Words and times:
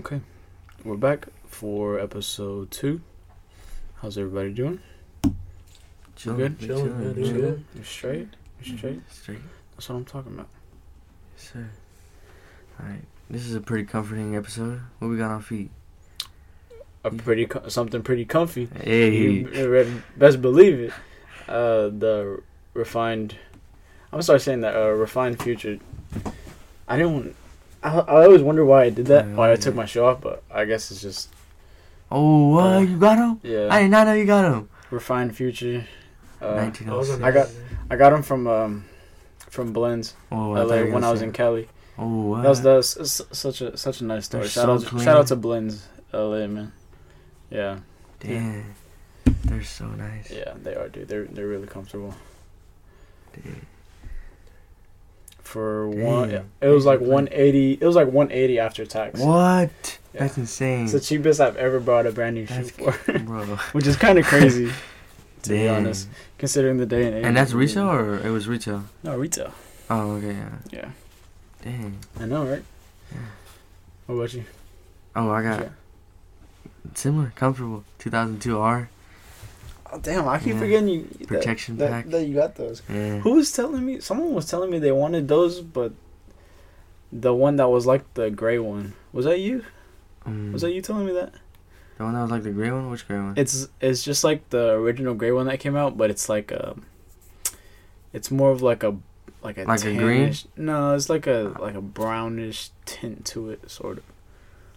Okay, 0.00 0.22
we're 0.82 0.96
back 0.96 1.26
for 1.46 2.00
episode 2.00 2.70
two. 2.70 3.02
How's 3.96 4.16
everybody 4.16 4.50
doing? 4.50 4.80
Chilling, 6.16 6.38
good? 6.38 6.58
we 6.58 6.66
Chilling, 6.66 6.84
chilling, 6.86 7.02
yeah, 7.02 7.08
we 7.08 7.22
doing 7.22 7.34
good. 7.34 7.64
You 7.74 7.82
straight? 7.84 8.28
You 8.62 8.78
straight? 8.78 9.00
Straight. 9.10 9.40
That's 9.72 9.90
what 9.90 9.96
I'm 9.96 10.06
talking 10.06 10.32
about. 10.32 10.48
Yes, 11.36 11.50
sir. 11.52 11.68
Alright. 12.80 13.04
This 13.28 13.44
is 13.44 13.54
a 13.54 13.60
pretty 13.60 13.84
comforting 13.84 14.36
episode. 14.36 14.80
What 15.00 15.08
we 15.08 15.18
got 15.18 15.32
on 15.32 15.42
feet? 15.42 15.70
A 17.04 17.10
pretty 17.10 17.44
co- 17.44 17.68
something 17.68 18.02
pretty 18.02 18.24
comfy. 18.24 18.70
Hey. 18.82 19.14
You 19.14 20.02
best 20.16 20.40
believe 20.40 20.80
it. 20.80 20.92
Uh, 21.46 21.90
the 21.90 22.42
refined. 22.72 23.36
I'm 24.14 24.22
gonna 24.22 24.38
saying 24.38 24.62
that. 24.62 24.74
Uh, 24.74 24.88
refined 24.92 25.42
future. 25.42 25.78
I 26.88 26.96
didn't. 26.96 27.36
Want, 27.82 28.08
I, 28.08 28.12
I 28.12 28.24
always 28.24 28.42
wonder 28.42 28.64
why 28.64 28.84
I 28.84 28.90
did 28.90 29.06
that. 29.06 29.26
Yeah, 29.26 29.34
why 29.34 29.52
I 29.52 29.56
took 29.56 29.74
my 29.74 29.84
shoe 29.86 30.04
off, 30.04 30.20
but 30.20 30.42
I 30.50 30.64
guess 30.64 30.90
it's 30.90 31.00
just 31.02 31.28
Oh, 32.10 32.48
what? 32.48 32.64
Uh, 32.76 32.78
you 32.80 32.96
got 32.98 33.18
him? 33.18 33.40
yeah. 33.42 33.68
I 33.70 33.82
did 33.82 33.90
not 33.90 34.06
know 34.06 34.14
you 34.14 34.24
got 34.26 34.44
him. 34.44 34.68
refined 34.90 35.36
future. 35.36 35.86
Uh, 36.42 36.54
1906. 36.54 37.22
I 37.22 37.30
got- 37.30 37.48
I 37.90 37.96
got 37.96 38.10
them 38.10 38.22
from 38.22 38.46
um, 38.46 38.84
from 39.48 39.72
Blends 39.72 40.14
Oh, 40.30 40.54
I 40.54 40.62
LA 40.62 40.74
you 40.76 40.92
when 40.92 41.04
I 41.04 41.10
was 41.10 41.20
say- 41.20 41.26
in 41.26 41.32
Cali. 41.32 41.68
Oh, 41.98 42.26
what? 42.30 42.42
That 42.42 42.48
was 42.48 42.62
the 42.62 42.78
s- 42.78 42.96
s- 42.98 43.22
such 43.32 43.60
a 43.60 43.76
such 43.76 44.00
a 44.00 44.04
nice 44.04 44.24
story. 44.26 44.44
Shout 44.48 44.64
so 44.66 44.72
out 44.74 44.84
clean. 44.86 45.04
shout 45.04 45.16
out 45.18 45.26
to 45.28 45.36
Blends 45.36 45.86
LA 46.12 46.46
man. 46.46 46.72
Yeah, 47.50 47.80
Damn. 48.20 48.74
They're 49.44 49.62
so 49.64 49.86
nice. 49.88 50.30
yeah, 50.30 50.54
they 50.62 50.74
are, 50.74 50.88
dude. 50.88 51.08
They're 51.08 51.24
they're 51.24 51.46
really 51.48 51.66
comfortable. 51.66 52.14
Dude. 53.34 53.56
For 55.50 55.88
one, 55.88 56.30
it 56.60 56.68
was 56.68 56.86
like 56.86 57.00
180. 57.00 57.78
It 57.80 57.84
was 57.84 57.96
like 57.96 58.06
180 58.06 58.60
after 58.60 58.86
tax. 58.86 59.18
What? 59.18 59.98
Yeah. 60.14 60.20
That's 60.20 60.38
insane. 60.38 60.84
It's 60.84 60.92
the 60.92 61.00
cheapest 61.00 61.40
I've 61.40 61.56
ever 61.56 61.80
bought 61.80 62.06
a 62.06 62.12
brand 62.12 62.36
new 62.36 62.46
shoe 62.46 62.66
for, 62.66 63.18
Bro. 63.18 63.44
which 63.72 63.88
is 63.88 63.96
kind 63.96 64.16
of 64.20 64.26
crazy 64.26 64.70
to 65.42 65.50
be 65.50 65.66
honest, 65.66 66.06
considering 66.38 66.76
the 66.76 66.86
day 66.86 67.04
and 67.04 67.16
age. 67.16 67.24
And 67.24 67.36
that's 67.36 67.52
resale 67.52 67.90
or 67.90 68.18
it 68.24 68.30
was 68.30 68.46
retail? 68.46 68.84
No 69.02 69.16
retail. 69.16 69.52
Oh, 69.88 70.12
okay, 70.12 70.34
yeah. 70.34 70.50
Yeah, 70.70 70.90
Dang. 71.64 71.98
I 72.20 72.26
know, 72.26 72.44
right? 72.44 72.62
Yeah. 73.10 73.18
What 74.06 74.14
about 74.14 74.34
you? 74.34 74.44
Oh, 75.16 75.30
I 75.30 75.42
got 75.42 75.68
similar, 76.94 77.32
comfortable. 77.34 77.82
2002 77.98 78.56
R 78.56 78.88
Oh 79.92 79.98
damn! 79.98 80.28
I 80.28 80.38
keep 80.38 80.54
Yeah. 80.54 80.58
forgetting 80.60 80.88
you 80.88 81.02
that- 81.18 81.28
protection 81.28 81.76
that, 81.78 81.90
pack. 81.90 82.06
that 82.10 82.24
you 82.24 82.34
got 82.34 82.54
those. 82.56 82.82
Yeah. 82.88 83.18
Who 83.18 83.34
was 83.34 83.52
telling 83.52 83.84
me? 83.84 84.00
Someone 84.00 84.32
was 84.34 84.46
telling 84.48 84.70
me 84.70 84.78
they 84.78 84.92
wanted 84.92 85.26
those, 85.28 85.60
but 85.60 85.92
the 87.12 87.34
one 87.34 87.56
that 87.56 87.68
was 87.68 87.86
like 87.86 88.12
the 88.14 88.30
gray 88.30 88.58
one 88.58 88.92
was 89.12 89.24
that 89.24 89.40
you? 89.40 89.64
Mm. 90.26 90.52
Was 90.52 90.62
that 90.62 90.72
you 90.72 90.80
telling 90.82 91.06
me 91.06 91.12
that? 91.12 91.32
The 91.98 92.04
one 92.04 92.14
that 92.14 92.22
was 92.22 92.30
like 92.30 92.44
the 92.44 92.50
gray 92.50 92.70
one? 92.70 92.88
Which 92.90 93.06
gray 93.08 93.18
one? 93.18 93.34
It's 93.36 93.68
it's 93.80 94.04
just 94.04 94.22
like 94.22 94.48
the 94.50 94.70
original 94.70 95.14
gray 95.14 95.32
one 95.32 95.46
that 95.46 95.58
came 95.60 95.76
out, 95.76 95.98
but 95.98 96.10
it's 96.10 96.28
like 96.28 96.50
a. 96.52 96.76
It's 98.12 98.30
more 98.30 98.50
of 98.52 98.62
like 98.62 98.82
a 98.82 98.96
like 99.42 99.58
a 99.58 99.64
Like 99.64 99.84
a 99.84 99.94
green? 99.96 100.34
No, 100.56 100.94
it's 100.94 101.08
like 101.08 101.26
a 101.26 101.54
like 101.58 101.74
a 101.74 101.80
brownish 101.82 102.70
tint 102.86 103.24
to 103.26 103.50
it, 103.50 103.70
sort 103.70 103.98
of. 103.98 104.04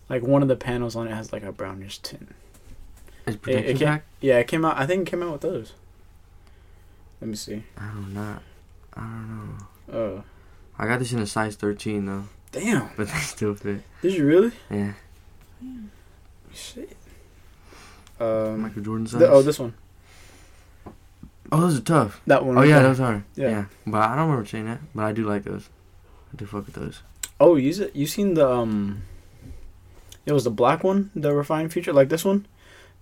Like 0.10 0.22
one 0.24 0.42
of 0.42 0.48
the 0.48 0.56
panels 0.56 0.96
on 0.96 1.08
it 1.08 1.12
has 1.14 1.32
like 1.32 1.44
a 1.44 1.52
brownish 1.52 2.00
tint. 2.00 2.34
Is 3.26 3.36
It, 3.36 3.42
protection 3.42 3.76
it 3.78 3.80
pack? 3.86 4.04
yeah, 4.22 4.40
it 4.40 4.48
came 4.48 4.66
out. 4.66 4.78
I 4.78 4.86
think 4.86 5.08
it 5.08 5.12
came 5.12 5.24
out 5.24 5.32
with 5.34 5.42
those. 5.42 5.74
Let 7.22 7.30
me 7.30 7.36
see. 7.36 7.64
I 7.78 7.86
don't 7.88 8.14
know. 8.14 8.38
I 8.96 9.00
don't 9.02 9.58
know. 9.90 9.98
Oh, 9.98 10.24
I 10.78 10.88
got 10.88 11.00
this 11.00 11.14
in 11.14 11.20
a 11.20 11.26
size 11.26 11.56
13 11.56 12.06
though, 12.06 12.24
damn! 12.52 12.90
but 12.98 13.08
they 13.08 13.20
still 13.20 13.56
fit. 13.56 13.82
Did 14.02 14.14
you 14.14 14.26
really? 14.26 14.52
Yeah. 14.70 14.94
Shit. 16.54 16.96
Um. 18.20 18.62
Michael 18.62 18.82
Jordan 18.84 19.08
size. 19.08 19.20
the- 19.20 19.30
oh, 19.30 19.42
this 19.42 19.60
one. 19.60 19.74
oh, 21.52 21.62
those 21.62 21.78
are 21.80 21.82
tough. 21.82 22.22
That 22.28 22.46
one. 22.46 22.58
Oh 22.58 22.62
yeah, 22.62 22.82
those 22.82 23.00
are. 23.00 23.24
Yeah. 23.36 23.50
Yeah. 23.50 23.66
But 23.88 24.02
I 24.02 24.16
don't 24.16 24.30
remember 24.30 24.48
saying 24.48 24.66
that. 24.66 24.80
But 24.94 25.06
I 25.06 25.12
do 25.12 25.26
like 25.26 25.44
those. 25.44 25.70
I 26.32 26.36
do 26.38 26.46
fuck 26.46 26.66
with 26.66 26.76
those. 26.76 27.02
Oh, 27.40 27.56
you 27.56 27.90
you 27.94 28.06
seen 28.08 28.34
the 28.36 28.48
um? 28.50 29.04
It 30.26 30.32
was 30.32 30.44
the 30.46 30.52
black 30.52 30.84
one, 30.84 31.12
the 31.16 31.34
refined 31.34 31.74
future, 31.74 31.92
like 31.92 32.08
this 32.10 32.24
one, 32.24 32.46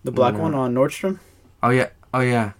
the 0.03 0.11
black 0.11 0.35
one 0.35 0.53
on 0.55 0.73
Nordstrom. 0.73 1.19
Oh 1.63 1.69
yeah. 1.69 1.89
Oh 2.13 2.19
yeah. 2.21 2.53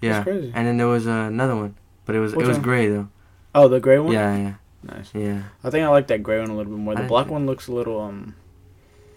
Yeah. 0.00 0.12
That's 0.12 0.24
crazy. 0.24 0.52
And 0.54 0.66
then 0.66 0.76
there 0.76 0.86
was 0.86 1.06
uh, 1.06 1.10
another 1.28 1.56
one, 1.56 1.74
but 2.04 2.14
it 2.14 2.20
was 2.20 2.34
Which 2.34 2.44
it 2.44 2.48
was 2.48 2.56
one? 2.58 2.62
gray 2.64 2.88
though. 2.88 3.08
Oh, 3.54 3.68
the 3.68 3.80
gray 3.80 3.98
one. 3.98 4.12
Yeah, 4.12 4.36
yeah, 4.36 4.54
Nice. 4.82 5.10
yeah. 5.14 5.42
I 5.62 5.70
think 5.70 5.84
I 5.84 5.88
like 5.88 6.08
that 6.08 6.22
gray 6.22 6.40
one 6.40 6.50
a 6.50 6.56
little 6.56 6.72
bit 6.72 6.80
more. 6.80 6.94
The 6.94 7.04
I- 7.04 7.06
black 7.08 7.28
one 7.28 7.46
looks 7.46 7.68
a 7.68 7.72
little 7.72 8.00
um. 8.00 8.34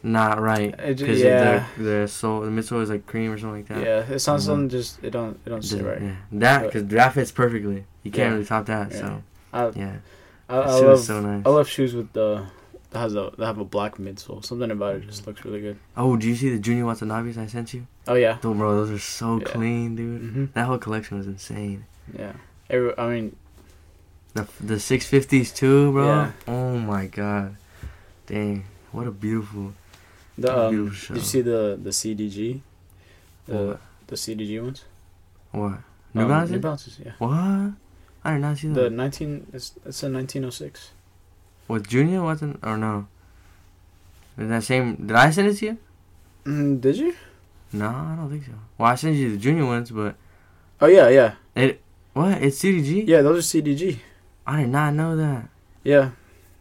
Not 0.03 0.39
right. 0.39 0.75
Because 0.77 1.19
yeah. 1.19 1.65
the 1.77 1.83
the 1.83 2.07
sole 2.07 2.41
the 2.41 2.49
midsole 2.51 2.81
is 2.83 2.89
like 2.89 3.05
cream 3.07 3.31
or 3.31 3.37
something 3.37 3.57
like 3.57 3.67
that. 3.67 3.83
Yeah, 3.83 4.13
it 4.15 4.19
sounds 4.19 4.43
Mhm. 4.43 4.45
something 4.45 4.69
just 4.69 5.03
it 5.03 5.09
don't 5.09 5.39
it 5.45 5.49
don't 5.49 5.63
sit 5.63 5.83
right. 5.83 6.01
Yeah. 6.01 6.15
That 6.33 6.63
because 6.65 6.85
that 6.85 7.13
fits 7.13 7.31
perfectly. 7.31 7.85
You 8.03 8.11
can't 8.11 8.27
Yeah. 8.29 8.33
really 8.33 8.45
top 8.45 8.67
that. 8.67 8.91
Yeah. 8.91 8.97
So 8.99 9.23
I 9.53 9.69
yeah. 9.75 9.95
I, 10.47 10.55
I 10.59 10.79
love 10.79 10.99
so 10.99 11.19
nice. 11.19 11.43
I 11.45 11.49
love 11.49 11.67
shoes 11.67 11.93
with 11.95 12.13
the 12.13 12.45
that 12.97 13.03
has 13.03 13.15
a 13.15 13.31
that 13.37 13.45
have 13.45 13.59
a 13.59 13.65
black 13.65 13.97
midsole. 13.97 14.43
Something 14.43 14.71
about 14.71 14.95
it 14.95 14.99
Mm-hmm. 15.01 15.09
just 15.09 15.27
looks 15.27 15.45
really 15.45 15.61
good. 15.61 15.77
Oh, 15.95 16.17
do 16.17 16.27
you 16.27 16.35
see 16.35 16.49
the 16.55 16.59
Junya 16.59 16.83
Watanabes 16.83 17.37
I 17.37 17.47
sent 17.47 17.73
you? 17.73 17.85
Oh 18.07 18.15
yeah. 18.15 18.37
Dude, 18.41 18.57
bro, 18.57 18.75
those 18.75 18.91
are 18.91 18.99
so 18.99 19.37
Yeah. 19.39 19.45
clean, 19.45 19.95
dude. 19.95 20.21
hmm 20.21 20.45
That 20.53 20.65
whole 20.65 20.77
collection 20.79 21.17
was 21.17 21.27
insane. 21.27 21.85
Yeah. 22.17 22.33
Every, 22.69 22.97
I 22.97 23.09
mean, 23.09 23.35
The 24.33 24.47
the 24.59 24.79
six 24.79 25.05
fifties 25.05 25.51
too, 25.51 25.91
bro. 25.91 26.05
Yeah. 26.05 26.31
Oh 26.47 26.77
my 26.77 27.07
god, 27.07 27.55
dang, 28.27 28.65
what 28.91 29.07
a 29.07 29.11
beautiful. 29.11 29.73
the 30.37 30.49
um, 30.57 30.69
Beautiful 30.75 31.15
did 31.15 31.21
you 31.23 31.27
see 31.27 31.41
the 31.41 31.79
the 31.81 31.89
CDG, 31.91 32.61
the 33.47 33.55
What? 33.55 33.81
the 34.07 34.15
CDG 34.15 34.61
ones? 34.61 34.83
What? 35.51 35.79
New 36.13 36.21
Um, 36.23 36.27
Balances? 36.29 36.51
New 36.53 36.59
Balances, 36.59 36.99
yeah. 37.03 37.11
What? 37.19 37.73
I 38.23 38.33
did 38.33 38.41
not 38.41 38.57
see 38.57 38.67
The 38.67 38.81
that. 38.89 38.91
19, 38.91 39.47
it's, 39.53 39.71
it's 39.85 40.03
a 40.03 40.09
1906. 40.11 40.91
What 41.67 41.87
Junior 41.87 42.23
wasn't 42.23 42.59
or 42.63 42.77
no? 42.77 43.07
Is 44.37 44.49
that 44.49 44.63
same? 44.63 44.95
Did 44.95 45.15
I 45.15 45.29
send 45.31 45.47
it 45.49 45.55
to 45.55 45.65
you? 45.65 45.77
Mm, 46.45 46.79
did 46.81 46.97
you? 46.97 47.13
No, 47.73 47.87
I 47.89 48.15
don't 48.15 48.29
think 48.29 48.45
so. 48.45 48.51
Well, 48.77 48.89
I 48.89 48.95
sent 48.95 49.15
you 49.15 49.35
the 49.35 49.43
Junya 49.43 49.65
ones, 49.65 49.91
but 49.91 50.15
Oh 50.79 50.87
yeah, 50.87 51.09
yeah, 51.09 51.33
It 51.55 51.81
what? 52.13 52.41
It's 52.41 52.59
CDG. 52.61 53.07
yeah. 53.07 53.21
Those 53.21 53.39
are 53.53 53.61
CDG. 53.61 53.99
I 54.45 54.61
did 54.61 54.69
not 54.69 54.93
know 54.93 55.17
that. 55.17 55.49
Yeah, 55.83 56.11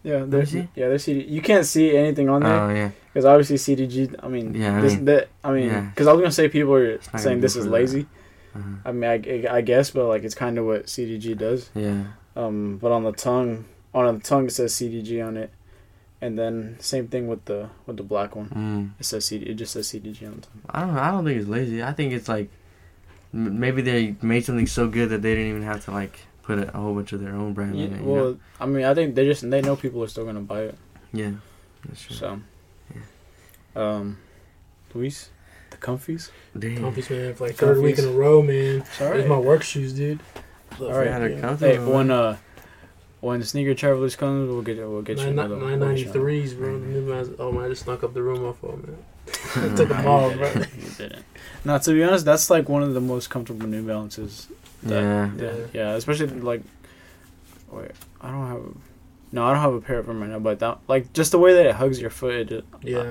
yeah. 0.02 0.24
They're 0.26 0.42
yeah 0.44 0.66
they're 0.88 0.98
CD. 0.98 1.22
You 1.28 1.40
can't 1.42 1.64
see 1.66 1.96
anything 1.96 2.28
on 2.28 2.42
there 2.42 2.60
Oh 2.60 2.74
yeah. 2.74 2.90
because 3.12 3.24
obviously 3.24 3.56
CDG. 3.56 4.14
I 4.22 4.28
mean, 4.28 4.54
Yeah, 4.54 4.78
I 4.78 4.80
this, 4.80 4.94
mean- 4.94 5.04
that, 5.04 5.28
I 5.44 5.52
mean, 5.52 5.66
yeah. 5.68 5.80
because 5.82 6.06
I 6.08 6.12
was 6.12 6.20
gonna 6.20 6.32
say 6.32 6.48
people 6.48 6.74
are 6.74 6.98
saying 7.18 7.40
this 7.40 7.54
is 7.56 7.66
lazy. 7.66 8.06
Uh-huh. 8.56 8.68
I 8.86 8.92
mean, 8.92 9.04
I, 9.10 9.56
I 9.58 9.60
guess, 9.60 9.90
but 9.90 10.06
like 10.08 10.24
it's 10.24 10.34
kind 10.34 10.58
of 10.58 10.64
what 10.64 10.86
CDG 10.86 11.36
does. 11.38 11.70
Yeah. 11.74 12.04
Um, 12.34 12.78
but 12.78 12.90
on 12.90 13.04
the 13.04 13.12
tongue, 13.12 13.66
on 14.04 14.18
the 14.18 14.22
tongue 14.22 14.46
it 14.46 14.50
says 14.52 14.72
CDG 14.74 15.26
on 15.26 15.36
it, 15.36 15.50
and 16.20 16.38
then 16.38 16.76
same 16.80 17.08
thing 17.08 17.28
with 17.28 17.44
the 17.46 17.70
with 17.86 17.96
the 17.96 18.02
black 18.02 18.36
one. 18.36 18.48
Mm. 18.50 19.00
It 19.00 19.06
says 19.06 19.24
CD. 19.24 19.46
It 19.46 19.54
just 19.54 19.72
says 19.72 19.88
CDG 19.88 20.26
on 20.26 20.36
the 20.36 20.40
tongue. 20.42 20.62
I 20.68 20.80
don't. 20.80 20.94
know. 20.94 21.00
I 21.00 21.10
don't 21.10 21.24
think 21.24 21.40
it's 21.40 21.48
lazy. 21.48 21.82
I 21.82 21.92
think 21.92 22.12
it's 22.12 22.28
like 22.28 22.50
m- 23.32 23.58
maybe 23.58 23.82
they 23.82 24.14
made 24.22 24.44
something 24.44 24.66
so 24.66 24.88
good 24.88 25.08
that 25.10 25.22
they 25.22 25.34
didn't 25.34 25.50
even 25.50 25.62
have 25.62 25.84
to 25.86 25.90
like 25.92 26.20
put 26.42 26.58
a, 26.58 26.68
a 26.76 26.80
whole 26.80 26.94
bunch 26.94 27.12
of 27.12 27.20
their 27.20 27.34
own 27.34 27.52
brand 27.54 27.76
Yeah, 27.78 27.86
in 27.86 27.94
it. 27.94 28.02
well, 28.02 28.24
know? 28.32 28.38
I 28.60 28.66
mean, 28.66 28.84
I 28.84 28.94
think 28.94 29.14
they 29.14 29.24
just 29.24 29.48
they 29.48 29.60
know 29.62 29.76
people 29.76 30.02
are 30.04 30.08
still 30.08 30.24
gonna 30.24 30.40
buy 30.40 30.62
it. 30.62 30.78
yeah, 31.12 31.32
that's 31.88 32.02
true. 32.02 32.16
So, 32.16 32.40
um, 33.74 34.18
Luis, 34.94 35.30
the 35.70 35.76
comfies. 35.76 36.30
Damn. 36.58 36.78
Comfies, 36.78 37.10
man, 37.10 37.34
for 37.34 37.46
like 37.46 37.56
third 37.56 37.78
week 37.82 37.98
in 37.98 38.06
a 38.06 38.12
row, 38.12 38.42
man. 38.42 38.84
Sorry. 38.96 39.20
These 39.20 39.28
my 39.28 39.38
work 39.38 39.62
shoes, 39.62 39.92
dude. 39.92 40.20
All 40.80 40.90
right. 40.92 41.06
Yeah, 41.06 41.18
they're 41.18 41.28
yeah. 41.30 41.40
comfortable, 41.40 41.72
Hey, 41.72 41.78
man. 41.78 41.88
when 41.94 42.10
uh, 42.10 42.36
when 43.20 43.40
the 43.40 43.46
sneaker 43.46 43.74
travelers 43.74 44.14
comes, 44.16 44.48
we'll 44.50 44.62
get 44.62 44.76
we'll 44.78 45.02
get 45.02 45.18
you 45.18 45.24
Nine 45.24 45.32
another. 45.38 45.56
nine 45.56 45.64
we'll 45.80 45.88
ninety 45.88 46.04
get 46.04 46.14
you 46.14 46.20
threes, 46.20 46.54
bro. 46.54 46.78
The 46.78 46.86
new 46.86 47.00
man's, 47.02 47.30
oh 47.38 47.50
man, 47.52 47.64
I 47.64 47.68
just 47.68 47.82
snuck 47.84 48.02
up 48.04 48.14
the 48.14 48.22
room 48.22 48.44
off 48.44 48.62
of 48.62 48.86
man. 48.86 48.96
Took 49.76 49.88
them 49.88 50.06
all, 50.06 50.30
bro. 50.34 50.52
didn't. 50.52 50.74
You 50.82 50.90
didn't. 50.98 51.24
Now, 51.64 51.78
to 51.78 51.92
be 51.92 52.04
honest, 52.04 52.24
that's 52.24 52.50
like 52.50 52.68
one 52.68 52.82
of 52.82 52.94
the 52.94 53.00
most 53.00 53.28
comfortable 53.30 53.66
New 53.66 53.82
Balances. 53.86 54.48
that- 54.84 55.02
Yeah. 55.02 55.30
yeah, 55.36 55.42
Yeah. 55.56 55.66
yeah. 55.72 55.90
Especially 55.94 56.26
like, 56.28 56.62
wait, 57.70 57.90
I 58.20 58.30
don't 58.30 58.46
have. 58.48 58.62
No, 59.32 59.44
I 59.44 59.52
don't 59.52 59.62
have 59.62 59.74
a 59.74 59.80
pair 59.80 59.98
of 59.98 60.06
them 60.06 60.20
right 60.20 60.30
now. 60.30 60.38
But 60.38 60.60
that, 60.60 60.78
like, 60.86 61.12
just 61.12 61.32
the 61.32 61.38
way 61.38 61.52
that 61.54 61.66
it 61.66 61.74
hugs 61.74 62.00
your 62.00 62.10
foot, 62.10 62.34
it, 62.34 62.48
just, 62.48 62.64
Yeah, 62.82 62.98
uh, 62.98 63.02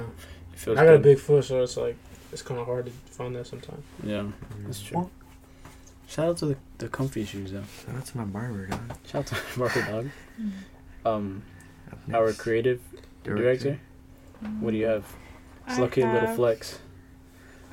it 0.53 0.59
feels. 0.59 0.77
I 0.77 0.85
got 0.85 0.93
a 0.93 0.97
good. 0.97 1.03
big 1.03 1.19
foot, 1.19 1.43
so 1.43 1.61
it's 1.61 1.75
like 1.75 1.97
it's 2.31 2.41
kind 2.41 2.59
of 2.59 2.65
hard 2.65 2.85
to 2.85 2.91
find 3.11 3.35
that 3.35 3.47
sometimes. 3.47 3.83
Yeah, 4.03 4.19
mm. 4.21 4.31
that's 4.65 4.81
true. 4.81 5.09
Shout 6.07 6.27
out 6.29 6.37
to 6.37 6.45
the, 6.47 6.57
the 6.77 6.87
comfy 6.87 7.25
shoes 7.25 7.51
though. 7.51 7.63
Shout 7.85 7.95
out 7.95 8.05
to 8.05 8.17
my 8.17 8.23
barber, 8.25 8.67
dog. 8.67 8.79
Shout 9.05 9.15
out 9.21 9.27
to 9.27 9.59
my 9.59 9.67
Barber 9.67 9.91
Dog. 9.91 10.09
Um, 11.05 11.43
our 12.11 12.33
creative 12.33 12.81
director. 13.23 13.79
What 14.59 14.71
do 14.71 14.77
you 14.77 14.87
have? 14.87 15.05
It's 15.67 15.77
I 15.77 15.81
lucky 15.81 16.03
little 16.03 16.33
flex. 16.35 16.79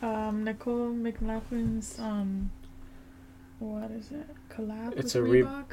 Um, 0.02 0.44
Nicole 0.44 0.90
McLaughlin's 0.92 1.98
um, 1.98 2.50
what 3.58 3.90
is 3.92 4.10
it? 4.10 4.26
Collab 4.50 4.98
It's 4.98 5.14
with 5.14 5.16
a 5.16 5.22
re- 5.22 5.42
Reebok. 5.42 5.64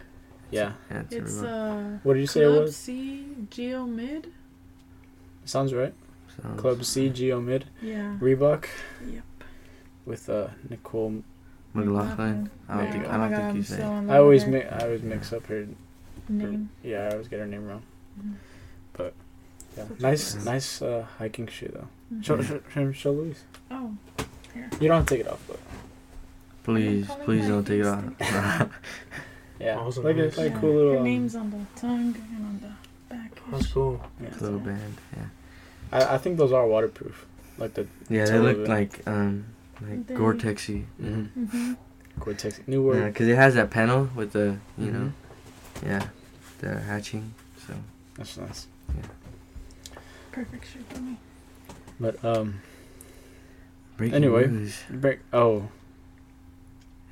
Yeah. 0.52 0.72
Yeah, 0.90 1.00
it's 1.02 1.14
It's 1.16 1.40
a 1.42 1.44
Reebok. 1.44 1.96
uh, 1.96 2.00
What 2.04 2.14
did 2.14 2.20
you 2.22 2.28
say 2.28 2.42
it 2.44 2.48
Club 2.48 2.62
was? 2.62 2.78
C 2.78 3.26
Geo 3.50 3.86
Mid. 3.86 4.32
Sounds 5.44 5.74
right. 5.74 5.94
Sounds- 6.42 6.62
Club 6.62 6.86
C 6.86 7.10
Geo 7.10 7.42
Mid 7.42 7.66
Yeah. 7.82 8.16
Reebok 8.22 8.68
Yep. 9.06 9.24
with 10.06 10.30
uh 10.30 10.48
Nicole. 10.70 11.24
McLaughlin. 11.74 12.50
I 12.68 12.78
don't 12.78 12.92
think 12.92 13.04
go. 13.06 13.10
I 13.12 13.18
don't 13.18 13.30
God, 13.30 13.36
think 13.38 13.50
I'm 13.50 13.56
you 13.58 13.64
so 13.64 13.76
said. 13.76 13.82
in 13.82 14.08
love 14.08 14.10
I 14.16 14.20
always 14.20 14.44
with 14.46 14.54
mi- 14.54 14.64
I 14.70 14.80
always 14.84 15.02
mix 15.04 15.34
up 15.34 15.46
her. 15.48 15.68
name. 16.30 16.70
Yeah, 16.84 17.06
I 17.08 17.12
always 17.12 17.28
get 17.28 17.40
her 17.40 17.48
name 17.48 17.68
wrong. 17.68 17.84
Mhm. 18.20 18.34
Yeah, 19.78 19.86
Such 19.88 20.00
nice 20.02 20.36
nice 20.46 20.82
uh, 20.82 21.06
hiking 21.20 21.48
shoe 21.48 21.72
though. 21.74 21.88
Mhm. 22.14 22.24
Show, 22.26 22.36
Yeah. 22.38 22.44
show, 22.48 22.60
show, 22.74 22.92
show 22.92 23.12
Luis. 23.12 23.44
Oh, 23.72 23.96
here. 24.54 24.70
You 24.82 24.88
don't 24.88 24.98
have 24.98 25.06
to 25.06 25.16
take 25.16 25.26
it 25.26 25.32
off, 25.32 25.42
but 25.48 25.60
Please, 26.64 27.08
please 27.24 27.48
don't 27.48 27.64
take 27.66 27.80
it 27.82 27.86
off. 27.86 28.04
yeah, 29.60 29.78
Awesome, 29.78 30.04
like 30.04 30.18
nice. 30.18 30.26
it's 30.28 30.38
like 30.38 30.52
Yeah, 30.54 30.60
cool 30.60 30.74
little. 30.76 30.92
Her 30.94 30.98
um, 31.00 31.04
name's 31.04 31.36
on 31.36 31.50
the 31.52 31.80
tongue 31.80 32.16
and 32.34 32.46
on 32.46 32.60
the 32.62 33.14
back. 33.16 33.32
That's 33.52 33.68
cool. 33.68 34.02
yeah. 34.22 34.30
Little 34.42 34.60
band. 34.60 34.98
Yeah. 35.16 35.26
I, 35.92 36.16
I 36.16 36.18
think 36.18 36.38
those 36.38 36.52
are 36.52 36.66
waterproof. 36.68 37.26
Like 37.58 37.74
the 37.74 37.88
Yeah, 38.10 38.26
they 38.26 38.40
look 38.40 38.68
like 38.68 39.02
um 39.08 39.46
like 39.82 40.08
They- 40.08 40.16
Gore-Texy. 40.16 40.86
mm-hmm. 41.02 41.46
Mm-hmm. 41.46 41.74
Gore-Tex 42.20 42.62
new 42.68 42.82
Yeah, 42.82 42.88
word. 43.02 43.14
because 43.14 43.28
it 43.28 43.36
has 43.36 43.56
that 43.56 43.70
panel 43.72 44.10
with 44.16 44.34
the 44.34 44.58
you 44.78 44.88
Mhm. 44.88 44.94
know, 44.94 45.12
yeah, 45.86 46.08
the 46.60 46.80
hatching. 46.80 47.34
So 47.68 47.74
That's 48.16 48.38
nice. 48.38 48.68
Yeah. 48.96 49.04
Perfect 50.32 50.66
shoe 50.72 50.80
for 50.90 51.00
me. 51.02 51.18
But 52.00 52.24
um, 52.26 52.62
breaking 53.98 54.16
Anyway. 54.16 54.48
news. 54.48 54.78
break. 54.90 55.20
Oh, 55.34 55.70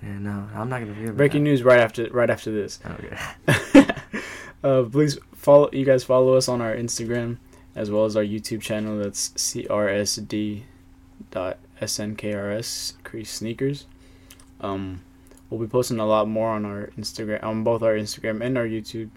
Yeah, 0.04 0.20
no, 0.20 0.48
I'm 0.54 0.70
not 0.70 0.80
gonna 0.80 0.94
forget. 0.94 1.06
about 1.10 1.18
breaking 1.18 1.44
that. 1.44 1.50
news 1.50 1.64
right 1.64 1.80
after 1.80 2.08
right 2.12 2.30
after 2.30 2.52
this. 2.52 2.80
Okay. 2.86 3.88
uh, 4.64 4.84
please 4.84 5.18
follow 5.36 5.70
you 5.72 5.86
guys 5.86 6.04
follow 6.04 6.34
us 6.36 6.48
on 6.50 6.62
our 6.62 6.76
Instagram 6.76 7.38
as 7.76 7.90
well 7.92 8.06
as 8.06 8.16
our 8.18 8.24
YouTube 8.24 8.62
channel. 8.62 8.98
That's 9.00 9.30
crsd 9.30 10.64
dot 11.32 11.58
snkrs 11.82 12.94
crease 13.04 13.32
sneakers. 13.32 13.86
Um, 14.62 15.02
we'll 15.50 15.60
be 15.60 15.68
posting 15.68 16.00
a 16.00 16.06
lot 16.06 16.28
more 16.28 16.50
on 16.50 16.66
our 16.66 16.88
Instagram 16.98 17.44
on 17.44 17.64
both 17.64 17.82
our 17.84 17.94
Instagram 17.94 18.44
and 18.44 18.58
our 18.58 18.66
YouTube 18.66 19.10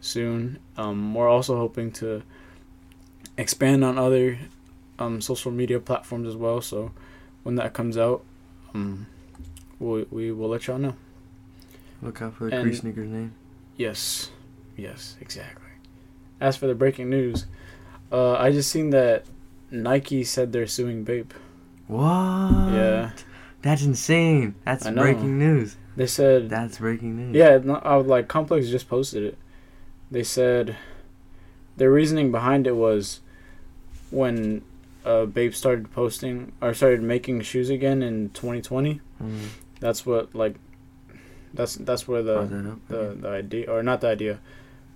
soon. 0.00 0.58
Um, 0.76 1.14
we're 1.14 1.28
also 1.28 1.56
hoping 1.56 1.90
to 1.92 2.22
expand 3.36 3.84
on 3.84 3.98
other 3.98 4.38
um 4.98 5.20
social 5.20 5.50
media 5.50 5.80
platforms 5.80 6.28
as 6.28 6.36
well. 6.36 6.60
So 6.60 6.92
when 7.42 7.56
that 7.56 7.72
comes 7.72 7.98
out, 7.98 8.22
um, 8.74 9.06
we 9.78 10.04
we 10.10 10.32
will 10.32 10.48
let 10.48 10.66
y'all 10.66 10.78
know. 10.78 10.94
Look 12.02 12.22
out 12.22 12.34
for 12.34 12.48
the 12.50 12.56
And- 12.56 12.64
Cree 12.64 12.74
sneakers 12.76 13.08
name. 13.08 13.32
Yes, 13.76 14.30
yes, 14.76 15.16
exactly. 15.20 15.62
As 16.40 16.56
for 16.56 16.66
the 16.68 16.74
breaking 16.74 17.10
news, 17.10 17.46
uh, 18.12 18.34
I 18.34 18.52
just 18.52 18.70
seen 18.70 18.90
that 18.90 19.24
Nike 19.70 20.22
said 20.22 20.52
they're 20.52 20.66
suing 20.68 21.04
Bape. 21.04 21.32
What? 21.86 22.72
Yeah, 22.72 23.10
That's 23.62 23.82
insane. 23.82 24.54
That's 24.64 24.88
breaking 24.88 25.38
news. 25.38 25.76
they 25.96 26.06
said. 26.06 26.48
That's 26.48 26.78
breaking 26.78 27.16
news. 27.16 27.34
Yeah, 27.36 27.58
no, 27.62 27.74
I 27.76 27.96
would 27.96 28.06
like 28.06 28.28
Complex 28.28 28.68
just 28.68 28.88
posted 28.88 29.22
it. 29.22 29.38
They 30.10 30.22
said 30.22 30.76
their 31.76 31.90
reasoning 31.90 32.30
behind 32.30 32.66
it 32.66 32.76
was 32.76 33.20
when 34.10 34.62
uh, 35.04 35.26
Bape 35.26 35.54
started 35.54 35.90
posting 35.92 36.52
or 36.62 36.72
started 36.72 37.02
making 37.02 37.40
shoes 37.42 37.68
again 37.70 38.02
in 38.02 38.30
2020. 38.30 39.00
Mm. 39.22 39.38
That's 39.80 40.06
what 40.06 40.34
like. 40.34 40.56
That's 41.52 41.76
that's 41.76 42.08
where 42.08 42.22
the 42.22 42.40
that 42.40 42.88
the 42.88 43.16
the 43.20 43.28
idea 43.28 43.70
or 43.70 43.82
not 43.82 44.00
the 44.00 44.08
idea. 44.08 44.40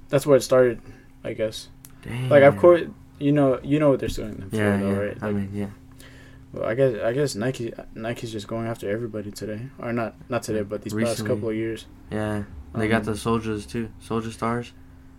That's 0.09 0.27
where 0.27 0.37
it 0.37 0.43
started, 0.43 0.81
I 1.23 1.33
guess. 1.35 1.69
Damn. 2.03 2.29
Like 2.29 2.43
of 2.43 2.57
course 2.57 2.83
you 3.21 3.33
know 3.33 3.61
you 3.63 3.79
know 3.79 3.91
what 3.91 4.01
they're 4.01 4.09
for 4.09 4.23
Yeah, 4.23 4.77
though, 4.79 4.91
yeah. 4.91 4.99
right? 4.99 5.23
I 5.23 5.31
mean, 5.33 5.51
yeah. 5.53 5.71
Well, 6.53 6.65
I 6.65 6.75
guess 6.75 6.95
I 7.03 7.13
guess 7.13 7.35
Nike 7.35 7.73
Nike's 7.95 8.33
just 8.33 8.49
going 8.49 8.67
after 8.67 8.89
everybody 8.91 9.31
today, 9.31 9.61
or 9.79 9.93
not 9.93 10.15
not 10.29 10.43
today, 10.43 10.63
but 10.63 10.83
these 10.83 10.95
past 10.95 11.25
couple 11.27 11.51
of 11.51 11.55
years. 11.57 11.87
Yeah. 12.11 12.45
They 12.75 12.89
got 12.89 13.01
Um, 13.01 13.05
the 13.13 13.17
soldiers 13.17 13.67
too. 13.67 13.89
Soldier 14.01 14.31
stars. 14.31 14.73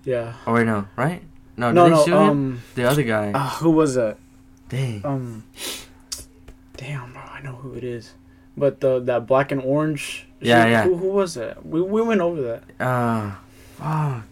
yeah. 0.05 0.33
Oh 0.47 0.53
wait, 0.53 0.65
no, 0.65 0.87
right? 0.95 1.21
No, 1.57 1.71
No, 1.71 1.89
did 1.89 2.05
they 2.07 2.11
no. 2.11 2.17
Um, 2.29 2.61
The 2.75 2.83
other 2.85 3.03
guy. 3.03 3.31
uh, 3.33 3.49
who 3.59 3.71
was 3.71 3.95
that? 3.95 4.17
Dang. 4.69 5.01
Um, 5.05 5.43
damn, 6.77 7.11
bro, 7.13 7.21
I 7.21 7.41
know 7.41 7.53
who 7.53 7.73
it 7.73 7.83
is. 7.83 8.13
But 8.57 8.79
the 8.81 8.99
that 9.01 9.27
black 9.27 9.51
and 9.51 9.61
orange. 9.61 10.27
Yeah, 10.41 10.65
yeah. 10.67 10.83
Who, 10.83 10.95
who 10.95 11.07
was 11.09 11.33
that? 11.35 11.65
We 11.65 11.81
we 11.81 12.01
went 12.01 12.21
over 12.21 12.41
that. 12.41 12.63
Uh, 12.79 13.31
fuck. 13.77 14.23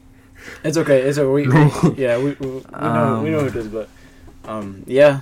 It's 0.63 0.77
okay. 0.77 1.01
It's 1.01 1.17
okay. 1.17 1.27
We, 1.27 1.47
we, 1.47 1.95
yeah, 1.97 2.17
we 2.17 2.31
we, 2.39 2.47
we 2.47 2.61
know 2.71 3.21
we 3.23 3.29
know 3.29 3.41
who 3.41 3.59
it 3.59 3.65
Um. 3.65 3.69
but 3.69 3.89
um, 4.49 4.83
yeah, 4.87 5.19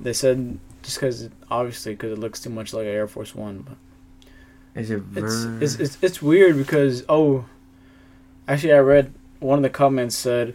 they 0.00 0.12
said 0.12 0.58
just 0.82 0.96
because 0.98 1.28
obviously 1.50 1.92
because 1.94 2.12
it 2.12 2.18
looks 2.18 2.40
too 2.40 2.50
much 2.50 2.72
like 2.72 2.84
an 2.86 2.92
Air 2.92 3.08
Force 3.08 3.34
One, 3.34 3.60
but. 3.60 3.76
Is 4.74 4.90
it 4.90 5.02
It's, 5.14 5.34
ver- 5.44 5.58
it's 5.60 5.74
it's 5.76 5.98
it's 6.02 6.22
weird 6.22 6.56
because 6.56 7.04
oh, 7.08 7.44
actually 8.48 8.72
I 8.72 8.78
read 8.78 9.12
one 9.38 9.58
of 9.58 9.62
the 9.62 9.68
comments 9.70 10.16
said, 10.16 10.54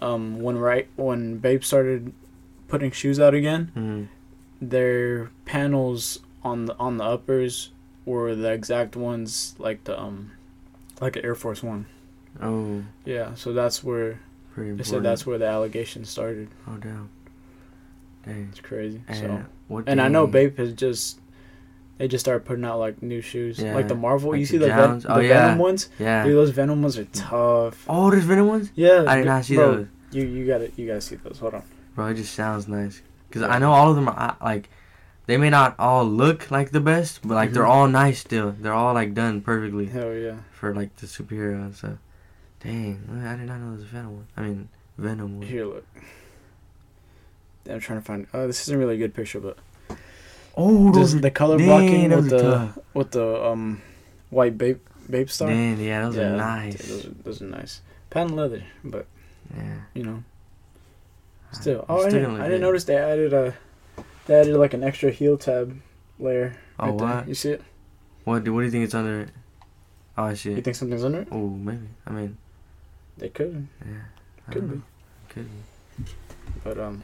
um 0.00 0.40
when 0.42 0.56
right 0.58 0.86
when 0.96 1.38
Bape 1.38 1.64
started 1.64 2.12
putting 2.68 2.90
shoes 2.92 3.18
out 3.18 3.34
again, 3.34 3.72
Mm. 3.76 4.08
their 4.60 5.30
panels 5.44 6.20
on 6.44 6.66
the 6.66 6.76
on 6.78 6.98
the 6.98 7.04
uppers 7.04 7.70
were 8.04 8.34
the 8.36 8.52
exact 8.52 8.94
ones 8.94 9.56
like 9.58 9.82
the 9.84 10.00
um 10.00 10.30
like 11.00 11.16
an 11.16 11.24
Air 11.24 11.34
Force 11.34 11.62
One. 11.64 11.86
Oh, 12.40 12.82
Yeah, 13.04 13.34
so 13.34 13.52
that's 13.52 13.82
where 13.82 14.20
pretty 14.54 14.68
they 14.68 14.72
important. 14.74 14.86
said 14.86 15.02
that's 15.02 15.26
where 15.26 15.38
the 15.38 15.46
allegation 15.46 16.04
started. 16.04 16.48
Oh 16.68 16.76
damn. 16.76 17.08
Dang. 18.26 18.48
It's 18.50 18.60
crazy. 18.60 19.00
And 19.08 19.46
so 19.70 19.82
and 19.86 20.00
I 20.00 20.08
know 20.08 20.26
Bape 20.26 20.58
has 20.58 20.72
just. 20.72 21.20
They 21.98 22.08
just 22.08 22.22
started 22.22 22.44
putting 22.44 22.62
out 22.66 22.78
like 22.78 23.02
new 23.02 23.22
shoes, 23.22 23.58
Yeah, 23.58 23.74
like 23.74 23.88
the 23.88 23.94
Marvel. 23.94 24.32
like 24.32 24.40
you 24.40 24.44
the 24.44 24.50
see 24.50 24.58
the, 24.58 24.66
ven- 24.66 24.98
the 24.98 25.14
Oh, 25.14 25.18
yeah. 25.18 25.46
Venom 25.46 25.58
ones. 25.60 25.88
Yeah. 25.98 26.24
Dude, 26.24 26.34
those 26.36 26.50
Venom 26.50 26.82
ones 26.82 26.98
are 26.98 27.06
tough. 27.06 27.86
Oh, 27.88 28.10
there's 28.10 28.24
Venom 28.24 28.48
ones. 28.48 28.70
Yeah, 28.74 29.04
I 29.08 29.16
did 29.16 29.24
not 29.24 29.46
see 29.46 29.54
bro, 29.54 29.76
those. 29.76 29.86
You 30.12 30.24
you 30.26 30.46
gotta 30.46 30.70
you 30.76 30.86
gotta 30.86 31.00
see 31.00 31.16
those. 31.16 31.38
Hold 31.38 31.54
on. 31.54 31.62
Bro, 31.94 32.08
it 32.08 32.14
just 32.16 32.34
sounds 32.34 32.68
nice. 32.68 33.00
Cause 33.30 33.40
Yeah. 33.40 33.48
I 33.48 33.58
know 33.58 33.72
all 33.72 33.88
of 33.88 33.96
them 33.96 34.08
are 34.10 34.36
like, 34.42 34.68
they 35.24 35.38
may 35.38 35.48
not 35.48 35.74
all 35.78 36.04
look 36.04 36.50
like 36.50 36.70
the 36.70 36.80
best, 36.82 37.26
but 37.26 37.34
like 37.34 37.52
they're 37.54 37.62
Mhm. 37.62 37.68
all 37.70 37.88
nice 37.88 38.18
still. 38.18 38.54
They're 38.60 38.74
all 38.74 38.92
like 38.92 39.14
done 39.14 39.40
perfectly 39.40 39.86
Hell 39.86 40.12
yeah. 40.12 40.36
for 40.52 40.74
like 40.74 40.94
the 40.96 41.06
superhero 41.06 41.54
and 41.64 41.74
stuff. 41.74 41.96
Dang, 42.60 43.00
I 43.26 43.36
did 43.36 43.46
not 43.46 43.58
know 43.58 43.68
there 43.68 43.72
was 43.76 43.82
a 43.84 43.86
Venom 43.86 44.16
one. 44.16 44.26
I 44.36 44.42
mean, 44.42 44.68
Venom 44.98 45.38
one. 45.38 45.46
Here, 45.48 45.64
look. 45.64 45.86
I'm 47.68 47.80
trying 47.80 47.98
to 48.00 48.04
find. 48.04 48.26
Oh, 48.34 48.46
this 48.46 48.60
isn't 48.62 48.78
really 48.78 48.94
a 48.94 48.98
good 48.98 49.14
picture, 49.14 49.40
but 49.40 49.58
Oh, 50.56 50.92
just 50.92 51.20
the 51.20 51.30
color 51.30 51.58
dang, 51.58 51.66
blocking 51.66 52.10
with 52.10 52.30
the 52.30 52.38
tough. 52.42 52.78
with 52.94 53.10
the 53.10 53.44
um 53.44 53.82
white 54.30 54.56
Bape 54.56 54.80
Bape 55.10 55.28
star. 55.30 55.48
Dang, 55.48 55.78
yeah, 55.80 56.02
those 56.04 56.16
yeah, 56.16 56.32
are 56.32 56.36
nice. 56.36 56.76
dude, 56.76 56.88
Those 56.88 57.04
are, 57.06 57.10
those 57.24 57.42
are 57.42 57.46
nice. 57.46 57.80
Patent 58.10 58.36
leather, 58.36 58.62
but 58.82 59.06
yeah. 59.56 59.78
you 59.94 60.02
know, 60.04 60.22
still. 61.52 61.80
It's 61.80 61.86
Oh, 61.90 62.06
I 62.06 62.10
didn't, 62.10 62.40
I 62.40 62.44
didn't 62.44 62.62
notice 62.62 62.84
they 62.84 62.96
added 62.96 63.32
a 63.34 63.54
they 64.26 64.34
added 64.40 64.56
like 64.56 64.72
an 64.74 64.82
extra 64.82 65.10
heel 65.10 65.36
tab 65.36 65.76
layer. 66.18 66.56
Oh, 66.78 66.88
right 66.90 66.98
there. 66.98 67.06
what? 67.08 67.28
You 67.28 67.34
see 67.34 67.50
it? 67.50 67.62
What 68.24 68.42
do, 68.44 68.52
what 68.54 68.60
do 68.60 68.64
you 68.66 68.70
think 68.72 68.84
it's 68.84 68.94
under 68.94 69.20
it? 69.22 69.28
Oh, 70.18 70.24
I 70.24 70.34
see 70.34 70.50
You 70.52 70.62
think 70.62 70.76
something's 70.76 71.04
under 71.04 71.20
it? 71.20 71.28
Oh, 71.30 71.48
maybe. 71.48 71.86
I 72.06 72.10
mean, 72.10 72.36
They 73.18 73.28
could, 73.28 73.68
yeah. 73.84 74.50
Could 74.50 74.70
be. 74.72 74.80
Could 75.28 75.48
be. 75.48 76.04
but 76.64 76.78
um, 76.78 77.02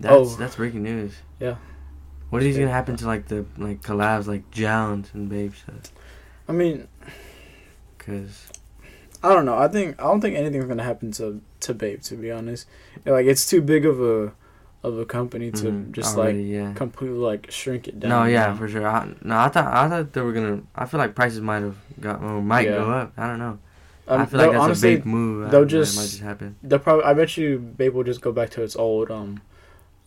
That's 0.00 0.14
Oh. 0.14 0.24
that's 0.36 0.56
breaking 0.56 0.82
news. 0.82 1.12
Yeah. 1.38 1.56
What 2.30 2.42
Yeah. 2.42 2.52
gonna 2.58 2.70
happen 2.70 2.96
to 2.96 3.06
like 3.06 3.28
the 3.28 3.44
like 3.58 3.82
collabs 3.82 4.26
like 4.26 4.50
Jones 4.50 5.10
and 5.14 5.28
Bape 5.28 5.54
stuff? 5.54 5.92
I 6.48 6.52
mean, 6.52 6.88
Cause 7.98 8.48
I 9.22 9.28
don't 9.34 9.44
know. 9.44 9.58
I 9.58 9.68
think 9.68 10.00
I 10.00 10.04
don't 10.04 10.20
think 10.20 10.36
anything's 10.36 10.64
gonna 10.64 10.82
happen 10.82 11.12
to 11.12 11.40
to 11.60 11.74
Bape. 11.74 12.02
To 12.04 12.16
be 12.16 12.30
honest, 12.30 12.66
like 13.04 13.26
it's 13.26 13.46
too 13.48 13.60
big 13.60 13.84
of 13.84 14.00
a 14.00 14.32
of 14.82 14.98
a 14.98 15.04
company 15.04 15.50
to 15.50 15.66
mhm, 15.66 15.92
just 15.92 16.16
already, 16.16 16.44
like 16.44 16.52
yeah. 16.52 16.72
completely 16.72 17.18
like 17.18 17.50
shrink 17.50 17.86
it 17.86 18.00
down. 18.00 18.08
No, 18.08 18.24
yeah, 18.24 18.56
for 18.56 18.66
sure. 18.66 18.86
I, 18.88 19.12
no, 19.22 19.36
I 19.36 19.48
thought 19.48 19.66
I 19.66 19.88
thought 19.90 20.12
they 20.14 20.22
were 20.22 20.32
gonna. 20.32 20.62
I 20.74 20.86
feel 20.86 20.98
like 20.98 21.14
prices 21.14 21.42
might 21.42 21.60
have 21.62 21.76
got 22.00 22.22
or 22.22 22.40
might 22.40 22.66
Yeah. 22.66 22.76
go 22.76 22.90
up. 22.90 23.12
I 23.18 23.26
don't 23.26 23.38
know. 23.38 23.58
Um, 24.08 24.22
I 24.22 24.26
feel 24.26 24.40
like 24.40 24.52
that's 24.52 24.62
honestly, 24.62 24.94
a 24.94 24.96
big 24.96 25.06
move. 25.06 25.50
They'll 25.50 25.60
know, 25.60 25.66
just- 25.66 25.96
might 25.96 26.02
just 26.04 26.20
happen. 26.22 26.56
They'll 26.62 26.78
probably. 26.78 27.04
I 27.04 27.12
bet 27.12 27.36
you 27.36 27.58
Bape 27.58 27.92
will 27.92 28.04
just 28.04 28.22
go 28.22 28.32
back 28.32 28.48
to 28.50 28.62
its 28.62 28.74
old 28.74 29.10
um, 29.10 29.42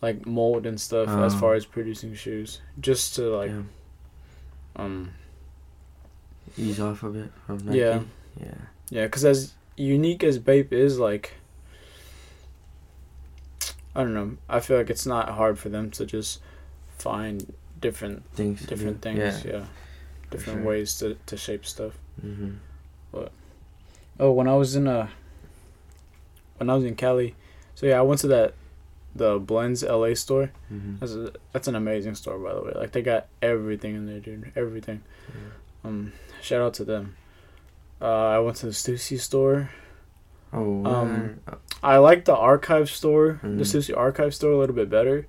like 0.02 0.26
mold 0.26 0.66
and 0.66 0.80
stuff 0.80 1.08
as 1.08 1.34
Oh. 1.34 1.38
far 1.38 1.54
as 1.54 1.64
producing 1.64 2.14
shoes, 2.14 2.60
just 2.80 3.14
to 3.16 3.22
like 3.36 3.50
yeah. 3.50 3.62
um 4.76 5.10
Ease 6.56 6.78
off 6.80 7.02
of 7.02 7.16
it 7.16 7.30
from 7.46 7.58
Nike. 7.58 7.78
Yeah. 7.78 8.02
Yeah. 8.40 8.54
yeah, 8.90 9.04
because 9.06 9.24
as 9.24 9.54
unique 9.76 10.22
as 10.22 10.38
Bape 10.38 10.72
is, 10.72 10.98
like 10.98 11.32
I 13.96 14.02
don't 14.02 14.14
know. 14.14 14.36
I 14.48 14.60
feel 14.60 14.76
like 14.76 14.90
it's 14.90 15.06
not 15.06 15.28
hard 15.30 15.58
for 15.58 15.68
them 15.68 15.90
to 15.92 16.04
just 16.04 16.40
find 16.98 17.54
different 17.80 18.24
Things. 18.34 18.62
different 18.66 19.02
things. 19.02 19.18
Yeah. 19.44 19.52
Yeah, 19.52 19.64
different 20.30 20.60
sure. 20.60 20.68
ways 20.68 20.98
to 20.98 21.16
to 21.26 21.36
shape 21.36 21.64
stuff. 21.64 21.92
Mhm. 22.24 22.58
Oh, 24.20 24.30
when 24.32 24.46
I 24.48 24.54
was 24.54 24.76
in 24.76 24.86
uh 24.86 25.08
when 26.58 26.70
I 26.70 26.74
was 26.74 26.84
in 26.84 26.94
Cali, 26.94 27.34
so 27.74 27.86
yeah, 27.86 27.98
I 27.98 28.02
went 28.02 28.20
to 28.20 28.28
that 28.28 28.54
the 29.14 29.38
Blends 29.38 29.82
LA 29.84 30.14
store. 30.14 30.50
Mm-hmm. 30.72 30.96
That's 31.00 31.12
a, 31.12 31.32
that's 31.52 31.68
an 31.68 31.74
amazing 31.76 32.14
store, 32.16 32.38
by 32.38 32.54
the 32.54 32.62
way. 32.62 32.72
Like 32.74 32.92
they 32.92 33.02
got 33.02 33.26
everything 33.42 33.94
in 33.94 34.06
there, 34.06 34.20
dude. 34.20 34.52
Everything. 34.56 35.02
Um, 35.84 36.12
shout 36.42 36.60
out 36.62 36.74
to 36.74 36.84
them. 36.84 37.16
Uh, 38.00 38.28
I 38.28 38.38
went 38.40 38.56
to 38.58 38.66
the 38.66 38.72
Stussy 38.72 39.18
store. 39.20 39.70
Oh, 40.52 40.84
Um, 40.84 41.40
I 41.82 41.98
like 41.98 42.24
the 42.26 42.34
archive 42.36 42.88
store, 42.90 43.40
Mhm. 43.42 43.58
the 43.58 43.64
Stussy 43.64 43.96
archive 43.96 44.34
store, 44.34 44.52
a 44.52 44.56
little 44.58 44.74
bit 44.76 44.88
better. 44.90 45.26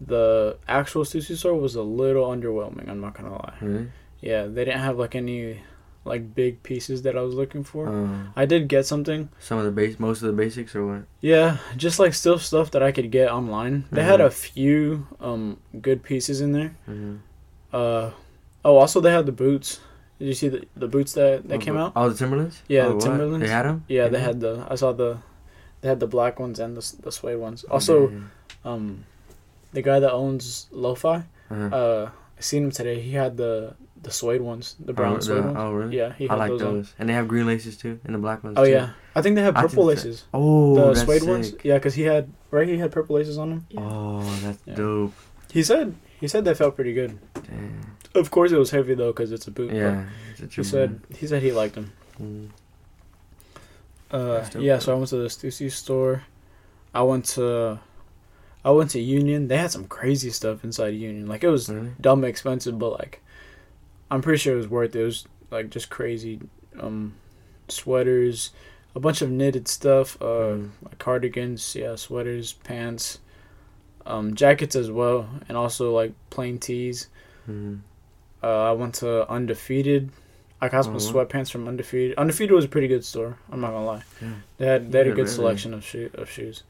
The 0.00 0.56
actual 0.68 1.04
Stussy 1.04 1.36
store 1.36 1.54
was 1.54 1.74
a 1.74 1.82
little 1.82 2.26
underwhelming. 2.28 2.88
I'm 2.88 3.00
not 3.00 3.14
gonna 3.14 3.32
lie. 3.32 3.86
Yeah, 4.20 4.46
they 4.46 4.64
didn't 4.64 4.80
have 4.80 4.98
like 4.98 5.14
any 5.14 5.62
like 6.04 6.34
big 6.34 6.62
pieces 6.62 7.02
that 7.02 7.16
I 7.16 7.20
was 7.22 7.34
looking 7.34 7.62
for. 7.64 7.88
Uh, 7.88 8.08
I 8.34 8.44
did 8.44 8.66
get 8.68 8.86
something. 8.86 9.28
some 9.38 9.58
of 9.58 9.64
the 9.64 9.70
base, 9.70 9.98
most 10.00 10.22
of 10.22 10.26
the 10.26 10.32
basics, 10.34 10.74
or 10.74 10.86
what? 10.86 11.02
Yeah, 11.20 11.58
just 11.76 11.98
like 11.98 12.12
still 12.14 12.38
stuff 12.38 12.70
that 12.72 12.82
I 12.82 12.90
could 12.92 13.10
get 13.10 13.30
online. 13.30 13.84
They 13.92 14.02
had 14.02 14.20
Mhm. 14.20 14.26
a 14.26 14.30
few 14.30 15.06
um 15.20 15.58
good 15.80 16.02
pieces 16.02 16.40
in 16.40 16.52
there. 16.52 16.74
Mm-hmm. 16.88 17.16
Uh 17.72 18.10
oh, 18.64 18.76
also 18.76 19.00
they 19.00 19.12
had 19.12 19.26
the 19.26 19.32
boots. 19.32 19.80
Did 20.18 20.28
you 20.28 20.34
see 20.34 20.48
the 20.48 20.64
the 20.76 20.88
boots 20.88 21.12
that 21.14 21.48
that 21.48 21.60
came 21.60 21.76
out? 21.76 21.92
Oh, 21.96 22.08
the 22.08 22.16
Timberlands. 22.16 22.62
Yeah, 22.68 22.86
oh, 22.86 22.88
the 22.90 22.94
what? 22.96 23.04
Timberlands. 23.04 23.46
They 23.46 23.52
had 23.52 23.66
them. 23.66 23.84
Yeah, 23.88 24.08
they 24.08 24.20
had 24.20 24.40
the. 24.40 24.66
I 24.70 24.74
saw 24.76 24.92
the. 24.92 25.18
They 25.80 25.88
had 25.88 25.98
the 26.00 26.06
black 26.06 26.38
ones 26.38 26.60
and 26.60 26.76
the 26.76 26.84
the 27.02 27.10
suede 27.10 27.38
ones. 27.38 27.64
Also, 27.64 28.12
um, 28.64 29.04
the 29.72 29.82
guy 29.82 29.98
that 29.98 30.12
owns 30.12 30.66
Lo-Fi, 30.70 31.24
uh 31.50 31.54
uh, 31.54 32.10
seen 32.44 32.64
him 32.64 32.70
today. 32.70 33.00
He 33.00 33.12
had 33.12 33.36
the 33.36 33.74
the 34.02 34.10
suede 34.10 34.40
ones, 34.40 34.74
the 34.80 34.92
brown 34.92 35.16
oh, 35.16 35.20
suede 35.20 35.38
the- 35.38 35.42
ones. 35.42 35.56
Oh, 35.58 35.72
really? 35.72 35.96
Yeah, 35.96 36.12
he 36.14 36.28
I 36.28 36.32
had 36.32 36.38
like 36.38 36.50
those. 36.50 36.60
those, 36.60 36.94
and 36.98 37.08
they 37.08 37.12
have 37.14 37.28
green 37.28 37.46
laces 37.46 37.76
too, 37.76 38.00
and 38.04 38.14
the 38.14 38.18
black 38.18 38.42
ones. 38.44 38.58
Oh 38.58 38.64
too. 38.64 38.70
yeah, 38.70 38.90
I 39.14 39.22
think 39.22 39.36
they 39.36 39.42
have 39.42 39.54
purple 39.54 39.68
think 39.68 40.00
that- 40.00 40.06
laces. 40.06 40.24
Oh, 40.34 40.74
the 40.74 40.86
that's 40.94 41.00
suede 41.02 41.22
ones. 41.24 41.50
sick. 41.50 41.64
Yeah, 41.64 41.78
because 41.78 41.94
he 41.94 42.02
had 42.02 42.32
right. 42.50 42.66
He 42.68 42.78
had 42.78 42.90
purple 42.92 43.16
laces 43.16 43.38
on 43.38 43.50
them. 43.50 43.66
Yeah. 43.70 43.80
Oh, 43.80 44.22
that's 44.42 44.58
Yeah. 44.66 44.74
dope. 44.74 45.14
He 45.52 45.62
said 45.62 45.94
he 46.20 46.26
said 46.28 46.44
they 46.44 46.54
felt 46.54 46.74
pretty 46.74 46.92
good. 46.94 47.18
Damn. 47.34 47.96
Of 48.14 48.30
course, 48.30 48.52
it 48.52 48.58
was 48.58 48.70
heavy 48.70 48.94
though 48.94 49.12
because 49.12 49.32
it's 49.32 49.46
a 49.46 49.50
boot. 49.50 49.72
Yeah. 49.72 50.04
it's 50.32 50.40
a 50.40 50.44
He 50.44 50.48
true 50.48 50.64
said 50.64 51.00
he 51.16 51.26
said 51.26 51.42
he 51.42 51.52
liked 51.52 51.74
them. 51.76 51.92
Mm. 52.20 52.48
Uh, 54.10 54.40
dope, 54.48 54.62
yeah, 54.62 54.74
though. 54.74 54.78
so 54.80 54.92
I 54.92 54.96
went 54.96 55.08
to 55.08 55.16
the 55.16 55.28
Stussy 55.28 55.70
store. 55.70 56.22
I 56.94 57.02
went 57.02 57.24
to, 57.36 57.80
I 58.64 58.70
went 58.70 58.90
to 58.90 59.00
Union. 59.00 59.48
They 59.48 59.56
had 59.58 59.70
some 59.72 59.86
crazy 59.86 60.30
stuff 60.30 60.62
inside 60.64 60.94
Union. 60.94 61.26
Like 61.26 61.42
it 61.44 61.48
was 61.48 61.68
Really? 61.68 61.90
dumb 62.00 62.24
expensive, 62.24 62.78
but 62.78 62.92
like, 62.98 63.22
I'm 64.10 64.22
pretty 64.22 64.38
sure 64.38 64.54
it 64.54 64.58
was 64.58 64.68
worth 64.68 64.94
it. 64.94 65.00
It 65.00 65.04
was 65.04 65.26
like 65.50 65.70
just 65.70 65.90
crazy, 65.90 66.40
um, 66.78 67.14
sweaters, 67.68 68.50
a 68.94 69.00
bunch 69.00 69.22
of 69.22 69.30
knitted 69.30 69.68
stuff, 69.68 70.16
uh, 70.20 70.24
Mm. 70.56 70.70
like 70.82 70.98
cardigans, 70.98 71.74
yeah, 71.74 71.96
sweaters, 71.96 72.52
pants, 72.52 73.18
um, 74.06 74.34
jackets 74.34 74.76
as 74.76 74.90
well, 74.90 75.28
and 75.48 75.56
also 75.56 75.92
like 75.94 76.12
plain 76.30 76.58
tees. 76.58 77.08
Mm. 77.48 77.80
Uh, 78.42 78.70
I 78.70 78.72
went 78.72 78.94
to 78.96 79.28
Undefeated. 79.30 80.10
I 80.60 80.68
got 80.68 80.84
some 80.84 80.94
Oh, 80.94 80.98
sweatpants 80.98 81.50
from 81.50 81.66
Undefeated. 81.66 82.16
Undefeated 82.18 82.54
was 82.54 82.64
a 82.64 82.68
pretty 82.68 82.86
good 82.88 83.04
store. 83.04 83.36
I'm 83.50 83.60
not 83.60 83.72
gonna 83.72 83.84
lie. 83.86 84.02
Yeah. 84.20 84.28
They 84.58 84.66
had 84.66 84.92
they 84.92 84.98
had 84.98 85.06
a 85.08 85.10
good 85.10 85.22
really. 85.22 85.28
selection 85.30 85.74
of 85.74 85.84
shoe 85.84 86.10
of 86.14 86.30
shoes. 86.30 86.62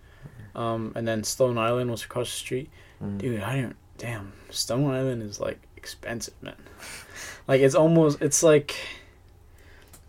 Um, 0.55 0.93
and 0.95 1.07
then 1.09 1.25
Stone 1.25 1.59
Island 1.59 1.91
was 1.91 2.05
across 2.05 2.27
the 2.31 2.37
street. 2.37 2.71
Mm. 3.03 3.19
Dude, 3.19 3.41
I 3.41 3.57
didn't. 3.57 3.77
Damn, 3.99 4.33
Stone 4.51 4.91
Island 4.91 5.23
is 5.23 5.41
like 5.41 5.61
expensive, 5.77 6.35
man. 6.43 6.55
like 7.49 7.61
it's 7.61 7.75
almost 7.75 8.21
it's 8.23 8.43
like. 8.43 8.75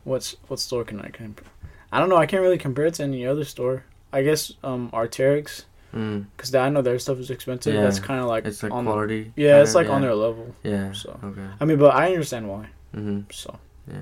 What's 0.03 0.35
what 0.49 0.59
store 0.59 0.83
can 0.83 0.99
I 0.99 1.09
compare? 1.09 1.47
I 1.91 1.99
don't 1.99 2.09
know. 2.09 2.17
I 2.17 2.25
can't 2.25 2.41
really 2.41 2.57
compare 2.57 2.85
it 2.87 2.95
to 2.95 3.03
any 3.03 3.25
other 3.25 3.45
store. 3.45 3.85
I 4.11 4.21
guess 4.23 4.51
um 4.63 4.89
Arc'teryx, 4.91 5.63
Mm. 5.95 6.25
because 6.35 6.53
I 6.55 6.69
know 6.69 6.81
their 6.81 6.99
stuff 6.99 7.19
is 7.19 7.29
expensive. 7.29 7.73
Yeah. 7.75 7.83
That's 7.83 7.99
kind 7.99 8.19
of 8.19 8.25
like 8.25 8.45
It's 8.45 8.63
like 8.63 8.71
on 8.73 8.83
quality. 8.85 9.31
yeah, 9.37 9.61
it's 9.61 9.75
like 9.75 9.87
on 9.87 10.01
their 10.01 10.13
level. 10.15 10.53
Yeah. 10.63 10.91
so. 10.91 11.17
Okay. 11.23 11.45
I 11.61 11.65
mean, 11.65 11.77
but 11.77 11.95
I 11.95 12.07
understand 12.07 12.49
why. 12.49 12.67
Mm-hmm. 12.95 13.21
So 13.31 13.57
Yeah. 13.87 14.01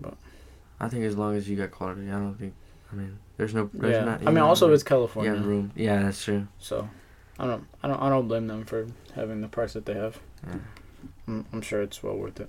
But- 0.00 0.16
I 0.80 0.88
think 0.88 1.04
as 1.04 1.16
long 1.16 1.34
as 1.36 1.48
you 1.48 1.56
got 1.56 1.70
quality, 1.70 2.06
I 2.08 2.12
don't 2.12 2.34
think. 2.38 2.54
I 2.92 2.94
mean, 2.96 3.18
there's 3.36 3.54
no. 3.54 3.70
There's 3.72 3.94
yeah, 3.96 4.04
Not, 4.04 4.20
I 4.26 4.30
mean, 4.30 4.38
also 4.38 4.72
it's 4.72 4.82
California. 4.82 5.34
Yeah, 5.34 5.44
room. 5.44 5.72
Yeah, 5.74 6.02
that's 6.02 6.22
true. 6.24 6.46
So, 6.58 6.88
I 7.38 7.46
don't, 7.46 7.66
I 7.82 7.88
don't, 7.88 8.00
I 8.02 8.08
don't 8.08 8.28
blame 8.28 8.46
them 8.46 8.64
for 8.64 8.86
having 9.14 9.40
the 9.40 9.48
price 9.48 9.72
that 9.74 9.86
they 9.86 9.94
have. 9.94 10.18
Yeah. 10.46 10.54
I'm, 11.28 11.44
I'm 11.52 11.60
sure 11.62 11.82
it's 11.82 12.02
well 12.02 12.16
worth 12.16 12.40
it. 12.40 12.48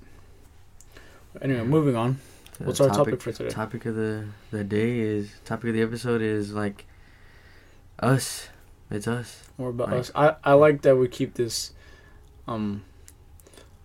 Anyway, 1.41 1.63
moving 1.63 1.95
on. 1.95 2.19
What's 2.59 2.79
our 2.79 2.89
topic 2.89 3.21
for 3.21 3.31
today? 3.31 3.49
Topic 3.49 3.85
of 3.85 3.95
the 3.95 4.25
the 4.51 4.63
day 4.63 4.99
is 4.99 5.29
topic 5.45 5.69
of 5.69 5.73
the 5.75 5.81
episode 5.83 6.21
is 6.21 6.53
like 6.53 6.85
us. 7.99 8.47
It's 8.89 9.07
us. 9.07 9.43
More 9.57 9.69
about 9.69 9.89
Right. 9.89 9.99
us. 9.99 10.11
I, 10.15 10.35
I 10.43 10.53
like 10.53 10.81
that 10.83 10.95
we 10.95 11.07
keep 11.07 11.33
this, 11.33 11.73
um, 12.47 12.83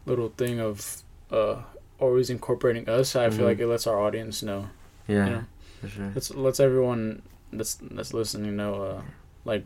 little 0.06 0.28
thing 0.30 0.60
of, 0.60 1.02
uh, 1.30 1.62
always 1.98 2.30
incorporating 2.30 2.88
us. 2.88 3.16
I 3.16 3.28
feel 3.30 3.40
Mhm. 3.40 3.44
like 3.48 3.58
it 3.58 3.66
lets 3.66 3.86
our 3.86 3.98
audience 4.00 4.42
know. 4.42 4.68
Yeah, 5.08 5.26
You 5.26 5.32
know, 5.32 5.44
for 5.82 5.88
sure. 5.88 6.10
let's 6.34 6.58
everyone 6.60 7.22
that's 7.52 7.74
that's 7.74 8.14
listening 8.14 8.56
know, 8.56 8.82
uh, 8.82 9.02
like 9.44 9.64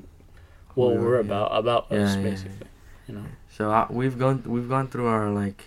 what 0.74 0.88
Who 0.94 0.98
we 1.00 1.04
we're 1.06 1.12
are, 1.12 1.14
yeah. 1.16 1.20
about 1.20 1.48
about 1.52 1.86
Yeah, 1.90 1.98
us 1.98 2.14
yeah, 2.16 2.20
yeah. 2.22 2.30
basically. 2.30 2.66
You 3.06 3.14
know. 3.14 3.24
So 3.50 3.70
I, 3.70 3.86
we've 3.88 4.18
gone 4.18 4.42
we've 4.46 4.68
gone 4.68 4.88
through 4.88 5.06
our 5.06 5.30
like 5.30 5.64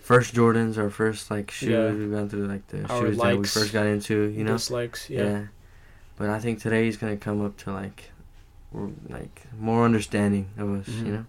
first 0.00 0.34
Jordans, 0.34 0.78
our 0.78 0.88
first 0.90 1.30
like 1.30 1.50
shoes. 1.50 1.68
Yeah. 1.68 1.92
We've 1.92 2.10
gone 2.10 2.28
through 2.30 2.46
like 2.46 2.66
the 2.68 2.84
Our 2.86 3.02
shoes 3.06 3.18
that 3.18 3.38
we 3.38 3.46
first 3.46 3.72
got 3.72 3.86
into. 3.86 4.22
You 4.30 4.44
know. 4.44 4.52
dislikes. 4.54 5.10
Yeah. 5.10 5.22
Yeah. 5.24 5.42
But 6.16 6.30
I 6.30 6.38
think 6.40 6.60
today's 6.60 6.96
gonna 6.96 7.16
come 7.18 7.44
up 7.44 7.56
to 7.58 7.72
like, 7.72 8.10
we're, 8.72 8.88
like 9.08 9.42
more 9.58 9.84
understanding 9.84 10.48
of 10.56 10.80
us. 10.80 10.88
Mhm. 10.88 11.06
You 11.06 11.12
know. 11.12 11.26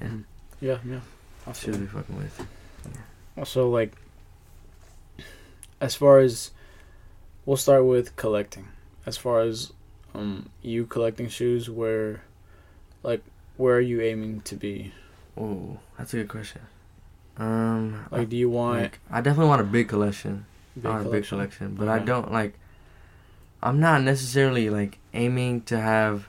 Yeah. 0.00 0.06
Mhm. 0.08 0.24
Yeah. 0.60 0.78
Yeah. 0.88 1.00
That's 1.44 1.62
who 1.64 1.72
we 1.72 1.86
fucking 1.86 2.16
with. 2.16 2.46
Also, 3.36 3.68
like, 3.68 3.92
as 5.80 5.94
far 5.94 6.20
as 6.20 6.50
we'll 7.46 7.56
start 7.56 7.84
with 7.86 8.14
collecting. 8.16 8.68
As 9.06 9.16
far 9.16 9.40
as 9.40 9.72
um 10.14 10.50
you 10.62 10.84
collecting 10.86 11.28
shoes, 11.28 11.70
where, 11.70 12.22
like, 13.02 13.22
where 13.56 13.76
are 13.76 13.80
you 13.80 14.00
aiming 14.02 14.40
to 14.42 14.56
be? 14.56 14.92
Oh, 15.38 15.78
that's 15.96 16.12
a 16.14 16.18
good 16.18 16.28
question. 16.28 16.62
Um, 17.38 18.06
Like, 18.10 18.28
do 18.30 18.36
you 18.36 18.48
want 18.50 18.80
like, 18.82 18.98
I 19.10 19.20
definitely 19.20 19.48
want 19.48 19.60
a 19.60 19.64
big 19.64 19.88
collection. 19.88 20.46
big 20.74 20.86
I 20.86 20.88
want 20.90 21.06
a 21.06 21.10
big 21.10 21.24
collection? 21.26 21.36
collection, 21.68 21.74
but 21.76 21.88
I 21.88 21.98
don't 21.98 22.32
like. 22.32 22.54
I'm 23.62 23.80
not 23.80 24.02
necessarily 24.02 24.70
like 24.70 24.98
aiming 25.14 25.62
to 25.62 25.78
have, 25.80 26.28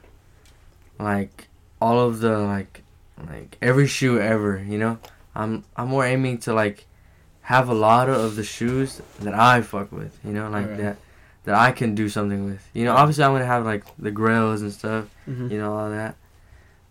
like, 0.99 1.47
all 1.81 1.99
of 1.99 2.19
the 2.19 2.37
like, 2.39 2.83
like 3.27 3.57
every 3.61 3.87
shoe 3.87 4.19
ever. 4.19 4.63
You 4.67 4.77
know, 4.77 4.99
I'm 5.35 5.63
I'm 5.75 5.87
more 5.87 6.05
aiming 6.05 6.39
to 6.39 6.53
like, 6.53 6.85
have 7.41 7.69
a 7.69 7.73
lot 7.73 8.09
of 8.09 8.35
the 8.35 8.43
shoes 8.43 9.01
that 9.19 9.33
I 9.33 9.61
fuck 9.61 9.91
with. 9.91 10.17
You 10.25 10.33
know, 10.33 10.49
like 10.49 10.65
Okay. 10.67 10.81
that, 10.83 10.97
that 11.47 11.55
I 11.55 11.71
can 11.71 11.95
do 11.95 12.09
something 12.09 12.43
with. 12.43 12.61
You 12.73 12.83
know, 12.83 12.93
obviously 12.93 13.23
I'm 13.23 13.31
gonna 13.31 13.45
have 13.45 13.63
like 13.65 13.85
the 13.97 14.11
grails 14.11 14.61
and 14.61 14.71
stuff. 14.71 15.05
Mhm. 15.27 15.49
You 15.49 15.57
know 15.57 15.73
all 15.73 15.89
that, 15.89 16.15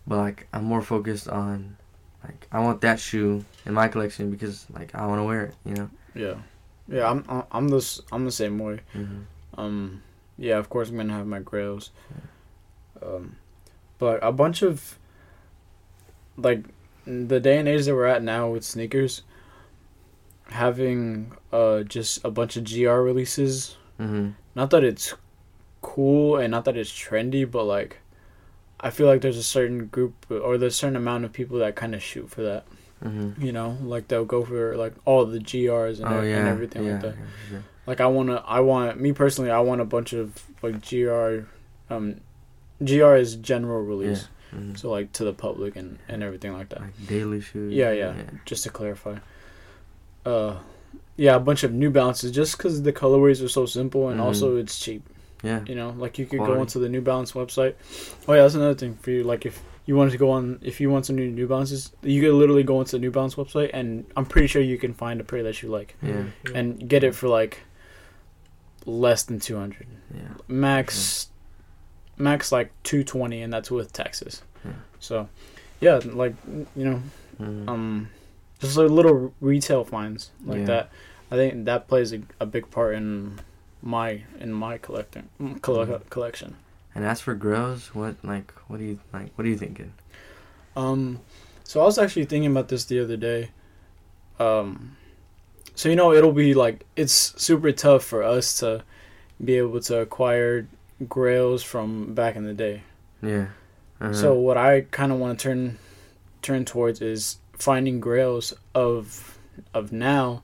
but 0.07 0.17
like 0.17 0.47
I'm 0.51 0.63
more 0.65 0.81
focused 0.81 1.27
on, 1.29 1.77
like 2.23 2.47
I 2.51 2.59
want 2.59 2.81
that 2.81 2.99
shoe 2.99 3.45
in 3.67 3.73
my 3.75 3.87
collection 3.87 4.31
because 4.31 4.65
like 4.73 4.95
I 4.95 5.05
want 5.05 5.19
to 5.19 5.23
wear 5.23 5.45
it. 5.45 5.55
You 5.63 5.75
know. 5.75 5.89
Yeah, 6.15 6.35
yeah. 6.89 7.09
I'm 7.09 7.23
I'm- 7.29 7.43
I'm 7.51 7.67
the 7.69 8.01
I'm 8.11 8.25
the 8.25 8.31
same 8.31 8.57
way. 8.57 8.79
Mm-hmm. 8.95 9.59
Um, 9.61 10.01
yeah, 10.39 10.57
of 10.57 10.69
course 10.69 10.89
I'm 10.89 10.97
gonna 10.97 11.13
have 11.13 11.27
my 11.27 11.39
grails. 11.39 11.91
Um, 13.01 13.35
but 13.99 14.19
a 14.23 14.31
bunch 14.31 14.63
of 14.63 14.97
like 16.35 16.65
the 17.05 17.39
day 17.39 17.57
and 17.59 17.67
age 17.67 17.85
that 17.85 17.93
we're 17.93 18.05
at 18.05 18.23
now 18.23 18.49
with 18.49 18.63
sneakers, 18.65 19.21
having 20.49 21.31
uh 21.53 21.83
just 21.83 22.25
a 22.25 22.31
bunch 22.31 22.57
of 22.57 22.63
GR 22.63 22.89
releases. 23.05 23.76
Mm-hmm. 23.99 24.29
Not 24.55 24.69
that 24.71 24.83
it's 24.83 25.13
cool 25.81 26.37
and 26.37 26.51
not 26.51 26.65
that 26.65 26.77
it's 26.77 26.91
trendy, 26.91 27.49
but 27.49 27.63
like 27.65 27.97
I 28.79 28.89
feel 28.91 29.07
like 29.07 29.21
there's 29.21 29.37
a 29.37 29.43
certain 29.43 29.87
group 29.87 30.13
or 30.29 30.57
there's 30.57 30.73
a 30.73 30.77
certain 30.77 30.95
amount 30.95 31.25
of 31.25 31.33
people 31.33 31.59
that 31.59 31.75
kind 31.75 31.95
of 31.95 32.03
shoot 32.03 32.29
for 32.29 32.43
that. 32.43 32.65
Mm-hmm. 33.03 33.43
You 33.43 33.51
know, 33.51 33.77
like 33.83 34.07
they'll 34.07 34.25
go 34.25 34.43
for 34.43 34.75
like 34.75 34.93
all 35.05 35.25
the 35.25 35.39
GRs 35.39 35.97
and, 35.99 36.07
oh 36.07 36.21
yeah, 36.21 36.37
and 36.39 36.47
everything 36.47 36.85
yeah, 36.85 36.93
like 36.93 37.01
that. 37.01 37.15
yeah, 37.15 37.49
sure. 37.49 37.63
Like 37.85 38.01
I 38.01 38.07
wanna, 38.07 38.43
I 38.45 38.59
want 38.59 38.99
me 38.99 39.13
personally, 39.13 39.51
I 39.51 39.59
want 39.59 39.81
a 39.81 39.85
bunch 39.85 40.13
of 40.13 40.43
like 40.61 40.81
GR, 40.87 41.45
um, 41.89 42.21
GR 42.83 43.15
is 43.15 43.35
general 43.35 43.81
release, 43.83 44.27
Mhm. 44.53 44.77
so 44.77 44.89
like 44.89 45.11
to 45.13 45.23
the 45.23 45.33
public 45.33 45.75
and 45.75 45.99
and 46.07 46.23
everything 46.23 46.53
like 46.53 46.69
that. 46.69 46.81
like 46.81 47.07
daily 47.07 47.39
shoes. 47.41 47.73
Yeah, 47.73 47.91
yeah. 47.91 48.13
Just 48.45 48.63
to 48.63 48.69
clarify, 48.71 49.17
uh, 50.25 50.55
yeah, 51.15 51.35
a 51.35 51.39
bunch 51.39 51.63
of 51.63 51.73
New 51.73 51.89
Balances 51.89 52.31
just 52.31 52.57
because 52.57 52.81
the 52.83 52.93
colorways 52.93 53.43
are 53.43 53.47
so 53.49 53.65
simple 53.65 54.09
and 54.09 54.19
Mhm. 54.19 54.23
also 54.23 54.57
it's 54.57 54.79
cheap. 54.79 55.03
yeah. 55.43 55.61
You 55.67 55.75
know, 55.75 55.91
like 55.97 56.17
you 56.19 56.25
could 56.25 56.39
go 56.39 56.45
Quality. 56.45 56.61
onto 56.61 56.79
the 56.79 56.89
New 56.89 57.01
Balance 57.01 57.33
website. 57.33 57.75
Oh 58.27 58.33
yeah, 58.33 58.41
that's 58.41 58.55
another 58.55 58.73
thing 58.75 58.95
for 59.01 59.11
you. 59.11 59.23
Like 59.23 59.45
if 59.45 59.61
you 59.85 59.95
wanted 59.95 60.11
to 60.11 60.17
go 60.17 60.31
on, 60.31 60.59
if 60.63 60.81
you 60.81 60.89
want 60.89 61.05
some 61.05 61.15
new 61.15 61.29
New 61.29 61.47
Balances, 61.47 61.91
you 62.01 62.21
could 62.21 62.33
literally 62.33 62.63
go 62.63 62.79
onto 62.79 62.91
the 62.91 62.99
New 62.99 63.11
Balance 63.11 63.35
website, 63.35 63.69
and 63.73 64.05
I'm 64.17 64.25
pretty 64.25 64.47
sure 64.47 64.61
you 64.61 64.77
can 64.77 64.93
find 64.93 65.21
a 65.21 65.23
pair 65.23 65.43
that 65.43 65.61
you 65.61 65.69
like 65.69 65.95
Yeah, 66.01 66.23
and 66.55 66.89
get 66.89 67.03
it 67.03 67.13
for 67.15 67.27
like 67.29 67.59
less 68.85 69.23
than 69.23 69.39
200 69.39 69.85
yeah. 70.13 70.21
max 70.47 71.29
max 72.17 72.51
like 72.51 72.71
two 72.83 73.03
twenty, 73.03 73.41
and 73.41 73.53
that's 73.53 73.69
with 73.69 73.93
taxes. 73.93 74.41
Yeah. 74.65 74.71
So, 74.99 75.29
yeah, 75.81 75.99
like 76.03 76.33
you 76.75 76.85
know, 76.85 77.01
Mm. 77.39 77.67
um, 77.69 78.09
just 78.59 78.77
like 78.77 78.89
little 78.89 79.33
retail 79.41 79.83
finds 79.83 80.31
like 80.45 80.59
Yeah. 80.59 80.65
that. 80.65 80.89
I 81.31 81.35
think 81.35 81.65
that 81.65 81.87
plays 81.87 82.13
a, 82.13 82.21
a 82.39 82.45
big 82.45 82.69
part 82.71 82.95
in 82.95 83.39
my 83.81 84.23
in 84.39 84.51
my 84.53 84.77
collecting 84.77 85.29
colle- 85.61 85.85
Mhm. 85.85 86.09
collection. 86.09 86.55
and 86.95 87.05
as 87.05 87.21
for 87.21 87.35
grills, 87.35 87.93
what 87.93 88.15
like 88.23 88.51
what 88.67 88.79
do 88.79 88.85
you 88.85 88.99
like? 89.13 89.31
What 89.35 89.45
are 89.45 89.49
you 89.49 89.57
thinking? 89.57 89.93
Um, 90.75 91.19
so 91.63 91.81
I 91.81 91.83
was 91.85 91.97
actually 91.97 92.25
thinking 92.25 92.51
about 92.51 92.69
this 92.69 92.85
the 92.85 92.99
other 92.99 93.17
day. 93.17 93.49
Um, 94.39 94.95
so 95.75 95.89
you 95.89 95.95
know, 95.95 96.13
it'll 96.13 96.31
be 96.31 96.53
like 96.53 96.85
it's 96.95 97.13
super 97.41 97.71
tough 97.71 98.03
for 98.03 98.23
us 98.23 98.57
to 98.59 98.83
be 99.43 99.57
able 99.57 99.79
to 99.81 99.99
acquire 99.99 100.67
grails 101.07 101.61
from 101.63 102.13
back 102.15 102.35
in 102.35 102.45
the 102.45 102.53
day. 102.53 102.83
Yeah. 103.21 103.47
Uh-huh. 104.01 104.13
So 104.13 104.33
what 104.33 104.57
I 104.57 104.81
kind 104.91 105.11
of 105.11 105.19
want 105.19 105.37
to 105.39 105.43
turn 105.43 105.77
turn 106.41 106.65
towards 106.65 107.01
is 107.01 107.37
finding 107.57 107.99
grails 107.99 108.53
of 108.75 109.37
of 109.73 109.91
now 109.91 110.43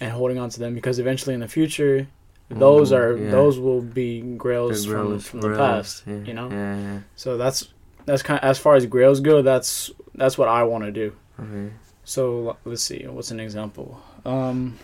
and 0.00 0.10
holding 0.12 0.38
on 0.38 0.48
to 0.50 0.58
them 0.60 0.74
because 0.74 0.98
eventually 0.98 1.34
in 1.34 1.40
the 1.40 1.48
future 1.48 2.06
those 2.48 2.90
are 2.92 3.16
yeah. 3.16 3.30
those 3.30 3.58
will 3.60 3.82
be 3.82 4.20
The 4.22 4.36
grails 4.36 4.84
from, 4.86 5.18
from 5.20 5.40
the 5.40 5.56
past 5.56 6.02
Yeah. 6.06 6.14
you 6.24 6.34
know 6.34 6.48
Yeah. 6.50 6.76
yeah. 6.76 6.98
so 7.16 7.36
that's 7.36 7.68
that's 8.06 8.22
kind 8.22 8.40
of, 8.40 8.44
as 8.48 8.58
far 8.58 8.74
as 8.76 8.86
grails 8.86 9.20
go 9.20 9.42
that's 9.42 9.90
that's 10.14 10.36
what 10.38 10.48
I 10.48 10.62
want 10.64 10.84
to 10.84 10.90
do 10.90 11.12
Okay. 11.38 11.72
so 12.04 12.56
let's 12.64 12.82
see 12.82 13.06
what's 13.06 13.30
an 13.30 13.40
example 13.40 14.00
um 14.24 14.78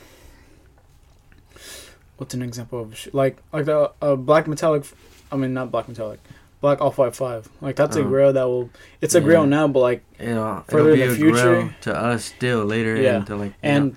what's 2.18 2.34
an 2.34 2.42
example 2.42 2.80
of 2.82 2.96
sh- 2.96 3.08
like 3.12 3.38
like 3.52 3.64
the 3.64 3.90
uh, 4.00 4.16
black 4.16 4.46
metallic 4.46 4.84
I 5.32 5.36
mean 5.36 5.54
not 5.54 5.70
black 5.70 5.88
metallic 5.88 6.20
black 6.66 6.80
off 6.80 6.98
white 6.98 7.14
five 7.14 7.48
like 7.60 7.76
that's 7.76 7.94
a 7.94 8.00
oh. 8.00 8.08
grill 8.12 8.32
that 8.32 8.46
will 8.50 8.68
it's 9.00 9.14
a 9.14 9.20
Yeah. 9.20 9.44
now 9.44 9.68
but 9.68 9.80
like 9.90 10.02
It'll, 10.18 10.64
Further 10.66 10.90
it'll 10.90 10.96
be 10.96 11.02
in 11.02 11.08
the 11.08 11.14
a 11.14 11.18
future- 11.18 11.54
grill 11.54 11.70
to 11.82 11.90
us 11.94 12.24
still 12.24 12.64
later 12.64 12.96
Yeah. 12.96 13.16
and 13.16 13.26
to 13.28 13.36
like 13.36 13.52
and 13.62 13.84
know, 13.92 13.96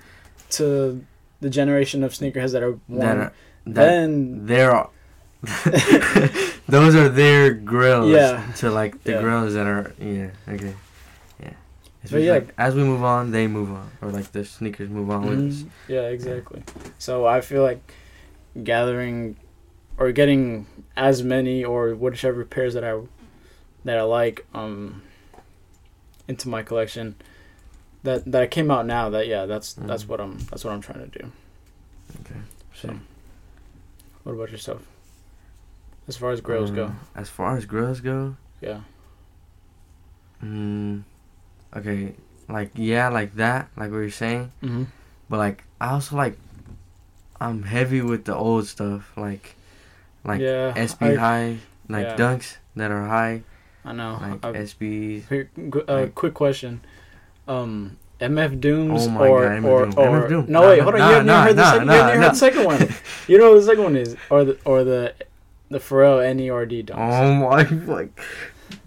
to 0.50 1.04
the 1.40 1.50
generation 1.50 2.04
of 2.04 2.12
sneakerheads 2.12 2.52
that 2.52 2.62
are 2.62 2.78
that 2.90 3.16
are, 3.16 3.32
that 3.66 3.74
then 3.74 4.46
they're 4.46 4.86
those 6.68 6.94
are 6.94 7.08
their 7.08 7.54
grills 7.72 8.10
Yeah. 8.10 8.46
to 8.58 8.70
like 8.70 9.02
the 9.02 9.12
Yeah. 9.12 9.22
grills 9.22 9.54
that 9.54 9.66
are 9.66 9.92
yeah 9.98 10.30
okay 10.54 10.74
yeah 11.42 11.54
it's 12.02 12.12
But 12.12 12.22
yeah. 12.22 12.32
like 12.36 12.48
as 12.56 12.76
we 12.78 12.84
move 12.84 13.02
on 13.02 13.32
they 13.32 13.48
move 13.48 13.70
on 13.72 13.90
or 14.00 14.10
like 14.12 14.30
the 14.30 14.44
sneakers 14.44 14.90
move 14.90 15.10
on 15.10 15.22
with 15.28 15.40
mm-hmm. 15.40 15.66
us 15.66 15.72
yeah 15.88 16.06
exactly 16.16 16.62
so 16.98 17.26
I 17.26 17.40
feel 17.40 17.62
like 17.62 17.82
gathering 18.62 19.36
or 20.00 20.10
getting 20.12 20.66
as 20.96 21.22
many 21.22 21.62
or 21.64 21.94
whichever 21.94 22.44
pairs 22.44 22.74
that 22.74 22.82
I 22.82 22.98
that 23.84 23.98
I 23.98 24.02
like 24.02 24.46
um 24.54 25.02
into 26.26 26.48
my 26.48 26.62
collection 26.62 27.14
that 28.02 28.24
that 28.32 28.50
came 28.50 28.70
out 28.70 28.86
now 28.86 29.10
that 29.10 29.26
yeah 29.28 29.46
that's 29.46 29.74
that's 29.74 30.04
Mhm. 30.04 30.08
what 30.08 30.20
I'm 30.20 30.38
that's 30.50 30.64
what 30.64 30.72
I'm 30.72 30.80
trying 30.80 31.08
to 31.10 31.18
do. 31.18 31.30
Okay. 32.22 32.40
So 32.74 32.96
what 34.24 34.32
about 34.32 34.50
yourself? 34.50 34.82
As 36.08 36.16
far 36.16 36.30
as 36.32 36.40
grills 36.40 36.70
go. 36.70 36.86
Um, 36.86 37.00
as 37.14 37.28
far 37.28 37.56
as 37.56 37.66
grills 37.66 38.00
go? 38.00 38.36
Yeah. 38.60 38.80
Mm, 40.42 41.02
okay 41.76 42.14
like 42.48 42.70
yeah 42.74 43.08
like 43.08 43.34
that 43.34 43.68
like 43.76 43.90
what 43.90 43.98
you're 43.98 44.10
saying. 44.10 44.50
Mm-hmm. 44.62 44.84
But 45.28 45.36
like 45.36 45.64
I 45.80 45.90
also 45.90 46.16
like 46.16 46.38
I'm 47.40 47.62
heavy 47.64 48.00
with 48.00 48.24
the 48.24 48.34
old 48.34 48.66
stuff 48.66 49.12
like 49.16 49.54
like 50.24 50.40
yeah 50.40 50.72
SB 50.76 51.12
I, 51.12 51.20
high 51.20 51.56
like 51.88 52.06
yeah. 52.06 52.16
dunks 52.16 52.56
that 52.76 52.90
are 52.90 53.06
high 53.06 53.42
I 53.84 53.92
know 53.92 54.18
like 54.20 54.44
I- 54.44 54.52
SBs. 54.60 55.28
Here, 55.28 55.50
uh, 55.88 55.94
Like- 55.94 56.14
quick 56.14 56.34
question. 56.34 56.82
Um, 57.48 57.96
MF 58.20 58.60
Dooms 58.60 59.06
Oh 59.06 59.10
my 59.10 59.26
or 59.26 59.42
God, 59.48 59.52
MF 59.52 59.64
or 59.64 59.86
Doom. 59.86 59.94
or 59.98 60.06
MF 60.20 60.28
Doom. 60.28 60.44
no 60.48 60.60
Nah, 60.60 60.68
wait 60.68 60.80
hold 60.80 60.94
on 60.94 61.00
nah, 61.00 61.06
you 61.08 61.12
haven't 61.14 61.26
nah, 61.26 61.42
heard 61.42 61.56
the 61.56 61.62
nah, 61.62 61.70
second 61.72 61.86
you 61.86 61.92
haven't 61.92 62.06
nah, 62.06 62.10
even 62.10 62.22
heard 62.22 62.32
the 62.32 62.36
second 62.36 62.64
one 62.64 62.94
you 63.28 63.38
know 63.38 63.48
what 63.50 63.56
the 63.60 63.66
second 63.66 63.84
one 63.84 63.96
is 63.96 64.16
or 64.28 64.44
the 64.44 64.58
or 64.66 64.84
the 64.84 65.14
the 65.70 65.78
Pharrell 65.78 66.18
Nerd 66.36 66.84
dunks. 66.86 66.98
Oh 66.98 67.34
my 67.34 67.92
like 67.94 68.20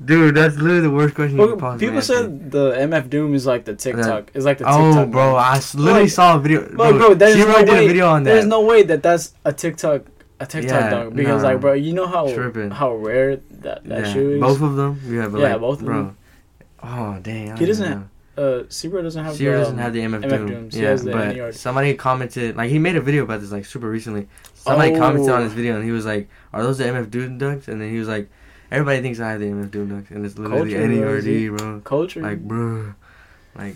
dude, 0.05 0.35
that's 0.35 0.55
literally 0.55 0.81
the 0.81 0.91
worst 0.91 1.15
question 1.15 1.37
you 1.39 1.47
could 1.47 1.59
possibly 1.59 1.87
people 1.87 1.97
answer. 1.97 2.13
said 2.13 2.51
the 2.51 2.71
MF 2.73 3.09
Doom 3.09 3.33
is 3.33 3.45
like 3.45 3.65
the 3.65 3.73
TikTok 3.75 4.31
is 4.35 4.45
like 4.45 4.59
the 4.59 4.65
TikTok 4.65 4.79
Oh, 4.81 4.93
TikTok. 4.93 5.11
bro, 5.11 5.33
one. 5.33 5.43
I 5.43 5.55
s- 5.57 5.75
literally 5.75 6.01
Like- 6.03 6.11
saw 6.11 6.35
a 6.37 6.39
video. 6.39 6.61
Bro, 6.69 6.97
bro, 6.99 7.13
there's 7.15 7.35
she 7.35 7.43
no 7.43 7.57
did 7.59 7.69
way- 7.69 7.85
a 7.85 7.87
video 7.87 8.07
on 8.09 8.23
that. 8.23 8.33
There's 8.33 8.45
no 8.45 8.61
way 8.61 8.83
that 8.83 9.01
that's 9.01 9.33
a 9.45 9.51
TikTok 9.51 10.01
a 10.39 10.45
TikTok 10.45 10.71
Yeah, 10.81 10.89
dunk 10.89 11.15
because 11.15 11.41
nah. 11.43 11.49
like 11.49 11.61
bro 11.61 11.73
you 11.73 11.93
know 11.93 12.07
how 12.07 12.27
Tripping. 12.33 12.71
how 12.71 12.95
rare 12.95 13.37
that 13.61 13.83
that 13.85 14.05
yeah, 14.05 14.13
shoe 14.13 14.31
is. 14.33 14.41
both 14.41 14.61
of 14.61 14.75
them. 14.75 14.99
Yeah, 15.05 15.21
Yeah, 15.29 15.51
like, 15.53 15.59
both 15.61 15.79
of 15.79 15.85
bro. 15.85 15.95
them. 16.03 16.17
Oh 16.81 17.19
dang, 17.21 17.55
He 17.57 17.65
doesn't 17.65 17.89
know. 18.37 18.43
uh, 18.43 18.63
Sierra 18.69 19.03
doesn't 19.03 19.23
have. 19.23 19.35
Sierra 19.35 19.59
doesn't 19.59 19.75
um, 19.75 19.79
have 19.79 19.93
the 19.93 20.01
MF, 20.01 20.23
MF 20.23 20.47
Doom. 20.47 20.69
Yeah, 20.71 20.95
but 20.95 21.35
NERD. 21.35 21.53
somebody 21.55 21.93
commented 21.93 22.57
like 22.57 22.69
he 22.69 22.79
made 22.79 22.95
a 22.97 23.01
video 23.01 23.23
about 23.23 23.41
this 23.41 23.51
like 23.51 23.65
super 23.65 23.89
recently. 23.89 24.27
Somebody 24.55 24.95
commented 24.97 25.29
on 25.29 25.41
Oh. 25.41 25.43
his 25.43 25.53
video 25.53 25.75
and 25.75 25.83
he 25.85 25.91
was 25.91 26.05
like, 26.05 26.29
"Are 26.51 26.63
those 26.63 26.77
the 26.79 26.85
MF 26.85 27.09
Doom 27.11 27.39
dunks?" 27.39 27.67
And 27.67 27.79
then 27.81 27.89
he 27.91 27.99
was 27.99 28.07
like, 28.07 28.29
"Everybody 28.71 29.01
thinks 29.01 29.19
I 29.19 29.31
have 29.31 29.39
the 29.39 29.47
MF 29.47 29.69
Doom 29.71 29.89
dunks, 29.91 30.09
and 30.11 30.25
it's 30.25 30.37
literally 30.37 30.71
Culture, 30.73 30.87
the 30.87 30.99
bro, 30.99 31.07
NERD, 31.21 31.57
bro. 31.57 31.79
culture. 31.81 32.21
Like, 32.21 32.39
bro, 32.41 32.93
like 33.55 33.75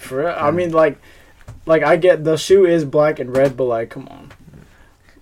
For 0.00 0.18
real? 0.20 0.34
I 0.36 0.50
mean, 0.50 0.72
like, 0.72 0.98
like 1.66 1.82
I 1.82 1.96
get 1.96 2.24
the 2.24 2.36
shoe 2.36 2.64
is 2.66 2.84
black 2.84 3.18
and 3.20 3.34
red, 3.36 3.56
but 3.56 3.64
like, 3.64 3.90
come 3.90 4.08
on. 4.08 4.32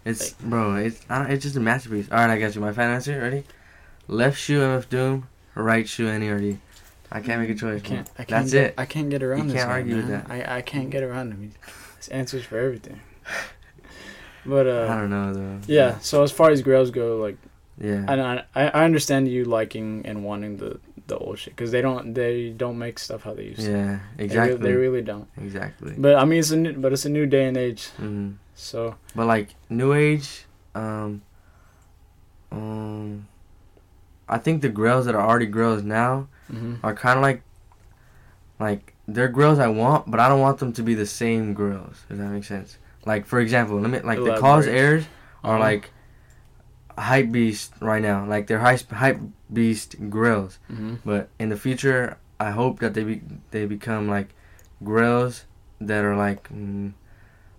It's 0.09 0.33
bro, 0.33 0.77
it's 0.77 1.01
I 1.09 1.19
don't, 1.19 1.31
it's 1.33 1.43
just 1.45 1.57
a 1.57 1.61
masterpiece." 1.61 2.09
All 2.11 2.19
right, 2.19 2.31
I 2.31 2.39
got 2.39 2.55
you. 2.55 2.61
My 2.61 2.73
final 2.73 2.95
answer. 2.95 3.21
Ready? 3.21 3.45
Left 4.09 4.39
shoe 4.39 4.61
MF 4.61 4.89
Doom, 4.89 5.29
right 5.55 5.89
shoe 5.89 6.07
NERD. 6.07 6.59
I 7.11 7.21
can't 7.21 7.41
make 7.41 7.51
a 7.51 7.55
choice. 7.55 7.81
I 7.83 7.87
can't. 7.87 8.11
I 8.19 8.25
can't 8.25 8.29
That's 8.29 8.53
get, 8.53 8.65
it. 8.65 8.75
I 8.79 8.85
can't 8.87 9.11
get 9.11 9.23
around 9.23 9.39
You 9.49 9.53
this. 9.53 9.55
can't 9.55 9.69
guy, 9.69 9.75
argue 9.75 9.97
with 9.97 10.09
that. 10.09 10.27
I 10.31 10.57
I 10.59 10.63
can't 10.63 10.91
get 10.91 11.03
around 11.03 11.33
him. 11.33 11.53
This 11.97 12.09
answers 12.09 12.45
for 12.45 12.59
everything. 12.59 13.01
But 14.47 14.67
I 14.67 14.71
uh, 14.71 14.87
don't 15.01 15.11
know 15.11 15.35
though. 15.35 15.59
yeah. 15.67 15.99
So 15.99 16.23
as 16.23 16.33
far 16.33 16.51
as 16.51 16.63
grails 16.63 16.91
go, 16.91 17.17
like, 17.17 17.37
Yeah. 17.79 18.05
and 18.09 18.21
I 18.21 18.45
I 18.55 18.69
I 18.69 18.85
understand 18.85 19.29
you 19.29 19.45
liking 19.45 20.03
and 20.07 20.25
wanting 20.25 20.57
the 20.57 20.81
the 21.07 21.19
old 21.19 21.39
shit 21.39 21.55
because 21.57 21.71
they 21.71 21.83
don't 21.83 22.15
they 22.15 22.51
don't 22.51 22.79
make 22.79 22.99
stuff 22.99 23.23
how 23.25 23.35
they 23.35 23.45
used 23.45 23.61
to. 23.61 23.71
Yeah. 23.71 23.99
They 24.17 24.23
re- 24.23 24.25
Exactly. 24.25 24.57
They, 24.59 24.73
really 24.75 25.03
don't. 25.03 25.29
exactly. 25.37 25.95
But 25.99 26.17
I 26.17 26.25
mean, 26.25 26.39
it's 26.39 26.51
a 26.51 26.57
new, 26.57 26.73
but 26.75 26.93
it's 26.93 27.05
a 27.05 27.11
new 27.11 27.27
day 27.27 27.45
and 27.47 27.57
age. 27.57 27.87
hmm 27.99 28.31
So 28.59 28.97
But 29.15 29.27
like 29.27 29.55
new 29.71 29.93
age, 29.95 30.45
um, 30.75 31.23
um, 32.51 33.29
I 34.29 34.39
think 34.39 34.63
the 34.63 34.69
grills 34.69 35.07
that 35.07 35.15
are 35.15 35.23
already 35.27 35.47
grills 35.47 35.83
now 35.85 36.27
mhm. 36.53 36.79
are 36.83 36.93
kind 36.95 37.17
of 37.19 37.23
like, 37.23 37.43
like 38.59 38.95
they're 39.07 39.29
grills 39.29 39.59
I 39.61 39.69
want, 39.69 40.11
but 40.11 40.19
I 40.21 40.29
don't 40.29 40.41
want 40.41 40.59
them 40.59 40.73
to 40.75 40.83
be 40.83 40.95
the 40.95 41.07
same 41.07 41.55
grills. 41.55 42.03
Does 42.09 42.19
that 42.19 42.29
make 42.29 42.45
sense? 42.45 42.79
Like 43.07 43.27
for 43.27 43.39
example, 43.41 43.81
let 43.81 43.91
me 43.91 44.01
like 44.01 44.19
the 44.23 44.37
Cause 44.41 44.67
Airs 44.67 45.05
are 45.45 45.55
Uh-huh. 45.55 45.61
like 45.65 45.91
hype 46.99 47.31
beast 47.31 47.73
right 47.81 48.03
now. 48.03 48.27
Like 48.27 48.49
they're 48.49 48.59
hype 48.59 48.91
hype 48.91 49.21
beast 49.53 49.97
grills. 50.11 50.59
Mhm. 50.71 50.99
But 51.05 51.29
in 51.39 51.49
the 51.49 51.57
future, 51.57 52.19
I 52.41 52.51
hope 52.51 52.81
that 52.81 52.95
they 52.95 53.05
be, 53.05 53.23
they 53.53 53.67
become 53.67 54.09
like 54.09 54.35
grills 54.83 55.45
that 55.81 56.05
are 56.05 56.17
like 56.17 56.49
mm, 56.53 56.93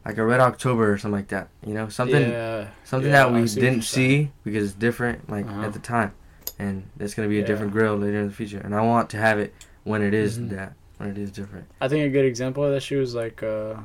like 0.06 0.18
a 0.18 0.26
Red 0.26 0.40
October 0.40 0.92
or 0.94 0.98
something 0.98 1.18
like 1.20 1.28
that. 1.30 1.50
You 1.66 1.74
know, 1.74 1.90
something 1.90 2.22
Yeah. 2.32 2.68
something 2.84 3.10
Yeah, 3.12 3.26
that 3.26 3.34
we 3.34 3.46
didn't 3.46 3.84
see 3.84 4.32
because 4.44 4.64
it's 4.66 4.74
different 4.74 5.30
like 5.30 5.46
Uh-huh. 5.48 5.64
at 5.66 5.74
the 5.74 5.80
time, 5.80 6.14
and 6.58 6.84
it's 7.00 7.14
gonna 7.14 7.28
be 7.30 7.40
a 7.40 7.46
different 7.46 7.72
grill 7.72 7.96
later 7.98 8.20
in 8.20 8.28
the 8.28 8.34
future. 8.34 8.62
And 8.64 8.74
I 8.76 8.82
want 8.82 9.10
to 9.12 9.18
have 9.18 9.40
it 9.40 9.54
when 9.84 10.02
it 10.02 10.14
is 10.14 10.40
Mhm. 10.40 10.50
that 10.52 10.74
when 10.98 11.10
it 11.10 11.18
is 11.18 11.32
different. 11.32 11.66
I 11.82 11.88
think 11.88 12.06
a 12.06 12.10
good 12.10 12.26
example 12.26 12.64
of 12.64 12.72
that 12.72 12.82
shoe 12.84 13.02
is 13.02 13.14
like 13.16 13.42
uh, 13.44 13.76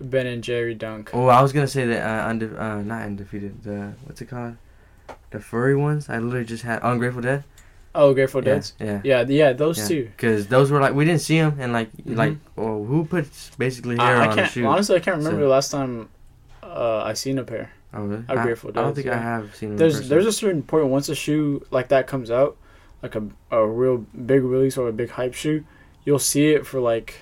Ben 0.00 0.26
and 0.26 0.42
Jerry 0.42 0.74
dunk. 0.74 1.10
Oh, 1.12 1.26
I 1.26 1.42
was 1.42 1.52
gonna 1.52 1.66
say 1.66 1.86
that 1.86 2.02
uh, 2.06 2.28
unde- 2.28 2.56
uh 2.56 2.82
not 2.82 3.02
undefeated. 3.02 3.62
The 3.62 3.92
what's 4.04 4.20
it 4.22 4.26
called? 4.26 4.56
The 5.30 5.40
furry 5.40 5.76
ones. 5.76 6.08
I 6.08 6.18
literally 6.18 6.44
just 6.44 6.64
had 6.64 6.80
Ungrateful 6.82 7.22
Dead. 7.22 7.44
Oh, 7.94 8.14
Grateful 8.14 8.40
yeah, 8.44 8.54
Dead's. 8.54 8.74
yeah. 8.78 9.00
Yeah, 9.02 9.24
yeah, 9.28 9.52
those 9.52 9.78
Yeah. 9.78 9.88
two. 9.88 10.04
Because 10.16 10.46
those 10.46 10.70
were 10.70 10.80
like 10.80 10.94
we 10.94 11.04
didn't 11.04 11.22
see 11.22 11.38
them, 11.40 11.56
and 11.58 11.72
like 11.72 11.90
Mhm. 11.96 12.16
like 12.16 12.34
oh 12.56 12.84
who 12.84 13.04
puts 13.04 13.50
basically 13.56 13.96
hair 13.96 14.16
I, 14.16 14.24
I 14.26 14.28
on 14.28 14.36
can't 14.36 14.50
shoe? 14.50 14.64
honestly. 14.66 14.96
I 14.96 15.00
can't 15.00 15.16
remember 15.18 15.38
So- 15.40 15.44
the 15.44 15.48
last 15.50 15.70
time 15.72 16.08
uh, 16.62 17.02
I 17.02 17.14
seen 17.14 17.38
a 17.38 17.44
pair. 17.44 17.70
Oh, 17.92 18.02
really? 18.04 18.24
I, 18.28 18.42
Grateful 18.44 18.70
I 18.70 18.82
don't 18.82 18.94
think 18.94 19.08
I 19.08 19.16
have 19.16 19.54
seen 19.56 19.70
them. 19.70 19.78
There's 19.78 20.08
there's 20.08 20.26
a 20.26 20.32
certain 20.32 20.62
point 20.62 20.86
once 20.86 21.08
a 21.08 21.14
shoe 21.16 21.64
like 21.72 21.88
that 21.88 22.06
comes 22.06 22.30
out, 22.30 22.56
like 23.02 23.16
a 23.16 23.22
a 23.50 23.66
real 23.66 24.06
big 24.26 24.44
release 24.44 24.76
or 24.78 24.86
a 24.88 24.92
big 24.92 25.10
hype 25.10 25.34
shoe, 25.34 25.64
you'll 26.04 26.20
see 26.20 26.50
it 26.50 26.64
for 26.66 26.78
like 26.80 27.14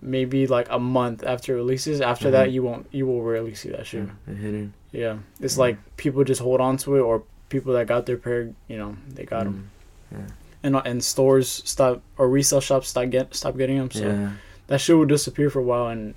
maybe 0.00 0.48
like 0.48 0.66
a 0.70 0.78
month 0.80 1.22
after 1.24 1.52
it 1.52 1.56
releases. 1.56 2.00
After 2.00 2.32
that, 2.32 2.48
Mhm. 2.48 2.52
you 2.54 2.62
won't 2.64 2.86
you 2.90 3.06
will 3.06 3.22
rarely 3.22 3.54
see 3.54 3.68
that 3.70 3.86
shoe. 3.86 4.10
yeah, 4.26 4.34
hidden. 4.34 4.74
Yeah, 4.90 5.16
it's 5.40 5.56
Yeah. 5.56 5.60
like 5.60 5.96
people 5.96 6.24
just 6.24 6.40
hold 6.40 6.60
on 6.60 6.76
to 6.78 6.96
it, 6.96 7.00
or 7.00 7.22
people 7.50 7.72
that 7.74 7.86
got 7.86 8.06
their 8.06 8.16
pair, 8.16 8.50
you 8.66 8.76
know, 8.78 8.96
they 9.14 9.24
got 9.24 9.44
them, 9.44 9.54
Mm, 9.54 9.81
Yeah. 10.12 10.26
and 10.62 10.76
uh, 10.76 10.82
and 10.84 11.02
stores 11.02 11.48
stop 11.64 12.02
or 12.18 12.28
resale 12.28 12.60
shops 12.60 12.88
stop 12.90 13.08
get 13.10 13.34
stop 13.34 13.56
getting 13.56 13.78
them. 13.78 13.90
So 13.90 14.06
yeah. 14.06 14.30
that 14.68 14.80
shoe 14.80 14.98
will 14.98 15.06
disappear 15.06 15.48
for 15.50 15.60
a 15.60 15.64
while, 15.64 15.88
and 15.88 16.14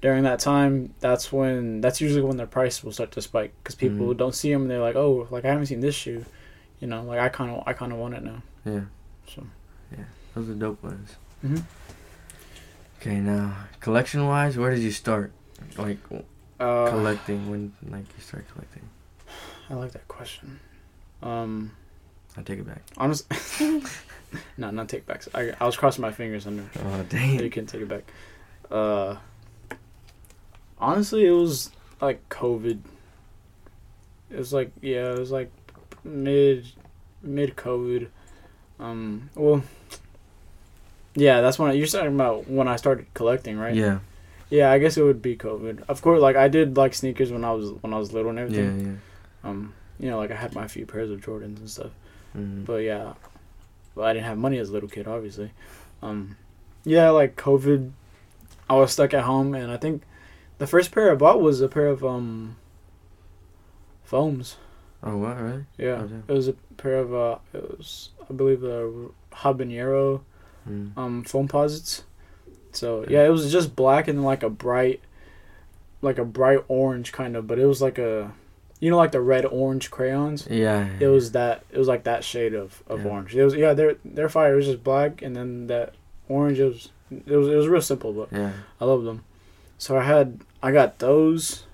during 0.00 0.22
that 0.24 0.38
time, 0.38 0.94
that's 1.00 1.32
when 1.32 1.80
that's 1.80 2.00
usually 2.00 2.22
when 2.22 2.36
their 2.36 2.46
price 2.46 2.84
will 2.84 2.92
start 2.92 3.10
to 3.12 3.22
spike 3.22 3.52
because 3.62 3.74
people 3.74 4.06
Mhm. 4.14 4.16
don't 4.16 4.34
see 4.34 4.52
them 4.52 4.62
and 4.62 4.70
they're 4.70 4.80
like, 4.80 4.96
oh, 4.96 5.26
like 5.30 5.44
I 5.44 5.48
haven't 5.48 5.66
seen 5.66 5.80
this 5.80 5.94
shoe, 5.94 6.24
you 6.80 6.86
know, 6.86 7.02
like 7.02 7.18
I 7.18 7.28
kind 7.28 7.50
of 7.50 7.62
I 7.66 7.72
kind 7.72 7.92
of 7.92 7.98
want 7.98 8.14
it 8.14 8.22
now. 8.22 8.42
Yeah. 8.64 8.84
So 9.26 9.46
Yeah, 9.90 10.04
Those 10.34 10.50
are 10.50 10.54
dope 10.54 10.82
ones. 10.82 11.16
Mhm. 11.44 11.62
Okay, 13.00 13.20
now 13.20 13.54
collection 13.80 14.26
wise, 14.26 14.56
where 14.56 14.70
did 14.74 14.80
you 14.82 14.90
start? 14.92 15.32
Like 15.76 15.98
uh, 16.60 16.88
collecting 16.90 17.50
when 17.50 17.72
like 17.90 18.04
you 18.16 18.22
start 18.22 18.44
collecting? 18.52 18.82
I 19.70 19.74
like 19.74 19.92
that 19.92 20.06
question. 20.08 20.60
Um, 21.22 21.72
I 22.36 22.42
take 22.42 22.58
it 22.58 22.66
back. 22.66 22.82
honest, 22.96 23.30
no, 24.56 24.70
not 24.70 24.88
take 24.88 25.06
backs. 25.06 25.28
I 25.34 25.52
I 25.60 25.66
was 25.66 25.76
crossing 25.76 26.02
my 26.02 26.12
fingers 26.12 26.46
under. 26.46 26.64
Oh 26.84 27.04
damn! 27.08 27.34
You 27.34 27.38
dang. 27.40 27.50
can 27.50 27.66
take 27.66 27.82
it 27.82 27.88
back. 27.88 28.04
Uh, 28.70 29.16
honestly, 30.78 31.26
it 31.26 31.30
was 31.32 31.70
like 32.00 32.28
COVID. 32.28 32.80
It 34.30 34.38
was 34.38 34.52
like 34.52 34.72
yeah, 34.80 35.12
it 35.12 35.18
was 35.18 35.30
like 35.30 35.50
mid 36.02 36.66
mid 37.22 37.56
COVID. 37.56 38.08
Um, 38.80 39.30
well, 39.34 39.62
yeah, 41.14 41.40
that's 41.40 41.58
when 41.58 41.70
I, 41.70 41.74
you're 41.74 41.86
talking 41.86 42.14
about 42.14 42.48
when 42.48 42.68
I 42.68 42.76
started 42.76 43.06
collecting, 43.14 43.58
right? 43.58 43.74
Yeah. 43.74 44.00
Yeah, 44.50 44.70
I 44.70 44.78
guess 44.78 44.96
it 44.96 45.02
would 45.02 45.22
be 45.22 45.36
COVID. 45.36 45.84
Of 45.88 46.02
course, 46.02 46.20
like 46.20 46.36
I 46.36 46.48
did 46.48 46.76
like 46.76 46.94
sneakers 46.94 47.32
when 47.32 47.44
I 47.44 47.52
was 47.52 47.70
when 47.80 47.94
I 47.94 47.98
was 47.98 48.12
little 48.12 48.30
and 48.30 48.38
everything. 48.38 48.80
Yeah. 48.80 48.86
Yeah. 48.86 49.50
Um, 49.50 49.74
you 49.98 50.10
know, 50.10 50.18
like 50.18 50.30
I 50.30 50.36
had 50.36 50.54
my 50.54 50.68
few 50.68 50.86
pairs 50.86 51.10
of 51.10 51.20
Jordans 51.20 51.58
and 51.58 51.70
stuff. 51.70 51.90
Mhm. 52.36 52.64
But 52.66 52.82
yeah, 52.82 53.14
but 53.94 54.02
I 54.02 54.12
didn't 54.12 54.26
have 54.26 54.38
money 54.38 54.58
as 54.58 54.70
a 54.70 54.72
little 54.72 54.88
kid, 54.88 55.06
obviously. 55.06 55.52
Um, 56.02 56.36
yeah, 56.84 57.10
like 57.10 57.36
COVID, 57.36 57.92
I 58.68 58.74
was 58.76 58.92
stuck 58.92 59.14
at 59.14 59.24
home, 59.24 59.54
and 59.54 59.70
I 59.70 59.76
think 59.76 60.02
the 60.58 60.66
first 60.66 60.92
pair 60.92 61.10
I 61.10 61.14
bought 61.14 61.40
was 61.40 61.60
a 61.60 61.68
pair 61.68 61.86
of 61.86 62.04
um 62.04 62.56
foams. 64.02 64.56
Oh 65.02 65.16
what? 65.18 65.38
Really? 65.40 65.64
Yeah, 65.78 66.02
Okay. 66.02 66.20
it 66.28 66.32
was 66.32 66.48
a 66.48 66.54
pair 66.76 66.98
of 66.98 67.14
uh, 67.14 67.38
it 67.52 67.78
was 67.78 68.10
I 68.28 68.32
believe 68.32 68.60
the 68.60 69.10
habanero 69.32 70.22
Mm. 70.68 70.96
um 70.96 71.22
Foamposites. 71.24 72.04
So 72.72 73.04
yeah, 73.08 73.24
it 73.24 73.28
was 73.28 73.52
just 73.52 73.76
black 73.76 74.08
and 74.08 74.24
like 74.24 74.42
a 74.42 74.48
bright, 74.48 75.00
like 76.00 76.16
a 76.18 76.24
bright 76.24 76.60
orange 76.68 77.12
kind 77.12 77.36
of, 77.36 77.46
but 77.46 77.58
it 77.58 77.66
was 77.66 77.82
like 77.82 77.98
a, 77.98 78.32
you 78.84 78.90
know, 78.90 78.98
like 78.98 79.12
the 79.12 79.20
red 79.20 79.44
orange 79.46 79.90
crayons. 79.90 80.46
Yeah. 80.50 80.88
It 81.00 81.08
was 81.08 81.32
that. 81.32 81.64
It 81.72 81.78
was 81.78 81.88
like 81.88 82.04
that 82.04 82.22
shade 82.22 82.52
of, 82.54 82.82
of 82.86 82.98
Yeah. 83.04 83.10
orange. 83.10 83.34
It 83.34 83.44
was 83.44 83.54
yeah. 83.54 83.72
Their 83.72 83.96
their 84.04 84.28
fire 84.28 84.54
was 84.56 84.66
just 84.66 84.84
black, 84.84 85.22
and 85.22 85.34
then 85.34 85.66
that 85.68 85.94
orange. 86.28 86.58
It 86.60 86.64
was 86.72 86.90
it 87.10 87.36
was 87.36 87.48
it 87.48 87.56
was 87.56 87.68
real 87.68 87.80
simple, 87.82 88.12
but 88.12 88.28
Yeah. 88.30 88.52
I 88.80 88.84
love 88.84 89.04
them. 89.04 89.24
So 89.78 89.96
I 89.96 90.04
had 90.04 90.40
I 90.62 90.70
got 90.72 90.98
those. 90.98 91.64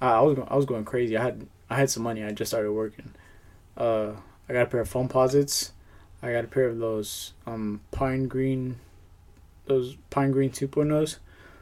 I, 0.00 0.12
I 0.14 0.20
was 0.20 0.34
go- 0.36 0.48
I 0.50 0.56
was 0.56 0.66
going 0.66 0.84
crazy. 0.84 1.16
I 1.16 1.22
had 1.22 1.46
I 1.70 1.76
had 1.76 1.90
some 1.90 2.02
money. 2.02 2.24
I 2.24 2.30
just 2.32 2.50
started 2.50 2.72
working. 2.72 3.12
Uh, 3.76 4.12
I 4.48 4.52
got 4.54 4.62
a 4.62 4.66
pair 4.66 4.80
of 4.80 4.90
Foamposites. 4.92 5.70
I 6.22 6.32
got 6.32 6.44
a 6.44 6.48
pair 6.48 6.66
of 6.66 6.78
those 6.78 7.34
um 7.46 7.80
pine 7.92 8.26
green, 8.26 8.76
those 9.66 9.96
pine 10.10 10.32
green 10.32 10.50
2.0s 10.50 11.18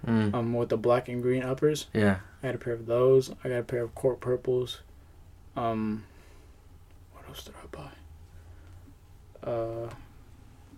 Mm. 0.07 0.33
um 0.35 0.55
with 0.55 0.69
the 0.69 0.77
black 0.77 1.09
and 1.09 1.21
green 1.21 1.43
uppers. 1.43 1.87
yeah. 1.93 2.19
I 2.43 2.47
had 2.47 2.55
a 2.55 2.59
pair 2.59 2.73
of 2.73 2.87
those. 2.87 3.31
I 3.43 3.49
got 3.49 3.59
a 3.59 3.63
pair 3.63 3.83
of 3.83 3.95
court 3.95 4.21
purples. 4.21 4.81
Um, 5.57 6.05
what 7.13 7.25
else 7.29 7.45
did 7.45 7.55
I 7.63 7.67
buy? 7.77 9.51
Uh, 9.51 9.91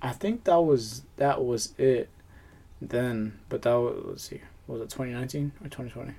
I 0.00 0.12
think 0.12 0.44
that 0.44 0.60
was 0.60 1.02
that 1.16 1.44
was 1.44 1.74
it. 1.78 2.08
Then, 2.80 3.40
but 3.48 3.62
that 3.62 3.74
was 3.74 4.04
let's 4.04 4.24
see, 4.24 4.40
was 4.68 4.80
it 4.80 4.90
2019 4.90 5.52
or 5.60 5.64
2020? 5.64 6.14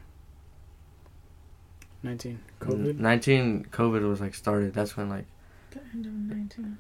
19 2.04 2.40
COVID. 2.62 2.98
Nineteen. 3.00 3.66
COVID 3.72 4.08
was 4.08 4.22
like 4.22 4.34
started. 4.34 4.74
That's 4.74 4.96
when 4.96 5.10
like. 5.10 5.26
The 5.72 5.80
end 5.94 6.06
of 6.06 6.14
19. 6.14 6.78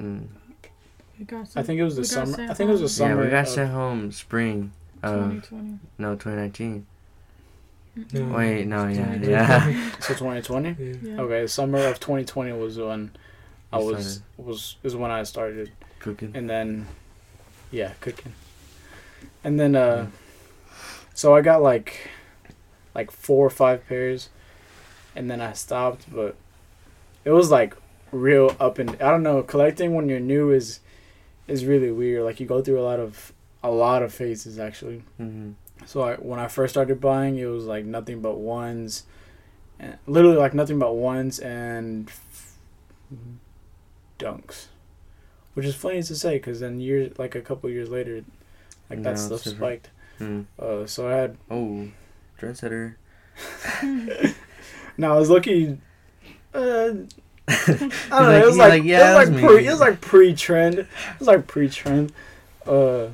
Mm. 0.00 0.28
We 1.18 1.24
got 1.24 1.48
I 1.54 1.62
think 1.62 1.78
it 1.78 1.84
was 1.84 1.96
the 1.96 2.04
summer. 2.04 2.46
I 2.48 2.54
think 2.54 2.68
it 2.68 2.72
was 2.72 2.80
the 2.80 2.88
summer. 2.88 3.16
Yeah, 3.16 3.24
we 3.24 3.30
got 3.30 3.48
sent 3.48 3.70
home 3.70 4.10
spring. 4.10 4.72
Of 5.02 5.14
2020. 5.14 5.78
no, 5.98 6.14
2019. 6.14 6.86
Mm-mm. 7.98 8.32
Wait, 8.36 8.66
no, 8.66 8.86
yeah, 8.86 9.16
2020. 9.18 9.30
yeah. 9.30 9.90
So 10.00 10.14
2020. 10.14 10.76
Yeah. 10.78 10.94
Yeah. 11.02 11.20
Okay, 11.22 11.46
summer 11.46 11.78
of 11.86 11.98
2020 12.00 12.52
was 12.52 12.78
when 12.78 13.10
I 13.72 13.78
You 13.78 13.84
was 13.86 14.20
was 14.36 14.76
is 14.82 14.96
when 14.96 15.10
I 15.10 15.22
started. 15.24 15.70
cooking. 15.98 16.30
and 16.34 16.48
then 16.48 16.86
yeah 17.72 17.92
cooking 18.00 18.32
and 19.44 19.60
then 19.60 19.76
uh 19.76 20.06
so 21.14 21.34
i 21.36 21.40
got 21.40 21.62
like 21.62 22.08
like 22.94 23.10
four 23.12 23.46
or 23.46 23.50
five 23.50 23.86
pairs 23.86 24.28
and 25.14 25.30
then 25.30 25.40
i 25.40 25.52
stopped 25.52 26.04
but 26.12 26.34
it 27.24 27.30
was 27.30 27.50
like 27.50 27.76
real 28.10 28.56
up 28.58 28.78
and 28.80 28.90
i 29.00 29.08
don't 29.10 29.22
know 29.22 29.40
collecting 29.42 29.94
when 29.94 30.08
you're 30.08 30.18
new 30.18 30.50
is 30.50 30.80
is 31.46 31.64
really 31.64 31.92
weird 31.92 32.24
like 32.24 32.40
you 32.40 32.46
go 32.46 32.60
through 32.60 32.80
a 32.80 32.86
lot 32.90 32.98
of 32.98 33.32
a 33.62 33.70
lot 33.70 34.02
of 34.02 34.12
phases 34.12 34.58
actually 34.58 35.02
hmm 35.16 35.50
so 35.86 36.02
I, 36.02 36.14
when 36.16 36.38
i 36.38 36.46
first 36.48 36.74
started 36.74 37.00
buying 37.00 37.36
it 37.38 37.46
was 37.46 37.64
like 37.64 37.84
nothing 37.84 38.20
but 38.20 38.36
ones 38.38 39.04
and 39.78 39.96
literally 40.06 40.36
like 40.36 40.54
nothing 40.54 40.78
but 40.78 40.94
ones 40.94 41.38
and 41.38 42.10
dunks 44.18 44.66
which 45.54 45.66
is 45.66 45.74
funny 45.74 46.02
to 46.02 46.14
say 46.14 46.34
because 46.36 46.60
then 46.60 46.80
years 46.80 47.18
like 47.18 47.34
a 47.34 47.40
couple 47.40 47.68
years 47.70 47.88
later 47.88 48.22
like 48.88 48.98
Now 49.00 49.10
that 49.10 49.18
stuff 49.18 49.42
different. 49.44 49.58
spiked 49.58 49.90
Mm. 50.20 50.44
uh, 50.58 50.84
so 50.86 51.08
i 51.08 51.14
had 51.14 51.38
Oh, 51.50 51.88
trendsetter. 52.38 52.96
no 54.98 55.14
i 55.14 55.18
was 55.18 55.30
looking 55.30 55.80
uh, 56.52 56.58
I 57.48 57.54
don't 57.78 57.90
know. 58.10 58.18
like- 58.20 58.42
it 58.42 58.46
was 58.46 58.56
like, 58.58 58.70
like, 58.70 58.82
"Yeah, 58.84 59.14
it 59.14 59.18
was 59.18 59.30
like 59.30 59.42
pre, 59.44 59.66
it 59.66 59.70
was 59.70 59.80
like 59.80 60.00
pre-trend. 60.00 60.78
It 60.80 60.86
was 61.18 61.26
like 61.28 61.46
pre-trend. 61.46 62.12
Uh, 62.66 63.06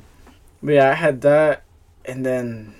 but 0.61 0.71
yeah, 0.73 0.89
I 0.91 0.93
had 0.95 1.21
that, 1.21 1.63
and 2.07 2.25
then 2.25 2.75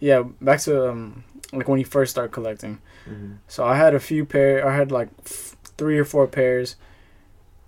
yeah, 0.00 0.22
back 0.40 0.60
to 0.60 0.90
um 0.90 1.24
like 1.52 1.68
when 1.68 1.78
you 1.78 1.84
first 1.86 2.10
start 2.10 2.32
collecting. 2.32 2.78
hmm 3.06 3.34
So 3.48 3.64
I 3.64 3.76
had 3.76 3.94
a 3.94 4.00
few 4.00 4.24
pair. 4.24 4.66
I 4.66 4.76
had 4.76 4.92
like 4.92 5.08
f- 5.24 5.56
three 5.78 5.98
or 5.98 6.04
four 6.04 6.26
pairs, 6.26 6.76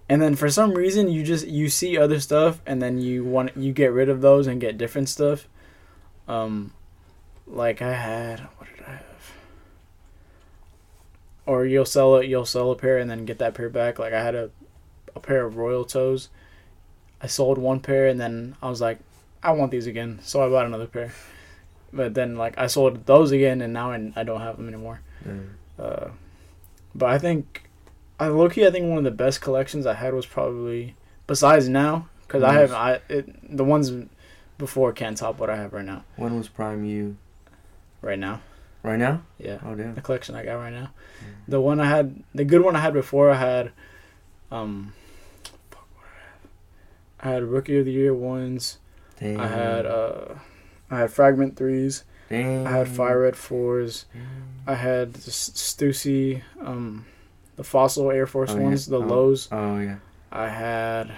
and 0.08 0.20
then 0.20 0.34
for 0.36 0.50
some 0.50 0.74
reason 0.74 1.08
you 1.08 1.22
just 1.22 1.46
you 1.46 1.68
see 1.68 1.96
other 1.96 2.20
stuff, 2.20 2.60
and 2.66 2.82
then 2.82 2.98
you 2.98 3.24
want 3.24 3.56
you 3.56 3.72
get 3.72 3.92
rid 3.92 4.08
of 4.08 4.20
those 4.20 4.46
and 4.46 4.60
get 4.60 4.78
different 4.78 5.08
stuff. 5.08 5.48
Um, 6.28 6.72
like 7.46 7.80
I 7.82 7.94
had 7.94 8.40
what 8.58 8.68
did 8.76 8.84
I 8.86 8.90
have? 8.92 9.32
Or 11.46 11.64
you'll 11.64 11.84
sell 11.86 12.16
it. 12.16 12.26
You'll 12.26 12.46
sell 12.46 12.70
a 12.70 12.76
pair 12.76 12.98
and 12.98 13.10
then 13.10 13.24
get 13.24 13.38
that 13.38 13.54
pair 13.54 13.68
back. 13.68 13.98
Like 13.98 14.12
I 14.12 14.22
had 14.22 14.34
a 14.34 14.50
a 15.16 15.20
pair 15.20 15.44
of 15.44 15.56
Royal 15.56 15.84
Toes. 15.84 16.28
I 17.20 17.26
sold 17.26 17.58
one 17.58 17.80
pair 17.80 18.06
and 18.06 18.20
then 18.20 18.56
I 18.62 18.70
was 18.70 18.80
like, 18.80 18.98
I 19.42 19.52
want 19.52 19.70
these 19.70 19.86
again, 19.86 20.18
so 20.22 20.44
I 20.44 20.48
bought 20.48 20.66
another 20.66 20.86
pair. 20.86 21.12
But 21.92 22.14
then 22.14 22.36
like 22.36 22.56
I 22.58 22.66
sold 22.66 23.06
those 23.06 23.30
again 23.32 23.60
and 23.62 23.72
now 23.72 23.90
I, 23.92 24.12
I 24.16 24.22
don't 24.22 24.40
have 24.40 24.56
them 24.56 24.68
anymore. 24.68 25.00
Yeah. 25.26 25.84
Uh, 25.84 26.10
but 26.94 27.08
I 27.10 27.18
think, 27.18 27.64
I 28.18 28.28
low 28.28 28.48
key, 28.50 28.66
I 28.66 28.70
think 28.70 28.86
one 28.88 28.98
of 28.98 29.04
the 29.04 29.10
best 29.10 29.40
collections 29.40 29.86
I 29.86 29.94
had 29.94 30.12
was 30.14 30.26
probably 30.26 30.94
besides 31.26 31.68
now 31.68 32.08
because 32.26 32.42
I 32.42 32.52
have 32.54 32.72
I 32.72 33.00
it, 33.08 33.56
the 33.56 33.64
ones 33.64 33.90
before 34.58 34.92
can't 34.92 35.16
top 35.16 35.38
what 35.38 35.48
I 35.50 35.56
have 35.56 35.72
right 35.72 35.84
now. 35.84 36.04
When 36.16 36.36
was 36.36 36.48
Prime 36.48 36.84
U? 36.84 37.16
Right 38.02 38.18
now, 38.18 38.40
Right 38.82 38.98
now? 38.98 39.22
yeah, 39.38 39.58
Oh 39.64 39.74
damn. 39.74 39.94
the 39.94 40.00
collection 40.00 40.34
I 40.34 40.44
got 40.44 40.54
right 40.54 40.72
now. 40.72 40.90
The 41.48 41.60
one 41.60 41.80
I 41.80 41.86
had, 41.86 42.22
the 42.34 42.44
good 42.44 42.62
one 42.62 42.76
I 42.76 42.80
had 42.80 42.92
before, 42.94 43.30
I 43.30 43.36
had, 43.36 43.72
um, 44.50 44.92
fuck, 45.70 45.86
what 45.94 46.04
did 46.04 46.20
I 47.20 47.26
have? 47.26 47.30
I 47.30 47.34
had 47.34 47.42
rookie 47.44 47.78
of 47.78 47.84
the 47.84 47.92
year 47.92 48.14
ones. 48.14 48.78
Damn. 49.20 49.40
I 49.40 49.46
had 49.46 49.86
uh, 49.86 50.34
I 50.90 50.98
had 51.00 51.12
fragment 51.12 51.56
threes. 51.56 52.04
Damn. 52.28 52.66
I 52.66 52.70
had 52.70 52.88
fire 52.88 53.20
red 53.20 53.36
fours. 53.36 54.06
Damn. 54.12 54.22
I 54.66 54.74
had 54.74 55.14
the 55.14 55.30
Stussy, 55.30 56.42
um, 56.60 57.04
the 57.56 57.64
Fossil 57.64 58.10
Air 58.10 58.26
Force 58.26 58.50
Oh, 58.52 58.56
yeah. 58.56 58.62
ones, 58.62 58.86
the 58.86 58.96
Oh. 58.96 59.00
lows. 59.00 59.48
Oh 59.52 59.78
yeah. 59.78 59.96
I 60.32 60.48
had 60.48 61.12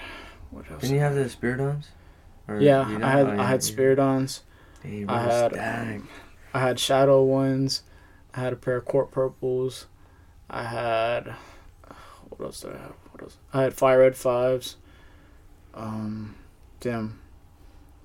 what 0.50 0.70
else? 0.70 0.80
Didn't 0.80 0.94
you 0.96 1.00
have 1.02 1.14
the 1.14 1.24
Spiridons? 1.24 1.86
Or 2.48 2.58
yeah, 2.58 2.80
I 2.80 3.10
had 3.10 3.26
Oh, 3.28 3.40
I 3.40 3.44
had 3.46 3.62
yeah. 3.62 3.70
Spiridons. 3.70 4.40
Damn, 4.82 5.08
I 5.10 5.22
had 5.22 5.52
um, 5.58 6.08
I 6.54 6.60
had 6.60 6.80
Shadow 6.80 7.22
ones. 7.22 7.82
I 8.34 8.40
had 8.40 8.52
a 8.52 8.56
pair 8.56 8.76
of 8.76 8.84
Court 8.86 9.10
purples. 9.10 9.86
I 10.50 10.64
had 10.64 11.34
what 12.30 12.40
else 12.46 12.60
did 12.62 12.72
I 12.74 12.78
have? 12.78 12.94
What 13.12 13.22
else? 13.22 13.36
I 13.52 13.62
had 13.62 13.74
Fire 13.74 14.00
Red 14.00 14.16
fives. 14.16 14.76
Um, 15.74 16.34
damn. 16.80 17.18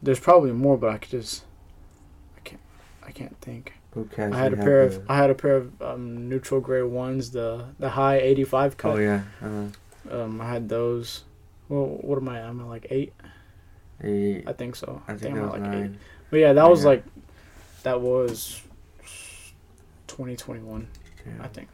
There's 0.02 0.20
probably 0.20 0.52
more, 0.52 0.78
but 0.78 0.90
I 0.94 0.98
could 0.98 1.12
just 1.12 1.44
I 2.36 2.40
can't 2.44 2.62
I 3.04 3.12
can't 3.12 3.40
think. 3.42 3.74
Cats, 4.12 4.36
I 4.36 4.38
had 4.38 4.54
a 4.54 4.58
pair 4.58 4.84
of 4.84 4.94
the- 5.08 5.12
I 5.12 5.18
had 5.18 5.32
a 5.32 5.34
pair 5.36 5.56
of 5.56 5.82
um, 5.82 6.30
neutral 6.30 6.62
gray 6.62 6.84
ones, 6.84 7.32
the 7.32 7.66
the 7.80 7.90
high 7.90 8.18
85 8.18 8.78
cut. 8.78 8.96
Oh 8.96 8.98
yeah. 9.00 9.24
Uh, 9.42 9.70
Um, 10.12 10.40
I 10.40 10.48
had 10.50 10.70
those. 10.70 11.24
Well, 11.68 11.98
what 12.02 12.18
am 12.18 12.30
I? 12.30 12.42
I'm 12.44 12.60
at 12.62 12.68
like 12.68 12.86
eight. 12.92 13.14
eh, 14.04 14.42
I 14.46 14.54
think 14.54 14.76
so. 14.76 15.02
I 15.08 15.16
think 15.16 15.36
I'm 15.36 15.42
it 15.42 15.46
at 15.48 15.52
was 15.52 15.62
like 15.62 15.74
eight. 15.86 15.92
But 16.30 16.38
yeah, 16.42 16.54
that 16.54 16.70
was 16.70 16.86
like 16.86 17.04
that 17.84 18.00
was 18.02 18.62
2021, 20.08 20.88
Yeah. 21.26 21.34
I 21.44 21.48
think. 21.48 21.68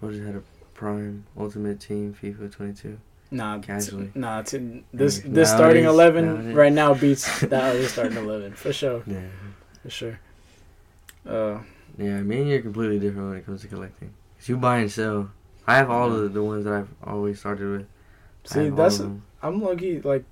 What 0.00 0.12
just 0.12 0.24
had 0.24 0.36
a 0.36 0.42
prime 0.74 1.24
ultimate 1.36 1.80
team 1.80 2.14
FIFA 2.20 2.52
22. 2.52 2.98
Nah, 3.34 3.58
t- 3.58 4.10
nah. 4.14 4.42
T- 4.42 4.84
this 4.92 5.18
Nowadays- 5.18 5.22
this 5.36 5.48
starting 5.50 5.84
eleven 5.84 6.24
nowadays. 6.26 6.54
right 6.54 6.72
now 6.72 6.94
beats 6.94 7.40
that 7.52 7.52
other 7.74 7.86
starting 7.88 8.16
eleven 8.16 8.52
for 8.54 8.72
sure, 8.72 9.02
Yeah. 9.06 9.26
for 9.82 9.90
sure. 9.90 10.20
Uh, 11.26 11.58
Yeah, 11.98 12.20
me 12.22 12.40
and 12.40 12.48
you 12.48 12.56
are 12.58 12.62
completely 12.62 12.98
different 12.98 13.28
when 13.30 13.38
it 13.38 13.46
comes 13.46 13.62
to 13.62 13.68
collecting. 13.68 14.10
'Cause 14.38 14.48
you 14.48 14.56
buy 14.56 14.78
and 14.78 14.90
sell. 14.90 15.30
I 15.66 15.76
have 15.76 15.90
all 15.90 16.10
Yeah. 16.10 16.22
the, 16.22 16.28
the 16.28 16.42
ones 16.42 16.64
that 16.64 16.74
I've 16.74 16.88
always 17.02 17.40
started 17.40 17.66
with. 17.70 17.86
I 18.50 18.54
see, 18.54 18.68
that's 18.70 18.98
them. 18.98 19.22
I'm 19.42 19.60
lucky. 19.62 20.00
Like, 20.00 20.24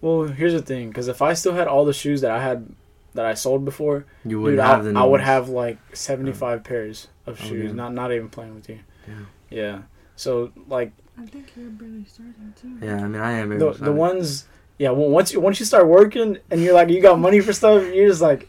well, 0.00 0.24
here's 0.24 0.52
the 0.52 0.62
thing, 0.62 0.88
because 0.88 1.08
if 1.08 1.20
I 1.22 1.32
still 1.34 1.54
had 1.54 1.66
all 1.66 1.84
the 1.84 1.92
shoes 1.92 2.20
that 2.20 2.30
I 2.30 2.42
had 2.42 2.66
that 3.14 3.24
I 3.24 3.34
sold 3.34 3.64
before, 3.64 4.04
you 4.24 4.40
wouldn't 4.40 4.60
I, 4.60 4.66
have 4.66 4.84
the 4.84 4.92
I 4.94 5.02
would 5.04 5.22
have 5.22 5.48
like 5.48 5.78
75 5.94 6.62
pairs 6.62 7.08
of 7.26 7.40
Oh, 7.42 7.46
shoes. 7.48 7.64
yeah. 7.70 7.72
Not 7.72 7.94
not 7.94 8.12
even 8.12 8.28
playing 8.28 8.54
with 8.54 8.68
you. 8.68 8.78
Yeah. 9.08 9.14
Yeah. 9.50 9.78
So 10.14 10.52
like 10.68 10.92
I 11.20 11.26
think 11.26 11.52
you're 11.56 11.70
barely 11.70 12.04
starting 12.04 12.54
too. 12.60 12.78
Yeah, 12.84 13.04
I 13.04 13.08
mean, 13.08 13.20
I 13.20 13.32
am. 13.32 13.58
the 13.58 13.72
the 13.72 13.92
ones, 13.92 14.46
yeah. 14.78 14.90
Well, 14.90 15.08
once 15.08 15.32
you 15.32 15.40
once 15.40 15.58
you 15.60 15.66
start 15.66 15.86
working 15.86 16.38
and 16.50 16.62
you're 16.62 16.74
like 16.74 16.88
you 16.88 17.00
got 17.00 17.18
money 17.18 17.40
for 17.40 17.52
stuff, 17.52 17.82
you're 17.92 18.08
just 18.08 18.22
like, 18.22 18.48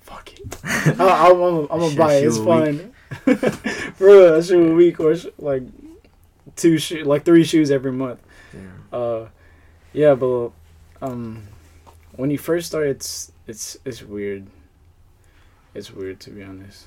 fuck 0.00 0.32
it. 0.32 0.56
I, 1.00 1.28
I'm, 1.30 1.40
I'm, 1.40 1.68
I'm 1.70 1.80
gonna 1.80 1.96
buy 1.96 2.14
it. 2.14 2.24
It's 2.24 2.38
a 2.38 2.44
fine. 2.44 2.92
For 3.94 4.06
real, 4.06 4.34
a 4.34 4.42
shoe 4.42 4.72
a 4.72 4.74
week 4.74 4.98
or 5.00 5.14
sh- 5.16 5.26
like 5.38 5.62
two 6.56 6.78
shoe, 6.78 7.04
like 7.04 7.24
three 7.24 7.44
shoes 7.44 7.70
every 7.70 7.92
month. 7.92 8.20
Yeah. 8.52 8.98
Uh, 8.98 9.28
yeah, 9.92 10.14
but 10.14 10.50
um, 11.02 11.42
when 12.16 12.30
you 12.30 12.38
first 12.38 12.68
start, 12.68 12.86
it's 12.86 13.32
it's 13.46 13.76
it's 13.84 14.02
weird. 14.02 14.46
It's 15.74 15.90
weird 15.92 16.20
to 16.20 16.30
be 16.30 16.42
honest. 16.42 16.86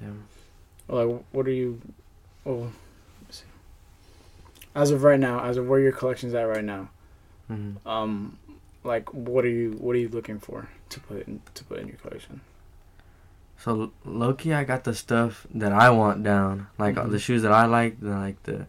Yeah. 0.00 0.08
Like, 0.88 1.24
what 1.32 1.46
are 1.46 1.52
you? 1.52 1.80
Oh, 2.44 2.70
let's 2.70 2.74
see. 2.74 2.83
As 4.74 4.90
of 4.90 5.02
right 5.04 5.20
now, 5.20 5.44
as 5.44 5.56
of 5.56 5.68
where 5.68 5.78
your 5.80 5.92
collection's 5.92 6.34
at 6.34 6.42
right 6.42 6.64
now, 6.64 6.88
Mhm. 7.50 7.76
um, 7.86 8.38
like 8.82 9.12
what 9.14 9.44
are 9.44 9.48
you 9.48 9.72
what 9.78 9.94
are 9.96 9.98
you 9.98 10.08
looking 10.08 10.38
for 10.40 10.68
to 10.90 11.00
put 11.00 11.26
in 11.26 11.40
to 11.54 11.64
put 11.64 11.78
in 11.78 11.86
your 11.88 11.96
collection? 11.98 12.40
So 13.56 13.92
low 14.04 14.34
key, 14.34 14.52
I 14.52 14.64
got 14.64 14.84
the 14.84 14.94
stuff 14.94 15.46
that 15.54 15.72
I 15.72 15.90
want 15.90 16.22
down, 16.24 16.66
like 16.78 16.96
uh 16.98 17.04
Mhm. 17.04 17.10
the 17.12 17.18
shoes 17.18 17.42
that 17.42 17.52
I 17.52 17.66
like, 17.66 18.00
the, 18.00 18.10
like 18.10 18.42
the, 18.42 18.66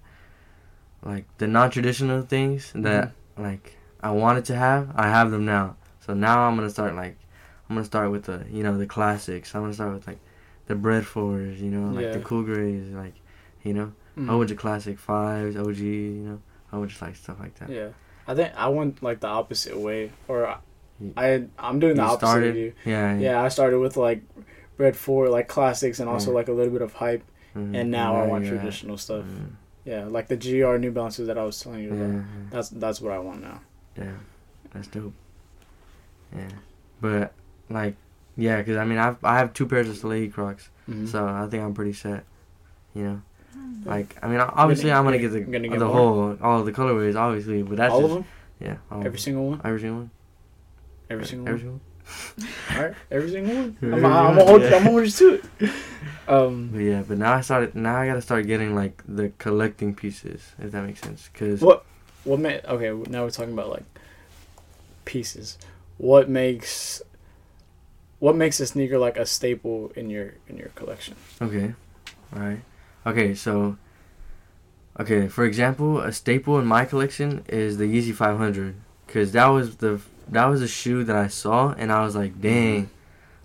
like 1.04 1.26
the 1.38 1.48
non-traditional 1.48 2.22
things 2.24 2.72
that 2.76 3.10
Mm-hmm. 3.38 3.44
like 3.44 3.78
I 4.02 4.12
wanted 4.12 4.46
to 4.46 4.56
have. 4.56 4.92
I 4.96 5.08
have 5.10 5.32
them 5.32 5.46
now. 5.46 5.76
So 6.02 6.14
now 6.14 6.48
I'm 6.48 6.56
gonna 6.56 6.70
start 6.70 6.96
like, 6.96 7.18
I'm 7.70 7.76
gonna 7.76 7.86
start 7.86 8.12
with 8.12 8.26
the 8.26 8.46
you 8.52 8.62
know 8.64 8.78
the 8.78 8.86
classics. 8.86 9.56
I'm 9.56 9.62
gonna 9.64 9.74
start 9.74 9.94
with 9.94 10.08
like, 10.08 10.20
the 10.68 10.76
bread 10.76 11.06
fours, 11.06 11.60
you 11.62 11.70
know, 11.72 11.90
like 11.94 12.12
the 12.12 12.20
cool 12.20 12.44
grays, 12.44 12.92
like, 12.94 13.16
you 13.64 13.74
know, 13.74 13.92
Mhm. 14.18 14.30
a 14.34 14.38
bunch 14.38 14.52
of 14.52 14.58
classic 14.58 14.98
fives, 15.00 15.56
OG, 15.56 15.78
you 15.78 16.12
know, 16.24 16.42
a 16.72 16.78
bunch 16.78 16.96
of 16.96 17.02
like 17.02 17.16
stuff 17.16 17.40
like 17.40 17.56
that. 17.56 17.70
Yeah, 17.70 17.90
I 18.28 18.36
think 18.36 18.54
I 18.56 18.68
went 18.70 19.02
like 19.04 19.20
the 19.20 19.28
opposite 19.28 19.78
way, 19.78 20.12
or 20.28 20.48
I, 20.48 20.58
I 21.18 21.46
I'm 21.60 21.80
doing 21.80 21.96
the 21.96 22.04
opposite 22.04 22.28
started- 22.28 22.50
of 22.52 22.56
you. 22.58 22.74
Yeah. 22.86 23.14
Yeah, 23.16 23.20
yeah. 23.20 23.42
I 23.44 23.50
started 23.50 23.80
with 23.80 23.98
like 23.98 24.22
Red 24.78 24.96
Four, 24.96 25.30
like 25.30 25.48
classics, 25.48 26.00
and 26.00 26.10
also 26.10 26.32
Yeah. 26.32 26.36
like 26.36 26.48
a 26.48 26.54
little 26.54 26.72
bit 26.74 26.82
of 26.82 26.94
hype, 26.94 27.24
Mhm. 27.56 27.76
and 27.76 27.92
now 27.92 28.16
I 28.16 28.26
want 28.28 28.44
yeah. 28.46 28.52
traditional 28.52 28.98
stuff. 28.98 29.26
Mhm. 29.26 29.52
Yeah, 29.86 30.06
like 30.06 30.28
the 30.28 30.36
GR 30.38 30.78
New 30.78 30.92
Balances 30.92 31.28
that 31.28 31.38
I 31.38 31.44
was 31.44 31.60
telling 31.60 31.84
you 31.84 31.94
about. 31.94 32.12
yeah. 32.14 32.22
That's 32.50 32.70
that's 32.70 33.02
what 33.02 33.12
I 33.12 33.20
want 33.20 33.42
now. 33.42 33.62
Yeah, 33.98 34.14
that's 34.74 34.88
dope. 34.88 35.14
Yeah, 36.36 36.50
but 37.02 37.34
like, 37.70 37.96
yeah, 38.36 38.62
cause 38.64 38.78
I 38.78 38.86
mean, 38.86 38.98
I've 38.98 39.24
I 39.24 39.38
have 39.38 39.54
two 39.54 39.66
pairs 39.68 39.88
of 39.90 39.96
Salehe 39.96 40.32
Crocs, 40.34 40.70
Mhm. 40.90 41.08
so 41.08 41.26
I 41.28 41.48
think 41.48 41.64
I'm 41.64 41.74
pretty 41.74 41.94
set. 41.94 42.24
You 42.94 43.04
know. 43.04 43.22
Like 43.86 44.18
I 44.22 44.28
mean, 44.28 44.40
obviously 44.40 44.92
I'm 44.92 45.04
gonna 45.04 45.18
get 45.20 45.32
the 45.32 45.42
Gonna 45.42 45.68
get 45.68 45.80
the 45.80 45.86
more? 45.86 45.94
whole 45.96 46.38
all 46.42 46.64
the 46.64 46.72
colorways, 46.72 47.16
obviously, 47.16 47.62
but 47.64 47.78
that's 47.78 47.94
all 47.94 48.02
just, 48.02 48.12
of 48.12 48.18
them, 48.18 48.26
Yeah, 48.60 48.78
all 48.92 48.98
every 49.00 49.08
of 49.10 49.14
them. 49.14 49.20
single 49.20 49.48
one, 49.50 49.62
every 49.64 49.80
single 49.80 49.98
one, 50.00 50.12
every 51.10 51.26
single 51.26 51.48
every 51.50 51.68
one. 51.70 51.80
single. 52.38 52.76
All 52.78 52.84
right, 52.84 52.94
every 53.12 53.32
single 53.32 53.56
one. 53.56 53.78
Every 53.82 53.94
I'm, 53.96 54.06
I'm 54.06 54.26
one, 54.26 54.36
gonna 54.36 54.46
hold. 54.46 54.62
yeah. 54.62 54.68
I'm 54.68 54.72
gonna 54.84 54.92
hold 54.92 55.04
you 55.06 55.12
to 55.12 55.34
it. 55.66 55.72
Um, 56.28 56.70
But 56.74 56.80
yeah, 56.80 57.04
but 57.08 57.18
now 57.20 57.34
I 57.34 57.42
started. 57.42 57.76
Now 57.76 57.98
I 57.98 58.08
gotta 58.08 58.22
start 58.22 58.48
getting 58.48 58.74
like 58.74 59.04
the 59.08 59.32
collecting 59.38 59.94
pieces, 59.94 60.54
if 60.58 60.72
that 60.72 60.84
makes 60.84 61.00
sense. 61.02 61.30
Cause 61.36 61.62
What- 61.62 61.86
what 62.24 62.40
made? 62.40 62.62
Okay, 62.66 62.90
now 63.12 63.24
we're 63.24 63.30
talking 63.30 63.54
about 63.54 63.70
like 63.70 63.86
pieces. 65.06 65.58
What 65.98 66.28
makes? 66.30 67.02
What 68.20 68.36
makes 68.36 68.60
a 68.60 68.66
sneaker 68.66 68.98
like 68.98 69.18
a 69.18 69.26
staple 69.26 69.92
in 69.96 70.10
your 70.10 70.34
in 70.48 70.58
your 70.58 70.70
collection? 70.70 71.16
Okay. 71.42 71.74
Alright. 72.36 72.62
Okay, 73.06 73.36
so 73.36 73.78
Okay, 74.98 75.28
for 75.28 75.44
example, 75.44 76.00
a 76.00 76.12
staple 76.14 76.58
in 76.58 76.66
my 76.66 76.86
collection 76.86 77.44
is 77.50 77.78
the 77.78 77.86
Yeezy 77.86 78.14
500 78.14 78.76
cuz 79.08 79.34
that 79.34 79.48
was 79.48 79.78
the 79.78 80.00
that 80.30 80.46
was 80.46 80.62
a 80.62 80.68
shoe 80.68 81.04
that 81.04 81.16
I 81.16 81.28
saw 81.28 81.74
and 81.78 81.92
I 81.92 82.04
was 82.04 82.16
like, 82.16 82.42
"Dang." 82.42 82.90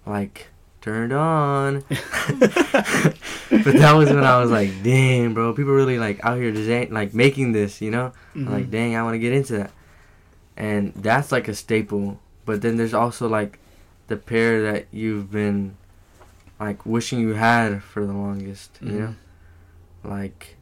Like 0.07 0.49
turned 0.81 1.13
on. 1.13 1.85
but 1.91 3.75
that 3.83 3.95
was 3.97 4.11
when 4.11 4.25
I 4.25 4.41
was 4.41 4.51
like, 4.51 4.83
"Dang, 4.83 5.35
bro, 5.35 5.53
people 5.53 5.73
really 5.73 5.99
like 5.99 6.25
out 6.25 6.39
here 6.39 6.53
design 6.53 6.89
like 6.93 7.15
making 7.15 7.53
this, 7.53 7.83
you 7.83 7.91
know?" 7.91 8.13
I'm 8.35 8.43
Mm-hmm. 8.43 8.53
Like, 8.53 8.71
"Dang, 8.71 8.97
I 8.97 9.03
want 9.03 9.15
to 9.15 9.19
get 9.19 9.33
into 9.33 9.55
that." 9.55 9.73
And 10.57 10.93
that's 10.95 11.33
like 11.33 11.49
a 11.49 11.55
staple. 11.55 12.21
But 12.45 12.63
then 12.63 12.77
there's 12.77 12.95
also 12.95 13.29
like 13.29 13.59
the 14.07 14.17
pair 14.17 14.63
that 14.63 14.87
you've 14.93 15.31
been 15.31 15.77
like 16.61 16.87
wishing 16.87 17.19
you 17.19 17.35
had 17.35 17.83
for 17.83 18.07
the 18.07 18.13
longest, 18.13 18.79
you 18.81 18.93
know? 18.93 19.15
Like 20.05 20.57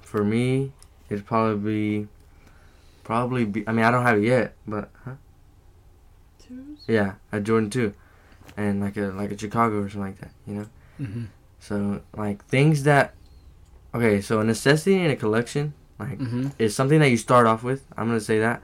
for 0.00 0.24
me, 0.24 0.72
it'd 1.08 1.26
probably 1.26 2.00
be 2.02 2.08
probably 3.04 3.44
be 3.44 3.66
I 3.66 3.72
mean, 3.72 3.84
I 3.84 3.90
don't 3.90 4.02
have 4.04 4.18
it 4.18 4.24
yet, 4.24 4.54
but 4.66 4.90
huh? 5.04 5.14
Twos? 6.38 6.84
Yeah, 6.86 7.14
a 7.30 7.40
Jordan 7.40 7.70
2 7.70 7.94
and 8.56 8.80
like 8.80 8.96
a 8.96 9.12
like 9.12 9.32
a 9.32 9.38
Chicago 9.38 9.80
or 9.80 9.88
something 9.88 10.02
like 10.12 10.20
that, 10.20 10.30
you 10.46 10.54
know? 10.54 10.66
hmm 10.98 11.24
So, 11.60 12.02
like 12.16 12.44
things 12.46 12.82
that 12.84 13.14
Okay, 13.94 14.20
so 14.22 14.40
a 14.40 14.44
necessity 14.44 15.04
in 15.04 15.10
a 15.10 15.16
collection 15.16 15.74
like 15.98 16.18
hmm 16.18 16.48
is 16.58 16.74
something 16.74 16.98
that 17.00 17.10
you 17.10 17.16
start 17.16 17.46
off 17.46 17.62
with. 17.62 17.84
I'm 17.96 18.06
going 18.08 18.18
to 18.18 18.24
say 18.24 18.38
that. 18.40 18.62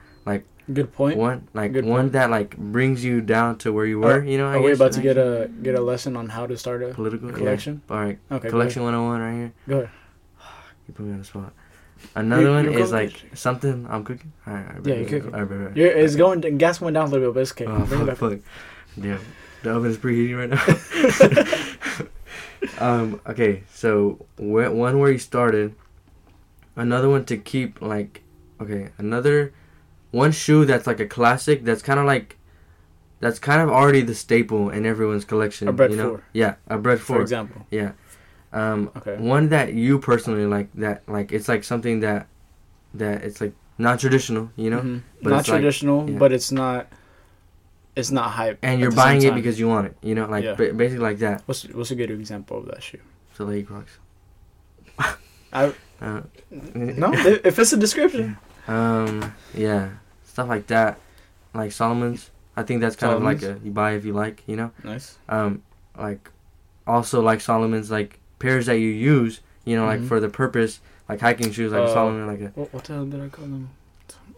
Good 0.71 0.93
point. 0.93 1.17
One 1.17 1.47
like 1.53 1.73
Good 1.73 1.85
one 1.85 2.01
point. 2.01 2.13
that 2.13 2.29
like 2.29 2.55
brings 2.57 3.03
you 3.03 3.21
down 3.21 3.57
to 3.59 3.73
where 3.73 3.85
you 3.85 3.99
were, 3.99 4.23
you 4.23 4.37
know? 4.37 4.47
I 4.47 4.55
Are 4.57 4.61
we 4.61 4.71
about 4.73 4.91
to 4.93 5.01
get 5.01 5.17
a 5.17 5.49
get 5.63 5.73
a 5.75 5.81
lesson 5.81 6.15
on 6.15 6.29
how 6.29 6.45
to 6.45 6.55
start 6.57 6.83
a 6.83 6.89
political 6.93 7.31
collection? 7.31 7.81
Yeah. 7.89 7.95
All 7.95 8.01
right, 8.03 8.19
Okay, 8.31 8.49
collection 8.49 8.83
101 8.83 9.21
right 9.21 9.33
here. 9.33 9.53
Go 9.67 9.77
ahead. 9.79 9.89
You 10.87 10.93
put 10.93 11.05
me 11.05 11.13
on 11.13 11.19
the 11.19 11.25
spot. 11.25 11.53
Another 12.15 12.43
You- 12.43 12.49
one 12.51 12.69
is 12.69 12.91
like 12.91 13.13
something 13.33 13.87
I'm 13.89 14.03
cooking. 14.03 14.31
All 14.47 14.53
right, 14.53 14.67
all 14.67 14.73
right, 14.75 14.85
Yeah, 14.85 14.93
right, 14.93 14.99
you 14.99 15.03
right, 15.05 15.09
cooking. 15.09 15.33
All 15.35 15.41
right, 15.43 15.49
right, 15.51 15.65
right. 15.67 15.77
You're, 15.77 15.87
it's 15.91 16.15
going. 16.15 16.41
Gas 16.57 16.79
went 16.81 16.93
down 16.93 17.07
a 17.07 17.11
little 17.11 17.27
bit, 17.29 17.33
but 17.33 17.41
it's 17.41 17.51
okay. 17.53 17.65
Oh, 17.65 17.85
Bring 17.85 18.01
it 18.01 18.05
back. 18.05 18.17
fuck, 18.17 18.31
fuck. 18.31 18.39
Yeah, 18.97 19.17
the 19.63 19.71
oven 19.75 19.89
is 19.91 19.97
preheating 19.97 20.37
right 20.37 20.49
now. 20.53 20.63
um. 22.85 23.21
Okay, 23.27 23.63
so 23.73 24.25
one 24.37 24.99
where 24.99 25.11
you 25.11 25.17
started. 25.19 25.73
Another 26.75 27.09
one 27.09 27.25
to 27.25 27.37
keep 27.37 27.81
like, 27.81 28.21
okay, 28.61 28.89
another 28.97 29.51
one 30.11 30.31
shoe 30.31 30.65
that's 30.65 30.87
like 30.87 30.99
a 30.99 31.05
classic. 31.07 31.63
That's 31.63 31.81
kind 31.81 31.99
of 31.99 32.05
like, 32.05 32.37
that's 33.19 33.39
kind 33.39 33.61
of 33.61 33.69
already 33.69 34.01
the 34.01 34.15
staple 34.15 34.69
in 34.69 34.85
everyone's 34.85 35.25
collection. 35.25 35.67
A 35.67 35.73
Bread 35.73 35.91
you 35.91 35.97
know? 35.97 36.09
Four. 36.09 36.23
Yeah, 36.33 36.55
a 36.67 36.77
bread 36.77 36.99
four. 36.99 37.17
For 37.17 37.21
example. 37.21 37.65
Yeah. 37.71 37.91
Um, 38.51 38.89
Okay. 38.97 39.15
one 39.17 39.49
that 39.49 39.73
you 39.73 39.99
personally 39.99 40.45
like 40.47 40.69
that 40.73 41.03
like 41.07 41.31
it's 41.31 41.47
like 41.47 41.63
something 41.63 41.99
that 41.99 42.27
that 42.95 43.23
it's 43.23 43.39
like 43.39 43.53
not 43.77 43.99
traditional, 43.99 44.49
you 44.55 44.71
know, 44.71 44.79
Mhm. 44.81 45.01
But 45.21 45.29
not 45.29 45.39
it's 45.41 45.49
like- 45.49 45.57
traditional, 45.59 46.09
yeah. 46.09 46.17
but 46.17 46.31
it's 46.31 46.51
not. 46.51 46.87
It's 47.95 48.11
not 48.11 48.31
hype. 48.31 48.57
and 48.63 48.79
you're 48.79 48.91
buying 48.91 49.21
it 49.23 49.35
because 49.35 49.59
you 49.59 49.67
want 49.67 49.87
it, 49.87 49.97
you 50.01 50.15
know, 50.15 50.25
like 50.25 50.43
Yeah. 50.45 50.53
ba- 50.55 50.73
basically 50.73 51.03
like 51.03 51.19
that. 51.19 51.43
What's 51.45 51.65
what's 51.65 51.91
a 51.91 51.95
good 51.95 52.09
example 52.11 52.57
of 52.57 52.65
that 52.67 52.81
shoe? 52.81 52.99
So 53.35 53.45
Lady 53.45 53.63
Crocs. 53.63 53.99
I 55.53 55.73
Uh, 56.01 56.21
no. 56.51 57.11
if 57.13 57.45
if 57.45 57.59
it's 57.59 57.73
a 57.73 57.77
description. 57.77 58.37
Um, 58.69 59.33
yeah, 59.53 59.89
stuff 60.25 60.47
like 60.47 60.67
that, 60.67 60.99
like 61.53 61.71
Salomon's. 61.71 62.29
I 62.55 62.63
think 62.63 62.81
that's 62.81 62.95
kind 62.95 63.13
of 63.13 63.23
like 63.23 63.41
a 63.41 63.57
you 63.63 63.71
buy 63.71 63.93
if 63.93 64.05
you 64.05 64.13
like, 64.13 64.43
you 64.45 64.55
know. 64.55 64.71
Nice. 64.83 65.17
Um, 65.27 65.63
like 65.97 66.29
also 66.85 67.21
like 67.21 67.39
Salomon's 67.41 67.89
like 67.89 68.19
pairs 68.39 68.65
that 68.67 68.77
you 68.77 68.89
use, 68.89 69.39
you 69.65 69.75
know, 69.75 69.85
like 69.85 70.01
Mhm. 70.01 70.07
for 70.07 70.19
the 70.19 70.29
purpose, 70.29 70.81
like 71.07 71.21
hiking 71.21 71.51
shoes, 71.51 71.71
like 71.71 71.83
Uh, 71.83 71.93
Solomon, 71.93 72.27
like 72.27 72.41
a 72.41 72.47
What, 72.55 72.73
what 72.73 72.83
the 72.83 72.93
hell 72.93 73.05
did 73.05 73.21
I 73.21 73.29
call 73.29 73.45
them? 73.45 73.69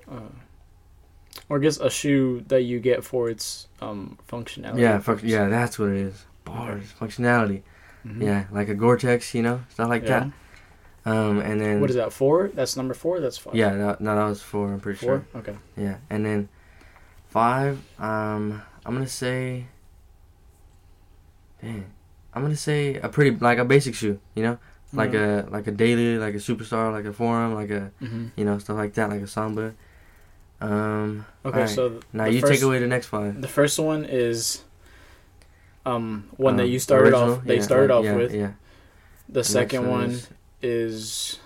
Uh, 0.09 0.19
or 1.49 1.57
I 1.57 1.61
guess 1.61 1.77
a 1.79 1.89
shoe 1.89 2.43
that 2.47 2.61
you 2.63 2.79
get 2.79 3.03
for 3.03 3.29
its 3.29 3.67
um 3.81 4.17
functionality. 4.29 4.79
yeah, 4.79 4.99
fuck, 4.99 5.23
yeah, 5.23 5.47
that's 5.49 5.77
what 5.79 5.89
it 5.89 5.97
is. 5.97 6.25
Bars, 6.45 6.93
functionality. 6.99 7.61
Mhm. 8.05 8.21
Yeah, 8.23 8.43
like 8.51 8.69
a 8.69 8.73
Gore-Tex, 8.75 9.33
you 9.35 9.41
know, 9.43 9.61
stuff 9.69 9.89
like 9.89 10.03
Yeah. 10.03 10.19
that. 10.19 10.31
Um, 11.05 11.39
and 11.39 11.59
then 11.59 11.81
What 11.81 11.89
is 11.89 11.95
that? 11.95 12.13
Four? 12.13 12.49
That's 12.53 12.77
number 12.77 12.93
four. 12.93 13.19
That's 13.19 13.37
five. 13.37 13.55
Yeah, 13.55 13.73
that, 13.75 14.01
no, 14.01 14.15
that 14.15 14.25
was 14.29 14.41
four. 14.41 14.71
I'm 14.71 14.79
pretty 14.79 14.99
Four. 14.99 15.25
sure. 15.33 15.39
Okay. 15.41 15.55
Yeah, 15.75 15.97
and 16.09 16.23
then 16.25 16.49
five. 17.29 17.79
Um, 17.99 18.61
I'm 18.85 18.93
gonna 18.93 19.07
say. 19.07 19.65
Dang, 21.61 21.85
I'm 22.33 22.41
gonna 22.43 22.55
say 22.55 22.95
a 22.95 23.09
pretty 23.09 23.35
like 23.37 23.57
a 23.57 23.65
basic 23.65 23.95
shoe. 23.95 24.19
You 24.35 24.43
know, 24.43 24.57
like 24.93 25.11
Mhm. 25.11 25.47
a 25.47 25.49
like 25.49 25.67
a 25.67 25.71
daily, 25.71 26.17
like 26.17 26.33
a 26.33 26.37
superstar, 26.37 26.91
like 26.91 27.05
a 27.05 27.13
forum, 27.13 27.53
like 27.53 27.69
a 27.69 27.91
Mhm. 28.01 28.31
you 28.35 28.45
know 28.45 28.57
stuff 28.59 28.77
like 28.77 28.93
that, 28.95 29.09
like 29.09 29.21
a 29.21 29.27
samba. 29.27 29.73
Um. 30.59 31.25
Okay, 31.45 31.55
alright. 31.61 31.69
so 31.69 31.99
now 32.13 32.25
you 32.25 32.41
first, 32.41 32.53
take 32.53 32.61
away 32.61 32.79
the 32.79 32.87
next 32.87 33.07
five. 33.07 33.41
The 33.41 33.47
first 33.47 33.79
one 33.79 34.05
is 34.05 34.63
um 35.85 36.29
one 36.37 36.57
that 36.57 36.63
Um, 36.63 36.69
you 36.69 36.79
started 36.79 37.13
original, 37.13 37.33
off. 37.35 37.43
They 37.43 37.55
yeah, 37.57 37.61
started 37.61 37.89
like, 37.89 37.99
off 37.99 38.05
yeah, 38.05 38.15
with. 38.15 38.33
Yeah. 38.33 38.51
The 39.29 39.43
second 39.43 39.87
one 39.87 40.11
is 40.11 40.29
is 40.62 41.39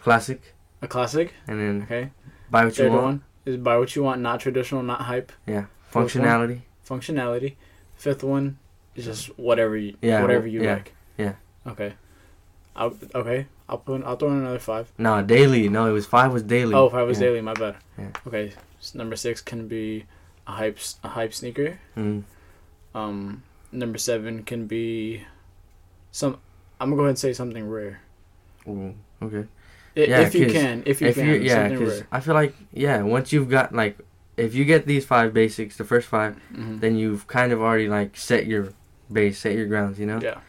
classic, 0.00 0.54
a 0.82 0.88
classic. 0.88 1.32
and 1.46 1.60
then 1.60 1.82
Okay. 1.82 2.10
buy 2.50 2.64
what 2.64 2.76
you 2.78 2.84
Third 2.84 2.92
want. 2.92 3.02
one 3.04 3.24
is 3.46 3.56
buy 3.56 3.76
what 3.78 3.94
you 3.96 4.02
want, 4.02 4.20
not 4.20 4.40
traditional, 4.40 4.82
not 4.82 5.02
hype. 5.02 5.32
Yeah. 5.46 5.66
Fourth 5.88 6.14
one? 6.16 6.24
Functionality. 6.24 6.60
Functionality. 6.88 7.54
Fifth 7.96 8.24
one 8.24 8.58
is 8.94 9.04
just 9.04 9.26
whatever 9.38 9.76
you 9.76 9.96
Yeah, 10.02 10.22
whatever 10.22 10.46
you 10.46 10.62
yeah, 10.62 10.74
like. 10.74 10.92
yeah. 11.16 11.34
Okay. 11.66 11.94
I'll 12.76 12.94
okay. 13.14 13.46
I'll 13.68 13.78
put 13.78 14.02
I'll 14.04 14.16
throw 14.16 14.30
in 14.30 14.38
another 14.40 14.58
five. 14.58 14.92
No, 14.98 15.22
daily. 15.22 15.68
No, 15.68 15.86
it 15.86 15.92
was 15.92 16.06
five 16.06 16.32
was 16.32 16.42
daily. 16.42 16.74
Oh, 16.74 16.90
five 16.90 17.06
was 17.06 17.20
yeah. 17.20 17.26
daily. 17.28 17.40
My 17.40 17.54
bad. 17.54 17.76
Yeah. 17.96 18.08
Okay. 18.26 18.52
s- 18.80 18.94
number 18.94 19.16
six 19.16 19.40
can 19.40 19.68
be 19.68 20.04
a 20.46 20.52
hype 20.52 20.78
a 21.04 21.08
hype 21.08 21.32
sneaker. 21.32 21.78
Mm. 21.96 22.24
Um, 22.94 23.42
number 23.72 23.96
seven 23.98 24.42
can 24.42 24.66
be 24.66 25.24
some. 26.10 26.38
I'm 26.80 26.88
gonna 26.90 26.96
go 26.96 27.02
ahead 27.02 27.10
and 27.10 27.18
say 27.18 27.32
something 27.32 27.68
rare. 27.68 28.00
Ooh, 28.68 28.94
okay. 29.22 29.46
I- 29.96 30.00
Yeah, 30.00 30.20
if 30.26 30.34
you 30.34 30.46
can, 30.50 30.82
if 30.86 31.00
you 31.00 31.08
if 31.08 31.14
can, 31.16 31.26
you 31.26 31.34
yeah, 31.36 31.68
because. 31.68 32.02
I 32.10 32.20
feel 32.20 32.34
like 32.34 32.54
yeah, 32.72 33.02
once 33.02 33.32
you've 33.32 33.48
got 33.48 33.72
like, 33.74 33.98
if 34.36 34.54
you 34.54 34.64
get 34.64 34.86
these 34.86 35.04
five 35.06 35.32
basics, 35.32 35.76
the 35.76 35.84
first 35.84 36.08
five, 36.08 36.36
Mhm. 36.52 36.80
then 36.80 36.96
you've 36.96 37.26
kind 37.28 37.52
of 37.52 37.60
already 37.60 37.88
like 37.88 38.16
set 38.16 38.46
your 38.46 38.72
base, 39.12 39.38
set 39.38 39.54
your 39.54 39.66
grounds, 39.66 39.98
you 40.00 40.06
know. 40.06 40.18
Yeah. 40.20 40.40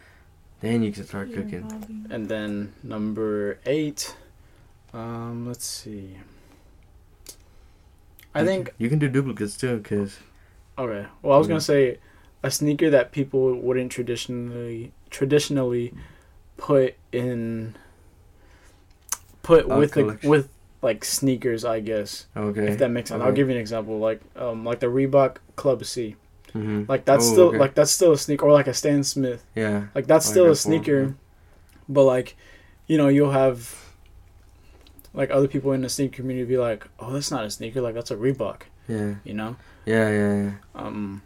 Then 0.61 0.81
you 0.81 0.91
can 0.91 1.03
start 1.05 1.31
cooking. 1.33 1.69
And 2.09 2.27
then 2.27 2.73
number 2.81 3.59
eight. 3.67 4.15
Um, 4.93 5.45
let's 5.45 5.65
see. 5.65 6.17
I 8.33 8.41
You 8.41 8.45
think 8.47 8.65
can- 8.67 8.75
you 8.79 8.89
can 8.89 8.99
do 8.99 9.07
duplicates 9.09 9.55
too, 9.57 9.79
cause 9.83 10.17
okay. 10.77 11.05
Well, 11.21 11.33
I 11.35 11.37
was 11.37 11.47
Yeah. 11.47 11.51
gonna 11.53 11.61
say 11.61 11.99
a 12.43 12.49
sneaker 12.51 12.89
that 12.89 13.11
people 13.11 13.55
wouldn't 13.59 13.91
traditionally 13.91 14.91
traditionally 15.09 15.93
put 16.57 16.95
in 17.11 17.75
put 19.45 19.67
with 19.67 19.91
the, 19.93 20.01
collection. 20.01 20.29
with 20.29 20.49
like 20.81 21.03
sneakers, 21.05 21.63
I 21.65 21.79
guess. 21.79 22.27
okay. 22.35 22.67
If 22.67 22.77
that 22.79 22.89
makes 22.89 23.09
sense. 23.09 23.21
I'll 23.23 23.31
give 23.31 23.47
you 23.49 23.55
an 23.55 23.61
example. 23.61 23.99
Like 23.99 24.21
um 24.35 24.65
like 24.65 24.79
the 24.79 24.87
Reebok 24.87 25.37
Club 25.55 25.83
C. 25.85 26.15
hmm 26.53 26.83
Like 26.87 27.05
that's 27.05 27.25
Oh, 27.29 27.31
still 27.33 27.47
okay. 27.49 27.57
like 27.57 27.73
that's 27.75 27.91
still 27.91 28.11
a 28.13 28.17
sneaker 28.17 28.45
or 28.45 28.51
like 28.53 28.67
a 28.67 28.73
Stan 28.73 29.03
Smith. 29.03 29.43
Yeah. 29.55 29.87
Like 29.95 30.07
that's 30.07 30.25
Like 30.27 30.33
still 30.33 30.51
a 30.51 30.55
sneaker. 30.55 31.01
yeah. 31.03 31.11
But 31.87 32.03
like, 32.03 32.35
you 32.87 32.97
know, 32.97 33.07
you'll 33.07 33.31
have 33.31 33.57
like 35.13 35.29
other 35.31 35.47
people 35.47 35.71
in 35.71 35.81
the 35.81 35.89
sneaker 35.89 36.17
community 36.17 36.45
be 36.47 36.57
like, 36.57 36.87
"Oh, 36.99 37.11
that's 37.13 37.31
not 37.31 37.45
a 37.45 37.49
sneaker. 37.49 37.81
Like 37.81 37.95
that's 37.95 38.11
a 38.11 38.15
Reebok." 38.15 38.63
Yeah. 38.87 39.15
You 39.23 39.33
know. 39.33 39.55
Yeah. 39.85 40.09
Yeah. 40.09 40.33
Yeah. 40.43 40.51
Um, 40.75 41.21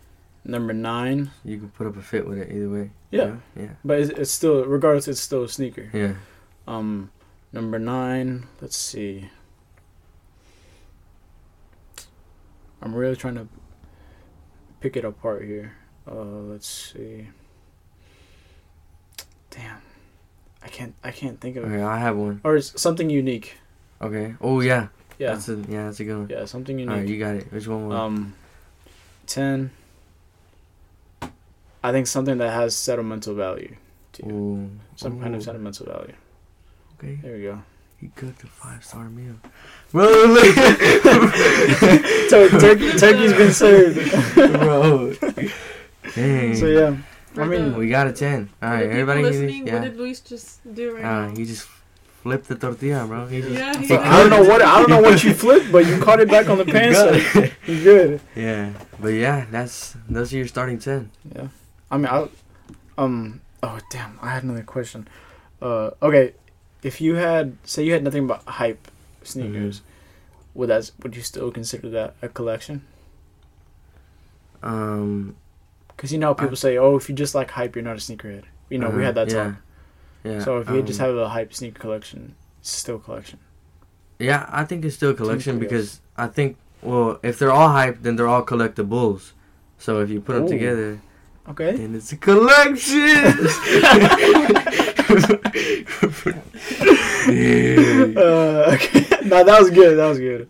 number 0.46 0.74
nine. 0.74 1.32
You 1.44 1.58
can 1.58 1.70
put 1.70 1.88
up 1.88 1.98
a 1.98 2.02
fit 2.02 2.28
with 2.28 2.38
it 2.38 2.52
either 2.52 2.70
way. 2.70 2.92
Yeah, 3.12 3.38
Yeah. 3.56 3.70
but 3.84 4.00
it's, 4.00 4.10
it's 4.12 4.32
still 4.32 4.64
regardless, 4.66 5.08
it's 5.08 5.20
still 5.20 5.44
a 5.44 5.50
sneaker. 5.50 5.90
Yeah. 5.94 6.14
Um, 6.68 7.10
number 7.52 7.80
nine. 7.80 8.48
Let's 8.62 8.78
see. 8.78 9.30
I'm 12.82 12.96
really 12.96 13.16
trying 13.16 13.36
to 13.36 13.48
pick 14.80 14.96
it 14.96 15.04
apart 15.06 15.44
here. 15.44 15.74
Uh, 16.10 16.14
let's 16.48 16.68
see. 16.68 17.28
Damn, 19.52 19.82
I 20.64 20.68
can't. 20.70 20.96
I 21.04 21.12
can't 21.12 21.40
think 21.42 21.58
of 21.58 21.66
Okay, 21.66 21.82
it. 21.82 21.84
I 21.84 21.98
have 22.00 22.16
one. 22.16 22.40
Or 22.44 22.60
something 22.62 23.10
unique. 23.10 23.58
Okay. 24.02 24.36
Oh 24.42 24.62
yeah. 24.62 24.88
Yeah, 25.18 25.34
That's 25.34 25.50
a 25.50 25.56
yeah. 25.68 25.86
That's 25.86 26.00
a 26.00 26.06
good 26.06 26.18
one. 26.18 26.30
yeah, 26.30 26.46
something 26.46 26.80
unique. 26.80 26.92
All 26.94 27.00
right, 27.00 27.08
you 27.08 27.20
got 27.20 27.36
it. 27.36 27.52
Which 27.52 27.68
one? 27.68 27.90
Was 27.90 27.98
Um, 27.98 28.34
ten. 29.28 29.72
I 31.84 31.92
think 31.92 32.08
something 32.08 32.38
that 32.38 32.52
has 32.54 32.76
sentimental 32.76 33.36
value. 33.36 33.76
to 34.14 34.26
you. 34.26 34.32
Ooh. 34.32 34.70
Some 34.96 35.20
kind 35.22 35.36
of 35.36 35.44
sentimental 35.44 35.86
value. 35.88 36.14
Okay. 37.00 37.18
There 37.24 37.34
we 37.38 37.44
go. 37.44 37.62
He 37.98 38.08
cooked 38.16 38.44
a 38.44 38.48
five 38.48 38.84
star 38.84 39.10
meal. 39.10 39.36
Bro, 39.92 40.08
Tur- 42.30 42.50
turkey, 42.60 42.92
turkey's 42.98 43.34
been 43.34 43.52
served. 43.54 44.36
Bro. 44.36 45.14
Dang. 46.16 46.56
so 46.56 46.66
yeah, 46.68 46.96
For 47.34 47.44
I 47.44 47.48
mean, 47.48 47.72
the- 47.74 47.78
We 47.78 47.90
got 47.90 48.08
a 48.08 48.14
10. 48.14 48.50
Alright, 48.64 48.86
everybody 48.90 49.24
listening, 49.24 49.68
yeah. 49.68 49.74
what 49.76 49.84
did 49.84 49.98
Luis 49.98 50.22
just 50.22 50.62
do 50.74 50.96
right 50.96 51.04
Uh, 51.06 51.28
now? 51.28 51.36
he 51.36 51.46
just 51.46 51.68
flipped 52.24 52.48
the 52.48 52.56
tortilla, 52.56 53.06
bro. 53.06 53.28
He 53.28 53.42
just, 53.42 53.52
yeah, 53.54 53.78
he 53.78 53.88
He 53.88 53.96
I 53.96 54.18
don't 54.20 54.30
know 54.30 54.44
what 54.44 54.62
I 54.62 54.80
don't 54.80 54.90
know 54.90 55.02
what 55.02 55.24
you 55.24 55.34
flipped, 55.44 55.72
but 55.72 55.86
you 55.86 56.00
caught 56.00 56.20
it 56.20 56.30
back 56.30 56.50
on 56.50 56.58
the 56.58 56.66
pan. 56.66 56.94
got 56.94 57.22
So 57.22 57.42
you 57.68 57.84
good. 57.84 58.22
yeah. 58.36 58.72
But 59.00 59.10
yeah, 59.10 59.46
that's 59.52 59.96
those 60.10 60.34
are 60.34 60.38
your 60.38 60.48
starting 60.48 60.80
10. 60.80 61.12
Yeah, 61.36 61.48
I 61.92 61.98
mean, 61.98 62.08
I 62.08 62.28
um. 62.98 63.42
Oh 63.62 63.78
damn! 63.92 64.18
I 64.22 64.32
had 64.32 64.44
another 64.44 64.64
question. 64.64 65.08
Uh, 65.62 65.92
okay, 66.02 66.34
if 66.84 67.02
you 67.02 67.16
had 67.16 67.58
say 67.64 67.84
you 67.84 67.94
had 67.94 68.04
nothing 68.04 68.28
but 68.28 68.44
hype 68.44 68.90
sneakers, 69.24 69.82
would 70.54 70.70
that 70.70 70.92
would 71.02 71.16
you 71.16 71.22
still 71.22 71.52
consider 71.52 71.90
that 71.90 72.16
a 72.22 72.30
collection? 72.30 72.86
Um, 74.62 75.36
Because 75.96 76.12
you 76.12 76.20
know 76.20 76.34
people 76.34 76.56
say, 76.56 76.78
oh, 76.78 76.96
if 76.96 77.10
you 77.10 77.16
just 77.16 77.36
like 77.36 77.52
hype, 77.52 77.76
you're 77.76 77.84
not 77.84 77.98
a 77.98 78.00
sneakerhead. 78.00 78.44
You 78.70 78.78
know, 78.78 78.90
we 78.90 79.02
uh, 79.02 79.06
had 79.06 79.16
that 79.16 79.30
yeah. 79.30 79.44
talk. 79.44 79.56
Yeah. 80.24 80.40
So 80.40 80.58
if 80.60 80.70
you 80.70 80.82
just 80.82 81.00
um, 81.00 81.08
have 81.08 81.16
a 81.18 81.30
hype 81.30 81.54
sneaker 81.54 81.80
collection, 81.80 82.36
it's 82.60 82.72
still 82.72 82.98
a 82.98 83.00
collection. 83.00 83.40
Yeah, 84.20 84.46
I 84.50 84.66
think 84.66 84.84
it's 84.84 84.96
still 84.96 85.12
a 85.12 85.14
collection 85.14 85.60
because 85.60 86.02
I 86.18 86.28
think, 86.28 86.58
well, 86.82 87.20
if 87.24 87.40
they're 87.40 87.52
all 87.52 87.70
hype, 87.70 88.02
then 88.02 88.18
they're 88.18 88.28
all 88.28 88.46
collectibles. 88.46 89.32
So 89.78 90.02
if 90.02 90.10
you 90.10 90.20
put 90.20 90.34
them 90.34 90.44
Ooh. 90.44 90.50
together, 90.50 91.02
Okay. 91.50 91.72
then 91.76 91.96
it's 91.96 92.12
a 92.12 92.18
collection. 92.18 93.00
Yeah. 97.30 98.06
uh, 98.18 98.72
okay. 98.76 99.06
no, 99.26 99.44
that 99.44 99.58
was 99.60 99.70
good. 99.72 99.98
That 99.98 100.08
was 100.08 100.20
good. 100.20 100.48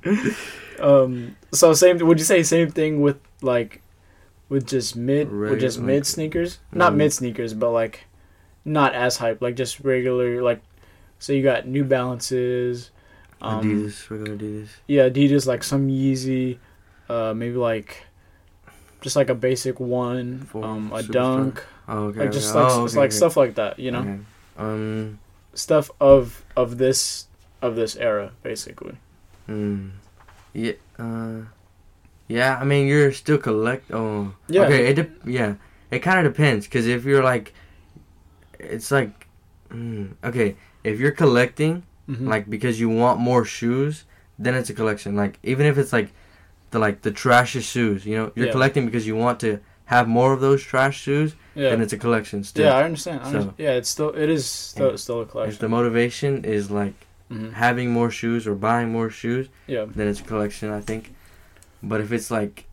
Um, 0.80 1.36
so 1.52 1.74
same. 1.74 1.98
Would 2.00 2.20
you 2.20 2.26
say 2.26 2.44
same 2.44 2.70
thing 2.72 3.02
with 3.02 3.18
like, 3.42 3.82
with 4.50 4.68
just 4.68 4.96
mid, 4.96 5.32
with 5.32 5.60
just 5.60 5.78
Regular, 5.78 5.88
mid 5.94 5.98
like- 6.02 6.06
sneakers? 6.06 6.60
Not 6.72 6.94
Mm. 6.94 6.98
mid 6.98 7.14
sneakers, 7.14 7.54
but 7.54 7.72
like, 7.72 8.06
not 8.66 8.94
as 8.94 9.18
hype. 9.18 9.42
Like 9.42 9.56
just 9.56 9.80
regular. 9.82 10.42
Like, 10.42 10.62
so 11.20 11.34
you 11.34 11.44
got 11.44 11.68
New 11.68 11.84
Balances. 11.84 12.92
Um, 13.42 13.64
Adidas, 13.64 14.10
we're 14.10 14.18
gonna 14.18 14.38
do 14.38 14.62
this. 14.62 14.70
Yeah, 14.88 15.10
Adidas. 15.10 15.46
Like 15.46 15.64
some 15.64 15.88
Yeezy. 15.88 16.58
Uh, 17.10 17.34
maybe 17.34 17.56
like, 17.56 18.04
just 19.02 19.16
like 19.16 19.30
a 19.30 19.36
basic 19.36 19.80
one. 19.80 20.48
Um, 20.54 20.92
a 20.94 21.00
Superstar. 21.04 21.12
dunk. 21.12 21.64
Oh, 21.88 21.98
okay. 22.08 22.20
Like 22.22 22.32
just 22.32 22.56
okay. 22.56 22.60
like 22.64 22.72
oh, 22.72 22.86
it's 22.86 22.94
okay, 22.94 23.02
like 23.02 23.12
stuff 23.12 23.38
like 23.38 23.56
that. 23.56 23.80
You 23.80 23.92
know. 23.92 24.20
Um. 24.58 25.20
stuff 25.54 25.90
of 26.00 26.44
of 26.56 26.78
this 26.78 27.28
of 27.62 27.76
this 27.76 27.96
era, 27.96 28.32
basically. 28.44 28.96
Hmm. 29.48 29.90
Yeah. 30.54 30.74
Uh. 30.98 31.42
Yeah. 32.28 32.58
I 32.60 32.64
mean, 32.66 32.88
you're 32.88 33.12
still 33.12 33.38
collect. 33.38 33.92
Oh. 33.92 34.34
Yeah. 34.48 34.64
Okay. 34.64 34.88
It. 34.88 34.96
De- 34.96 35.32
yeah. 35.32 35.56
It 35.92 36.00
kind 36.00 36.26
of 36.26 36.32
depends, 36.32 36.68
cause 36.68 36.86
if 36.86 37.04
you're 37.04 37.24
like, 37.24 37.52
it's 38.60 38.92
like, 38.92 39.26
mm, 39.72 40.14
okay, 40.24 40.56
if 40.84 41.00
you're 41.00 41.12
collecting 41.18 41.82
Mhm. 42.08 42.28
like 42.28 42.48
because 42.50 42.80
you 42.80 42.90
want 42.90 43.20
more 43.20 43.44
shoes, 43.44 44.06
then 44.38 44.54
it's 44.54 44.70
a 44.70 44.74
collection. 44.74 45.16
Like 45.16 45.40
even 45.42 45.66
if 45.66 45.78
it's 45.80 45.92
like 45.94 46.12
the 46.72 46.80
like 46.80 47.02
the 47.02 47.12
trashiest 47.12 47.70
shoes, 47.72 48.06
you 48.06 48.16
know, 48.16 48.32
you're 48.36 48.48
Yeah. 48.48 48.52
collecting 48.52 48.86
because 48.86 49.06
you 49.08 49.16
want 49.16 49.40
to 49.42 49.60
have 49.86 50.08
more 50.08 50.34
of 50.34 50.40
those 50.40 50.62
trash 50.62 51.00
shoes, 51.02 51.36
yeah. 51.56 51.70
then 51.72 51.82
it's 51.82 51.94
a 51.94 51.98
collection 51.98 52.44
still. 52.44 52.66
Yeah, 52.66 52.76
I 52.78 52.84
understand. 52.84 53.22
I 53.22 53.24
So- 53.24 53.30
understand. 53.30 53.54
yeah, 53.58 53.72
it's 53.72 53.90
still 53.90 54.10
it 54.16 54.30
is 54.30 54.46
still 54.46 54.98
still 54.98 55.22
a 55.22 55.26
collection. 55.26 55.54
If 55.54 55.60
the 55.60 55.70
motivation 55.70 56.46
is 56.46 56.70
like 56.70 56.94
Mhm. 57.32 57.54
having 57.54 57.92
more 57.92 58.12
shoes 58.12 58.48
or 58.48 58.56
buying 58.56 58.90
more 58.92 59.10
shoes, 59.10 59.48
Yeah, 59.68 59.86
then 59.96 60.08
it's 60.08 60.20
a 60.20 60.24
collection, 60.24 60.70
I 60.72 60.82
think. 60.82 61.14
But 61.82 62.02
if 62.02 62.12
it's 62.12 62.30
like, 62.30 62.66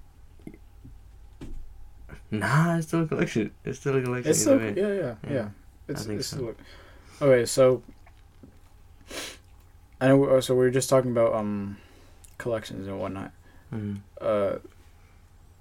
nah, 2.30 2.76
it's 2.76 2.88
still 2.88 3.02
a 3.02 3.06
collection. 3.06 3.50
It's 3.64 3.78
still 3.78 3.96
a 3.96 4.02
collection. 4.02 4.30
it's 4.30 4.40
still 4.40 4.60
yeah 4.60 4.72
yeah 4.76 4.92
yeah. 5.02 5.14
Yeah, 5.30 5.48
It's, 5.88 6.04
think 6.06 6.20
it's 6.20 6.28
so. 6.28 6.36
still 6.36 6.54
okay. 7.28 7.44
So 7.46 7.82
I 10.00 10.08
know. 10.08 10.24
uh, 10.24 10.40
So 10.40 10.54
we 10.54 10.60
were 10.60 10.70
just 10.70 10.90
talking 10.90 11.10
about 11.12 11.32
um 11.34 11.76
collections 12.38 12.86
and 12.86 12.98
whatnot. 13.00 13.32
Mhm. 13.72 13.98
Uh, 14.20 14.58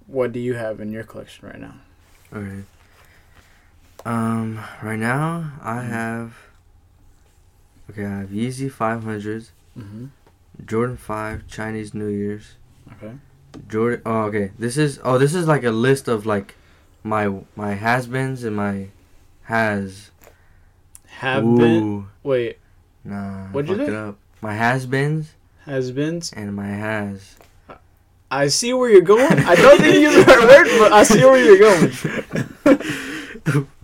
what 0.06 0.32
do 0.32 0.38
you 0.40 0.54
have 0.54 0.80
in 0.80 0.92
your 0.92 1.04
collection 1.04 1.48
right 1.48 1.60
now? 1.60 1.74
Okay. 2.32 2.62
Um, 4.04 4.60
right 4.82 4.98
now 4.98 5.52
I 5.62 5.78
Mhm. 5.82 5.88
have. 5.88 6.32
Okay, 7.90 8.04
I 8.04 8.18
have 8.20 8.30
Yeezy 8.30 8.70
500s, 8.70 9.52
Mm-hmm. 9.78 10.06
Jordan 10.64 10.96
5 10.96 11.46
Chinese 11.46 11.94
New 11.94 12.08
Year's, 12.08 12.54
Okay. 12.92 13.14
Jordan. 13.68 14.02
Oh, 14.06 14.22
okay. 14.24 14.52
This 14.58 14.76
is 14.76 14.98
oh, 15.04 15.18
this 15.18 15.34
is 15.34 15.46
like 15.46 15.64
a 15.64 15.70
list 15.70 16.08
of 16.08 16.24
like 16.26 16.54
my 17.04 17.28
my 17.56 17.74
has-beens 17.74 18.42
and 18.44 18.56
my 18.56 18.88
has. 19.44 20.10
Have 21.06 21.42
been. 21.42 21.82
Ooh, 21.82 22.08
Wait, 22.22 22.58
Nah. 23.04 23.46
What'd 23.48 23.68
you 23.70 23.76
fucked 23.76 23.86
do? 23.88 23.92
it 23.94 23.96
up. 23.98 24.18
My 24.42 24.54
has-beens 24.54 25.32
has 25.64 25.90
beens. 25.92 26.32
and 26.32 26.54
my 26.54 26.66
has. 26.68 27.36
I 28.36 28.48
see 28.48 28.72
where 28.74 28.90
you're 28.90 29.00
going. 29.00 29.38
I 29.52 29.54
don't 29.54 29.78
think 29.80 29.94
you 29.94 30.00
use 30.10 30.26
right 30.26 30.48
word, 30.52 30.66
but 30.78 30.92
I 30.92 31.02
see 31.02 31.24
where 31.24 31.42
you're 31.42 31.58
going. 31.58 31.90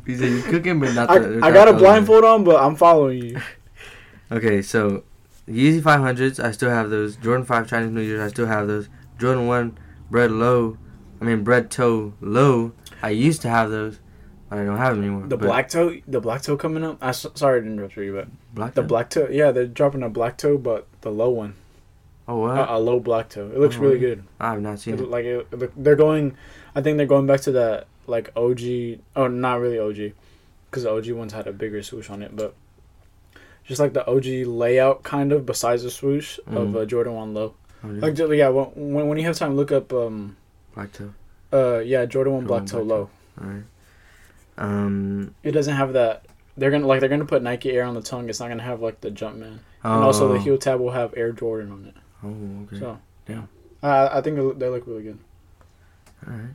He 0.04 0.16
said 0.16 0.30
you're 0.32 0.42
cooking, 0.42 0.80
but 0.80 0.94
not 0.94 1.08
I, 1.10 1.18
the. 1.18 1.40
I 1.42 1.52
got 1.52 1.68
a 1.68 1.72
blindfold 1.72 2.24
on, 2.24 2.44
but 2.44 2.56
I'm 2.62 2.76
following 2.76 3.22
you. 3.22 3.40
Okay, 4.32 4.62
so 4.62 5.04
Yeezy 5.46 5.82
500s, 5.82 6.42
I 6.42 6.52
still 6.52 6.70
have 6.70 6.88
those. 6.88 7.16
Jordan 7.16 7.44
5 7.44 7.68
Chinese 7.68 7.90
New 7.90 8.00
Year's, 8.00 8.22
I 8.22 8.28
still 8.28 8.46
have 8.46 8.66
those. 8.66 8.88
Jordan 9.18 9.46
1 9.46 9.78
bread 10.10 10.30
low, 10.30 10.78
I 11.20 11.24
mean 11.26 11.44
bread 11.44 11.70
toe 11.70 12.14
low, 12.22 12.72
I 13.02 13.10
used 13.10 13.42
to 13.42 13.50
have 13.50 13.68
those, 13.70 14.00
but 14.48 14.58
I 14.58 14.64
don't 14.64 14.78
have 14.78 14.94
them 14.96 15.04
anymore. 15.04 15.26
The 15.28 15.36
But 15.36 15.46
black 15.46 15.68
toe, 15.68 16.00
the 16.08 16.18
black 16.20 16.40
toe 16.40 16.56
coming 16.56 16.82
up. 16.82 16.96
I 17.02 17.10
sorry 17.10 17.60
to 17.60 17.66
interrupt 17.66 17.94
you, 17.98 18.14
but 18.14 18.28
black 18.54 18.72
the 18.72 18.80
toe? 18.80 18.88
black 18.88 19.10
toe. 19.10 19.28
Yeah, 19.30 19.50
they're 19.50 19.66
dropping 19.66 20.02
a 20.02 20.08
black 20.08 20.38
toe, 20.38 20.56
but 20.56 20.86
the 21.02 21.10
low 21.12 21.28
one, 21.28 21.54
Oh 22.32 22.46
a, 22.46 22.78
a 22.78 22.78
low 22.78 22.98
black 23.00 23.28
toe. 23.28 23.50
It 23.54 23.58
looks 23.58 23.76
Oh, 23.76 23.80
really 23.80 23.98
good. 23.98 24.24
I 24.40 24.50
have 24.52 24.60
not 24.60 24.78
seen 24.78 24.94
It, 24.94 25.00
it. 25.00 25.08
like 25.10 25.24
it, 25.24 25.82
they're 25.82 25.96
going. 25.96 26.36
I 26.74 26.80
think 26.80 26.96
they're 26.96 27.06
going 27.06 27.26
back 27.26 27.40
to 27.42 27.52
that 27.52 27.86
like 28.06 28.30
OG. 28.36 28.60
Oh, 29.16 29.26
not 29.28 29.60
really 29.60 29.78
OG, 29.78 30.12
because 30.70 30.84
the 30.84 30.90
OG 30.90 31.10
ones 31.12 31.32
had 31.32 31.46
a 31.46 31.52
bigger 31.52 31.82
swoosh 31.82 32.08
on 32.10 32.22
it, 32.22 32.34
but 32.34 32.54
just 33.64 33.80
like 33.80 33.92
the 33.92 34.06
OG 34.08 34.46
layout, 34.46 35.02
kind 35.02 35.32
of 35.32 35.44
besides 35.46 35.82
the 35.82 35.90
swoosh 35.90 36.38
of 36.46 36.68
Mhm. 36.68 36.76
uh, 36.82 36.84
Jordan 36.84 37.14
One 37.14 37.34
Low. 37.34 37.54
Oh, 37.84 37.90
yeah. 37.92 38.00
Like 38.00 38.18
yeah, 38.18 38.48
when 38.48 39.08
when 39.08 39.18
you 39.18 39.24
have 39.24 39.36
time, 39.36 39.56
look 39.56 39.72
up 39.72 39.92
um 39.92 40.36
black 40.74 40.92
toe. 40.92 41.12
uh 41.52 41.78
yeah 41.80 42.04
Jordan 42.06 42.32
One 42.34 42.46
Jordan 42.46 42.64
Black 42.66 42.70
Toe 42.72 42.82
Low. 42.82 43.10
Alright. 43.40 43.64
Um. 44.58 45.34
It 45.42 45.52
doesn't 45.52 45.74
have 45.76 45.92
that. 45.94 46.24
They're 46.56 46.70
gonna 46.70 46.86
like 46.86 47.00
they're 47.00 47.08
gonna 47.08 47.24
put 47.24 47.42
Nike 47.42 47.70
Air 47.72 47.84
on 47.84 47.94
the 47.94 48.02
tongue. 48.02 48.28
It's 48.28 48.40
not 48.40 48.48
gonna 48.48 48.62
have 48.62 48.80
like 48.82 49.00
the 49.00 49.10
Jumpman, 49.10 49.58
and 49.82 50.04
also 50.04 50.28
the 50.28 50.34
oh. 50.34 50.38
heel 50.38 50.58
tab 50.58 50.80
will 50.80 50.90
have 50.90 51.14
Air 51.16 51.32
Jordan 51.32 51.72
on 51.72 51.84
it. 51.86 51.94
Oh, 52.24 52.64
okay. 52.66 52.78
So 52.78 52.98
Yeah. 53.28 53.42
uh, 53.82 54.08
I 54.12 54.20
think 54.20 54.36
they 54.36 54.42
look- 54.68 54.86
really 54.86 55.02
good. 55.02 55.18
Alright. 56.26 56.54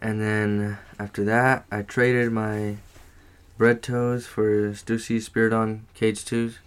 And 0.00 0.20
then 0.20 0.78
after 0.98 1.24
that, 1.24 1.64
I 1.70 1.82
traded 1.82 2.30
my 2.32 2.76
bread 3.58 3.82
toes 3.82 4.26
for 4.26 4.70
Stussy 4.72 5.16
Spiridon 5.18 5.80
Cage 5.94 6.24
2s. 6.24 6.58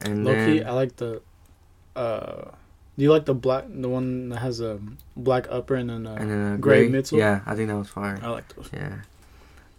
And 0.00 0.24
Low 0.24 0.32
then, 0.32 0.52
key, 0.58 0.62
I 0.64 0.72
like 0.72 0.96
the. 0.96 1.20
Uh, 1.96 2.50
do 2.96 3.04
you 3.04 3.10
like 3.12 3.24
the 3.26 3.34
black, 3.34 3.64
the 3.68 3.88
one 3.88 4.28
that 4.30 4.38
has 4.38 4.60
a 4.60 4.78
black 5.16 5.46
upper 5.50 5.74
and 5.74 5.90
then 5.90 6.06
a 6.06 6.14
and 6.14 6.30
then 6.30 6.52
a 6.54 6.58
gray 6.58 6.88
gray, 6.88 7.00
midsole? 7.00 7.18
Yeah, 7.18 7.40
I 7.46 7.54
think 7.54 7.68
that 7.68 7.76
was 7.76 7.88
fire. 7.88 8.18
I 8.22 8.28
like 8.28 8.54
those. 8.54 8.70
Yeah. 8.72 9.00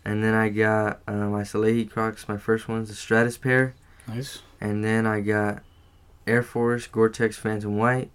And 0.03 0.23
then 0.23 0.33
I 0.33 0.49
got 0.49 1.01
uh, 1.07 1.27
my 1.29 1.41
Salehe 1.41 1.89
Crocs, 1.89 2.27
my 2.27 2.37
first 2.37 2.67
ones, 2.67 2.89
the 2.89 2.95
Stratus 2.95 3.37
pair. 3.37 3.73
Nice. 4.07 4.41
And 4.59 4.83
then 4.83 5.05
I 5.05 5.21
got 5.21 5.63
Air 6.27 6.43
Force 6.43 6.87
Gore-Tex 6.87 7.37
Phantom 7.37 7.77
White. 7.77 8.11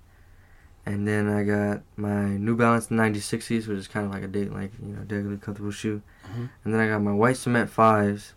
And 0.84 1.06
then 1.08 1.28
I 1.28 1.42
got 1.42 1.82
my 1.96 2.24
New 2.36 2.56
Balance 2.56 2.88
9060s, 2.88 3.66
which 3.66 3.78
is 3.78 3.88
kind 3.88 4.06
of 4.06 4.12
like 4.12 4.22
a 4.22 4.28
date, 4.28 4.52
like 4.52 4.70
you 4.80 4.94
know, 4.94 5.02
daily 5.02 5.36
comfortable 5.36 5.72
shoe. 5.72 6.00
Mhm. 6.26 6.48
And 6.64 6.72
then 6.74 6.80
I 6.80 6.86
got 6.88 7.00
my 7.02 7.12
white 7.12 7.36
cement 7.36 7.70
fives. 7.70 8.34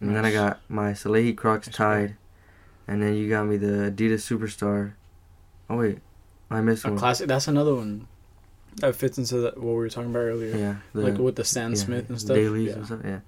And 0.00 0.14
then 0.14 0.24
I 0.24 0.32
got 0.32 0.60
my 0.68 0.92
Salehe 0.92 1.36
Crocs 1.36 1.68
Nice 1.68 1.76
tied. 1.76 2.16
And 2.88 3.02
then 3.02 3.14
you 3.14 3.28
got 3.28 3.46
me 3.46 3.56
the 3.58 3.92
Adidas 3.92 4.22
Superstar. 4.26 4.92
Oh 5.70 5.76
wait, 5.76 5.98
I 6.50 6.60
missed 6.62 6.84
A 6.84 6.88
one. 6.88 6.98
classic. 6.98 7.28
That's 7.28 7.46
another 7.46 7.74
one 7.74 8.08
that 8.76 8.94
fits 8.96 9.18
into 9.18 9.36
the, 9.36 9.50
what 9.56 9.62
we 9.64 9.74
were 9.74 9.88
talking 9.88 10.10
about 10.10 10.20
earlier. 10.20 10.56
Yeah, 10.56 10.76
the, 10.94 11.00
like 11.02 11.18
with 11.18 11.36
the 11.36 11.44
Stan 11.44 11.70
yeah, 11.70 11.76
Smith 11.76 12.08
and 12.08 12.18
stuff. 12.20 12.36
Dailies 12.36 12.68
Yeah. 12.70 12.72
and 12.74 12.86
stuff. 12.86 13.00
Yeah, 13.04 13.20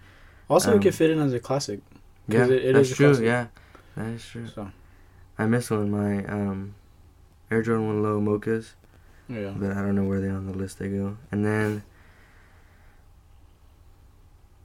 Also, 0.48 0.72
Um, 0.72 0.78
it 0.78 0.82
could 0.82 0.94
fit 0.94 1.10
in 1.10 1.18
as 1.20 1.32
a 1.34 1.38
classic. 1.40 1.80
yeah, 2.26 2.46
it- 2.46 2.50
it 2.64 2.72
that's 2.74 2.94
true. 2.94 3.06
classic. 3.08 3.24
Yeah, 3.26 3.46
that 3.96 4.06
is 4.08 4.24
true. 4.26 4.46
So 4.48 4.70
I 5.40 5.46
missed 5.46 5.70
one. 5.70 5.90
My 5.90 6.24
um, 6.26 6.74
Air 7.50 7.62
Jordan 7.62 7.86
One 7.86 8.02
Low 8.02 8.20
Mochas, 8.20 8.72
yeah. 9.28 9.52
but 9.56 9.70
I 9.72 9.76
don't 9.76 9.94
know 9.94 10.04
where 10.04 10.20
they 10.20 10.28
on 10.28 10.46
the 10.46 10.52
list 10.52 10.78
they 10.78 10.88
go. 10.88 11.16
And 11.32 11.44
then, 11.44 11.82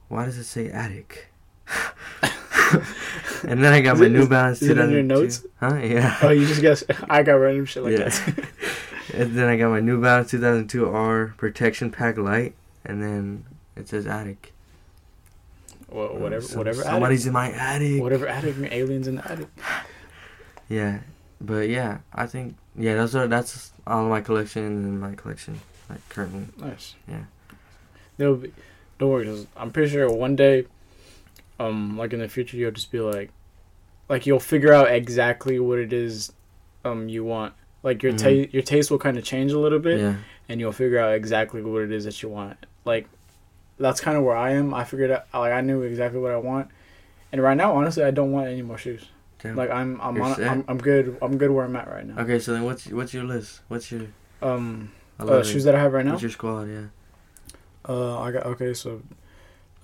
why 0.08 0.24
does 0.24 0.36
it 0.38 0.44
say 0.44 0.68
attic? 0.68 1.28
and 3.44 3.62
then 3.64 3.72
I 3.72 3.80
got 3.80 3.94
Is 3.94 4.00
my 4.00 4.06
it- 4.06 4.10
New 4.12 4.20
is- 4.22 4.28
Balance. 4.28 4.62
is 4.62 4.68
it 4.68 4.78
in 4.78 4.90
your 4.90 5.02
2002. 5.02 5.06
notes? 5.22 5.46
Huh? 5.60 5.76
Yeah. 5.82 6.18
Oh, 6.22 6.30
you 6.30 6.46
just 6.46 6.60
guess. 6.60 6.84
I 7.08 7.22
got 7.22 7.34
random 7.34 7.64
shit 7.64 7.82
like 7.82 7.92
Yeah. 7.98 8.08
that. 8.10 8.48
and 9.14 9.34
then 9.36 9.48
I 9.48 9.56
got 9.56 9.70
my 9.70 9.80
New 9.80 10.00
Balance 10.00 10.30
2002 10.30 10.88
R 10.88 11.34
Protection 11.38 11.90
Pack 11.90 12.18
Light, 12.18 12.54
and 12.84 13.02
then 13.02 13.44
it 13.76 13.88
says 13.88 14.06
attic. 14.06 14.52
well, 15.88 16.14
whatever, 16.16 16.42
So- 16.44 16.58
whatever. 16.58 16.82
Somebody's 16.82 17.22
attic, 17.22 17.26
in 17.28 17.32
my 17.32 17.50
attic. 17.52 18.02
whatever 18.02 18.26
attic. 18.26 18.56
Aliens 18.70 19.08
in 19.08 19.16
the 19.16 19.30
attic. 19.32 19.48
Yeah, 20.68 21.00
but 21.40 21.68
yeah, 21.68 21.98
I 22.12 22.26
think 22.26 22.56
yeah, 22.76 22.94
those 22.94 23.14
are 23.14 23.26
that's 23.28 23.72
all 23.86 24.08
my 24.08 24.20
collection 24.20 24.64
and 24.64 25.00
my 25.00 25.14
collection 25.14 25.60
like 25.88 26.06
currently. 26.08 26.46
Nice. 26.58 26.94
Yeah. 27.08 27.24
There'll 28.16 28.36
be, 28.36 28.52
don't 28.98 29.10
worry, 29.10 29.26
'cause 29.26 29.46
I'm 29.56 29.70
pretty 29.70 29.90
sure 29.92 30.10
one 30.10 30.36
day, 30.36 30.66
um, 31.60 31.96
like 31.98 32.12
in 32.12 32.20
the 32.20 32.28
future, 32.28 32.56
you'll 32.56 32.70
just 32.72 32.90
be 32.90 33.00
like, 33.00 33.30
like 34.08 34.26
you'll 34.26 34.40
figure 34.40 34.72
out 34.72 34.90
exactly 34.90 35.58
what 35.60 35.78
it 35.78 35.92
is, 35.92 36.32
um, 36.84 37.08
you 37.08 37.24
want. 37.24 37.52
Like 37.82 38.02
your 38.02 38.12
taste, 38.12 38.52
your 38.54 38.62
taste 38.62 38.90
will 38.90 38.98
kind 38.98 39.16
of 39.16 39.22
change 39.24 39.52
a 39.52 39.58
little 39.58 39.78
bit, 39.78 40.00
Yeah, 40.00 40.14
and 40.48 40.58
you'll 40.60 40.72
figure 40.72 40.98
out 40.98 41.14
exactly 41.14 41.62
what 41.62 41.82
it 41.82 41.92
is 41.92 42.04
that 42.06 42.20
you 42.22 42.28
want. 42.28 42.56
Like, 42.84 43.06
that's 43.78 44.00
kind 44.00 44.16
of 44.16 44.24
where 44.24 44.36
I 44.36 44.52
am. 44.52 44.72
I 44.74 44.82
figured 44.84 45.10
out, 45.10 45.26
like, 45.34 45.52
I 45.52 45.60
knew 45.60 45.82
exactly 45.82 46.18
what 46.18 46.32
I 46.32 46.36
want, 46.38 46.68
and 47.30 47.40
right 47.42 47.56
now, 47.56 47.76
honestly, 47.76 48.02
I 48.02 48.10
don't 48.10 48.32
want 48.32 48.48
any 48.48 48.62
more 48.62 48.78
shoes. 48.78 49.06
Damn. 49.46 49.56
Like, 49.56 49.70
I'm, 49.70 50.00
I'm, 50.00 50.20
on? 50.20 50.42
I'm, 50.44 50.64
I'm 50.68 50.78
good. 50.78 51.16
I'm 51.22 51.38
good 51.38 51.50
where 51.50 51.64
I'm 51.64 51.76
at 51.76 51.88
right 51.88 52.06
now. 52.06 52.20
okay, 52.22 52.38
so 52.38 52.52
then 52.52 52.64
what's 52.64 52.86
what's 52.88 53.12
your 53.14 53.24
list? 53.24 53.60
What's 53.68 53.90
your 53.92 54.06
Um, 54.42 54.92
uh, 55.18 55.42
shoes 55.42 55.64
that 55.64 55.74
I 55.74 55.80
have 55.80 55.92
right 55.92 56.04
now. 56.04 56.12
What's 56.12 56.22
your 56.22 56.30
squad? 56.30 56.68
Yeah. 56.68 56.86
Uh, 57.88 58.20
I 58.20 58.30
got 58.32 58.46
okay. 58.46 58.74
So, 58.74 59.02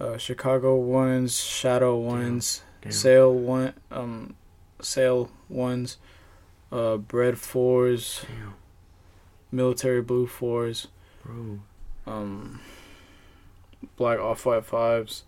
uh, 0.01 0.17
Chicago 0.19 0.77
ones, 0.77 1.41
Shadow 1.41 1.97
ones, 1.97 2.63
Damn. 2.83 2.93
Sale 2.93 3.33
one, 3.35 3.75
um, 3.91 4.35
Sale 4.81 5.31
ones, 5.49 5.99
uh, 6.73 6.97
Bread 6.97 7.39
fours, 7.39 8.25
Damn, 8.29 8.55
Military 9.53 10.03
blue 10.03 10.27
fours, 10.27 10.89
bro. 11.25 11.61
um, 12.07 12.61
Black 13.97 14.19
off 14.19 14.45
white 14.47 14.65
fives, 14.65 15.23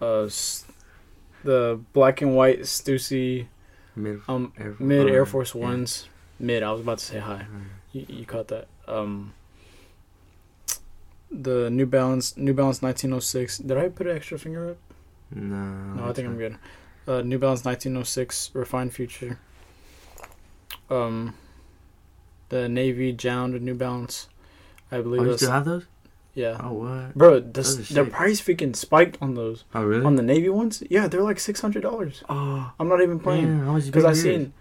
uh, 0.00 0.24
s- 0.24 0.64
the 1.44 1.80
black 1.92 2.20
and 2.22 2.34
white 2.34 2.60
Stussy, 2.60 3.46
Mid. 3.94 4.20
um, 4.28 4.52
Air, 4.58 4.74
mid 4.78 5.06
uh, 5.08 5.12
Air 5.12 5.26
Force 5.26 5.54
yeah. 5.54 5.62
ones, 5.62 6.08
mid. 6.38 6.62
I 6.62 6.72
was 6.72 6.80
about 6.80 6.98
to 6.98 7.04
say. 7.04 7.18
Mm. 7.18 7.46
You, 7.92 8.06
you 8.08 8.24
caught 8.26 8.48
that. 8.48 8.68
Um, 8.88 9.32
the 11.30 11.70
New 11.70 11.86
Balance, 11.86 12.36
New 12.36 12.54
Balance 12.54 12.82
1906. 12.82 13.58
Did 13.58 13.76
I 13.76 13.88
put 13.88 14.06
an 14.06 14.16
extra 14.16 14.38
finger 14.38 14.70
up? 14.70 14.76
No. 15.34 15.56
No, 15.56 16.08
I 16.08 16.12
think 16.12 16.28
I'm 16.28 16.36
good. 16.38 16.56
Uh, 17.06 17.22
New 17.22 17.38
Balance 17.38 17.64
1906 17.64 18.50
Refined 18.54 18.94
Future. 18.94 19.38
Um, 20.90 21.34
the 22.48 22.68
Navy 22.68 23.12
JJJJound 23.12 23.60
New 23.60 23.74
Balance. 23.74 24.28
I 24.92 25.00
believe 25.00 25.22
Oh, 25.22 25.24
you 25.24 25.36
still 25.36 25.50
have 25.50 25.64
those? 25.64 25.84
Yeah. 26.36 26.60
Oh 26.62 26.72
what? 26.74 27.14
Bro, 27.16 27.40
the, 27.40 27.62
the 27.92 28.04
price 28.04 28.40
freaking 28.40 28.76
spiked 28.76 29.18
on 29.20 29.34
those. 29.34 29.64
Oh 29.74 29.82
really? 29.82 30.04
On 30.04 30.14
the 30.14 30.22
Navy 30.22 30.48
ones? 30.48 30.82
Yeah, 30.88 31.08
they're 31.08 31.22
like 31.24 31.40
six 31.40 31.60
hundred 31.60 31.82
dollars. 31.82 32.22
oh, 32.28 32.70
I'm 32.78 32.88
not 32.88 33.00
even 33.02 33.18
playing 33.18 33.48
man, 33.58 33.66
how 33.66 33.72
much 33.72 33.86
you 33.86 33.90
because 33.90 34.04
I 34.04 34.12
seen 34.12 34.52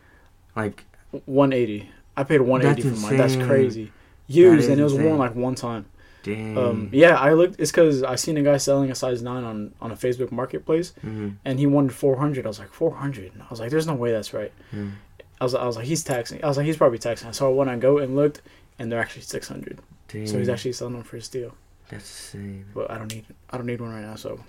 like 0.55 0.83
180. 1.25 1.89
I 2.17 2.23
paid 2.23 2.41
180 2.41 2.89
for 2.95 3.01
mine. 3.01 3.17
That's 3.17 3.35
crazy. 3.35 3.91
Used 4.27 4.63
is 4.63 4.67
and 4.69 4.79
it 4.79 4.83
was 4.83 4.93
insane. 4.93 5.05
worn 5.07 5.19
like 5.19 5.35
one 5.35 5.53
time. 5.55 5.85
damn. 6.23 6.57
Um, 6.57 6.89
yeah, 6.91 7.15
I 7.19 7.33
looked. 7.33 7.59
It's 7.59 7.71
because 7.71 8.01
I 8.03 8.15
seen 8.15 8.37
a 8.37 8.41
guy 8.41 8.57
selling 8.57 8.89
a 8.89 8.95
size 8.95 9.21
nine 9.21 9.43
on 9.43 9.73
on 9.81 9.91
a 9.91 9.95
Facebook 9.95 10.31
Marketplace, 10.31 10.93
Mhm, 11.05 11.35
and 11.45 11.59
he 11.59 11.67
wanted 11.67 11.93
400. 11.93 12.45
I 12.45 12.47
was 12.47 12.57
like 12.59 12.71
400. 12.73 13.33
I 13.39 13.45
was 13.49 13.59
like, 13.59 13.69
there's 13.69 13.85
no 13.85 13.93
way 13.95 14.11
that's 14.11 14.33
right. 14.33 14.51
mm. 14.73 14.93
I 15.39 15.43
was 15.43 15.53
I 15.53 15.65
was 15.65 15.75
like, 15.75 15.85
he's 15.85 16.03
taxing. 16.03 16.41
I 16.43 16.47
was 16.47 16.55
like, 16.57 16.65
he's 16.65 16.77
probably 16.77 16.97
taxing. 16.97 17.33
So 17.33 17.47
I 17.51 17.53
went 17.53 17.69
and 17.69 17.81
go 17.81 17.97
and 17.99 18.15
looked, 18.15 18.41
and 18.79 18.89
they're 18.91 18.99
actually 19.01 19.23
600. 19.23 19.79
Damn. 20.07 20.25
So 20.27 20.37
he's 20.39 20.49
actually 20.49 20.71
selling 20.73 20.93
them 20.93 21.03
for 21.03 21.17
a 21.17 21.21
steal. 21.21 21.53
That's 21.89 22.33
insane. 22.33 22.65
But 22.73 22.89
I 22.91 22.97
don't 22.97 23.13
need 23.13 23.25
I 23.49 23.57
don't 23.57 23.65
need 23.65 23.81
one 23.81 23.91
right 23.91 24.01
now. 24.03 24.15
So, 24.15 24.39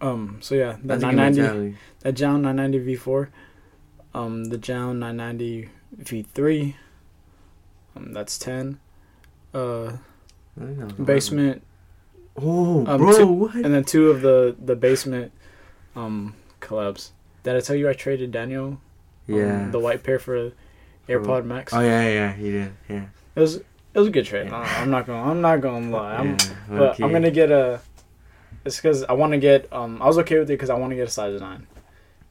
um, 0.00 0.38
so 0.40 0.54
yeah, 0.54 0.72
that 0.84 1.00
That's 1.00 1.02
990 1.02 1.76
that 2.00 2.14
JJJJound 2.14 2.40
990 2.42 2.96
V4, 2.96 3.28
um, 4.14 4.44
the 4.46 4.58
JJJJound 4.58 4.98
990 4.98 5.68
V3, 6.02 6.74
um, 7.96 8.12
that's 8.12 8.38
10. 8.38 8.78
Uh, 9.54 9.86
I 9.86 10.64
think 10.64 10.78
that 10.78 10.84
was 10.84 10.92
a 10.98 11.02
basement 11.02 11.62
Oh, 12.38 12.84
Um, 12.86 12.98
bro, 12.98 13.16
two- 13.16 13.26
what? 13.26 13.54
and 13.54 13.72
then 13.74 13.84
two 13.84 14.10
of 14.10 14.20
the 14.20 14.54
the 14.62 14.76
basement 14.76 15.32
um 15.94 16.34
collabs. 16.60 17.12
Did 17.42 17.56
I 17.56 17.60
tell 17.60 17.76
you 17.76 17.88
I 17.88 17.94
traded 17.94 18.30
Daniel? 18.30 18.66
um, 18.66 18.80
yeah. 19.34 19.68
the 19.70 19.78
white 19.78 20.02
pair 20.04 20.18
for 20.18 20.52
AirPod 21.08 21.44
Max. 21.46 21.72
Oh 21.72 21.80
yeah, 21.80 22.02
yeah, 22.02 22.12
yeah, 22.14 22.32
he 22.34 22.50
did. 22.50 22.72
Yeah. 22.88 23.04
It 23.34 23.40
was 23.40 23.60
it 23.96 23.98
was 23.98 24.08
a 24.08 24.10
good 24.12 24.26
trade. 24.26 24.48
Yeah. 24.48 24.58
I- 24.58 24.82
I'm 24.82 24.90
not 24.90 25.06
gonna 25.06 25.30
I'm 25.30 25.40
not 25.40 25.60
gonna 25.62 25.90
lie. 25.90 26.14
I'm, 26.16 26.30
yeah, 26.30 26.36
but 26.68 27.00
I'm 27.00 27.10
gonna 27.12 27.30
get 27.30 27.50
a. 27.50 27.80
It's 28.64 28.76
because 28.76 29.02
I 29.04 29.12
want 29.14 29.32
to 29.32 29.38
get. 29.38 29.72
Um, 29.72 30.02
I 30.02 30.06
was 30.06 30.18
okay 30.18 30.38
with 30.38 30.50
it 30.50 30.54
because 30.54 30.70
I 30.70 30.74
want 30.74 30.90
to 30.90 30.96
get 30.96 31.08
a 31.08 31.10
size 31.10 31.40
nine. 31.40 31.66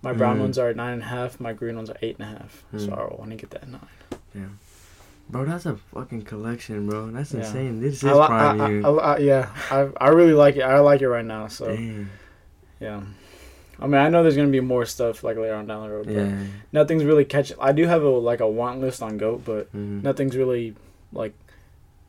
My 0.02 0.14
brown 0.14 0.38
Mm. 0.38 0.42
ones 0.42 0.58
are 0.60 0.72
nine 0.74 0.94
and 0.94 1.02
a 1.02 1.06
half. 1.06 1.40
My 1.40 1.54
green 1.54 1.76
ones 1.76 1.90
are 1.90 1.98
eight 2.04 2.18
and 2.20 2.28
a 2.30 2.38
half. 2.40 2.64
So 2.78 2.88
Mm. 2.90 3.12
I 3.12 3.16
want 3.16 3.32
to 3.32 3.38
get 3.38 3.50
that 3.52 3.68
nine. 3.68 3.80
Yeah. 4.36 4.42
Bro, 5.30 5.46
that's 5.46 5.66
a 5.66 5.78
fucking 5.94 6.22
collection, 6.24 6.88
bro. 6.88 7.10
That's 7.10 7.34
Yeah. 7.34 7.40
insane. 7.40 7.82
This 7.82 7.96
is 7.96 8.04
I, 8.04 8.14
li- 8.14 8.22
I, 8.22 8.28
prime 8.28 8.62
I, 8.62 8.70
you. 8.70 8.86
I, 8.86 9.14
I, 9.14 9.18
yeah, 9.18 9.50
I 9.72 9.90
I 10.00 10.10
really 10.10 10.34
like 10.34 10.56
it. 10.58 10.62
I 10.62 10.80
like 10.80 11.02
it 11.02 11.10
right 11.10 11.26
now. 11.26 11.48
So 11.48 11.66
Damn. 11.76 12.12
yeah. 12.80 13.02
I 13.80 13.88
mean, 13.88 13.96
I 14.00 14.10
know 14.10 14.22
there's 14.24 14.36
gonna 14.38 14.50
be 14.50 14.60
more 14.62 14.86
stuff 14.86 15.24
like 15.24 15.38
later 15.38 15.56
on 15.56 15.66
down 15.68 15.84
the 15.84 15.90
road. 15.96 16.06
But 16.06 16.14
Yeah. 16.16 16.38
Nothing's 16.72 17.04
really 17.04 17.26
catching. 17.26 17.58
I 17.60 17.72
do 17.72 17.88
have 17.88 18.04
a 18.04 18.10
like 18.10 18.40
a 18.42 18.48
want 18.48 18.82
list 18.82 19.02
on 19.02 19.18
Goat, 19.18 19.42
but 19.46 19.74
mhm. 19.76 20.04
nothing's 20.04 20.38
really 20.38 20.76
like 21.12 21.34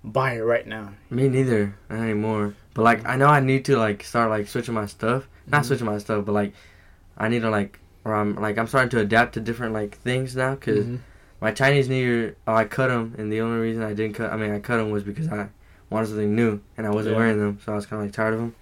buy 0.07 0.35
it 0.37 0.41
right 0.41 0.67
now. 0.67 0.93
Me 1.11 1.29
neither. 1.29 1.75
Not 1.91 1.99
anymore. 2.01 2.55
But 2.75 2.83
like, 2.83 3.07
I 3.07 3.17
know 3.17 3.27
I 3.27 3.41
need 3.41 3.65
to 3.67 3.77
like 3.77 4.05
start 4.05 4.31
like 4.31 4.49
switching 4.49 4.75
my 4.75 4.87
stuff. 4.87 5.29
Not 5.47 5.63
Mhm. 5.63 5.67
switching 5.67 5.87
my 5.87 5.99
stuff, 5.99 6.25
but 6.25 6.33
like, 6.33 6.53
I 7.19 7.29
need 7.29 7.43
to 7.43 7.51
like, 7.51 7.79
or 8.05 8.15
I'm 8.15 8.37
like, 8.37 8.57
I'm 8.59 8.67
starting 8.67 8.91
to 8.91 9.01
adapt 9.01 9.35
to 9.35 9.41
different 9.41 9.73
like 9.75 9.99
things 9.99 10.37
now. 10.37 10.55
because 10.55 10.87
Mhm. 10.87 10.99
my 11.41 11.53
Chinese 11.53 11.89
New 11.89 11.97
Year, 11.97 12.37
oh, 12.47 12.55
I 12.55 12.65
cut 12.65 12.89
them, 12.89 13.15
and 13.19 13.31
the 13.33 13.41
only 13.41 13.59
reason 13.61 13.83
I 13.83 13.93
didn't 13.95 14.15
cut, 14.15 14.33
I 14.33 14.37
mean, 14.37 14.53
I 14.53 14.61
cut 14.61 14.77
them 14.79 14.91
was 14.91 15.03
because 15.03 15.29
I 15.29 15.49
wanted 15.91 16.07
something 16.09 16.35
new, 16.35 16.61
and 16.77 16.87
I 16.87 16.91
wasn't 16.91 17.15
Yeah. 17.15 17.19
wearing 17.21 17.39
them, 17.39 17.59
so 17.65 17.73
I 17.73 17.77
was 17.77 17.87
kind 17.87 18.01
of 18.01 18.07
like 18.07 18.15
tired 18.15 18.35
of 18.35 18.41
them. 18.41 18.55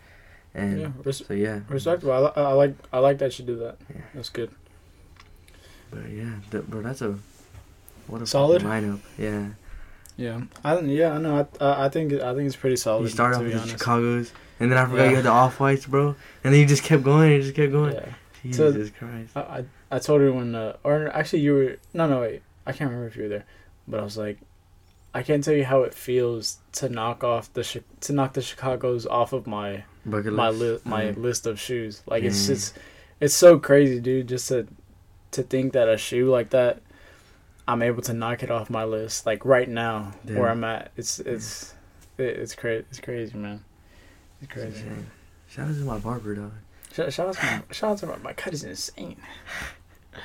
And 0.54 0.80
Yeah, 0.80 0.88
res- 1.04 1.26
so 1.26 1.34
yeah. 1.34 1.60
respectable. 1.68 2.12
I, 2.12 2.18
li- 2.20 2.32
I 2.36 2.52
like 2.52 2.74
I 2.92 2.98
like 3.00 3.18
that 3.18 3.36
you 3.38 3.44
do 3.44 3.56
that. 3.56 3.76
Yeah. 3.92 4.02
That's 4.14 4.28
good. 4.30 4.50
But 5.90 6.10
yeah, 6.10 6.30
th- 6.50 6.64
bro, 6.68 6.80
that's 6.82 7.02
a 7.02 7.16
what 8.06 8.22
a 8.22 8.26
Solid? 8.26 8.62
lineup. 8.62 9.00
Yeah. 9.18 9.48
Yeah, 10.16 10.42
I 10.64 10.78
yeah 10.80 11.12
I 11.12 11.18
know. 11.18 11.48
I 11.60 11.64
I 11.64 11.84
I 11.86 11.88
think 11.88 12.12
I 12.14 12.34
think 12.34 12.46
it's 12.46 12.56
pretty 12.56 12.76
solid. 12.76 13.02
You 13.02 13.08
started 13.08 13.36
off 13.36 13.40
be 13.42 13.46
with 13.46 13.54
the 13.54 13.60
honest. 13.60 13.72
Chicago's, 13.78 14.32
and 14.60 14.70
then 14.70 14.78
I 14.78 14.84
forgot 14.84 15.04
Yeah. 15.04 15.10
you 15.10 15.16
had 15.16 15.24
the 15.24 15.30
off 15.30 15.58
whites, 15.60 15.86
bro. 15.86 16.14
And 16.44 16.52
then 16.54 16.60
you 16.60 16.66
just 16.66 16.84
kept 16.84 17.02
going, 17.02 17.32
you 17.32 17.42
just 17.42 17.54
kept 17.54 17.72
going. 17.72 17.94
Yeah. 17.94 18.08
Jesus 18.44 18.88
So- 18.88 18.94
Christ. 18.98 19.36
I, 19.36 19.40
I 19.40 19.64
I 19.90 19.98
told 19.98 20.20
her 20.20 20.32
when 20.32 20.54
uh, 20.54 20.76
or 20.84 21.08
actually 21.08 21.40
you 21.40 21.54
were 21.54 21.76
no 21.92 22.06
no 22.06 22.20
wait 22.20 22.42
I 22.66 22.72
can't 22.72 22.90
remember 22.90 23.08
if 23.08 23.16
you 23.16 23.24
were 23.24 23.28
there, 23.28 23.44
but 23.88 23.98
I 24.00 24.04
was 24.04 24.16
like, 24.16 24.38
I 25.14 25.22
can't 25.22 25.42
tell 25.42 25.54
you 25.54 25.64
how 25.64 25.82
it 25.82 25.94
feels 25.94 26.58
to 26.74 26.88
knock 26.88 27.24
off 27.24 27.52
the 27.52 27.62
Chi- 27.64 27.82
to 28.02 28.12
knock 28.12 28.34
the 28.34 28.42
Chicago's 28.42 29.06
off 29.06 29.32
of 29.32 29.46
my 29.46 29.84
Bucket 30.06 30.32
my 30.32 30.50
list. 30.50 30.86
li- 30.86 30.90
my 30.90 31.04
Yeah. 31.06 31.12
list 31.16 31.46
of 31.46 31.58
shoes. 31.58 32.02
Like 32.06 32.22
it's 32.22 32.46
just 32.46 32.78
it's 33.20 33.34
so 33.34 33.58
crazy, 33.58 33.98
dude. 34.00 34.28
Just 34.28 34.46
to 34.48 34.66
to 35.32 35.42
think 35.42 35.72
that 35.72 35.88
a 35.88 35.98
shoe 35.98 36.30
like 36.30 36.50
that, 36.50 36.80
I'm 37.66 37.82
able 37.82 38.02
to 38.02 38.12
knock 38.12 38.42
it 38.42 38.50
off 38.50 38.68
my 38.70 38.84
list. 38.84 39.26
Like 39.26 39.44
right 39.44 39.68
now, 39.68 40.12
Yeah. 40.24 40.38
where 40.38 40.50
I'm 40.50 40.64
at, 40.64 40.90
it's 40.96 41.18
it's 41.20 41.74
it, 42.18 42.24
it's 42.24 42.54
crazy. 42.54 42.84
It's 42.90 43.00
crazy, 43.00 43.36
man. 43.36 43.64
It's 44.42 44.52
crazy. 44.52 44.66
insane. 44.80 45.06
Shout 45.48 45.68
out 45.68 45.74
to 45.74 45.80
my 45.84 45.98
barber, 45.98 46.34
dog. 46.34 46.52
Shout, 46.92 47.12
shout 47.12 47.28
out 47.28 47.34
to 47.36 47.44
my, 47.46 47.62
shout 47.72 47.90
out 47.92 47.98
to 47.98 48.06
my, 48.06 48.16
my 48.18 48.32
cut 48.32 48.52
is 48.52 48.64
insane. 48.64 49.16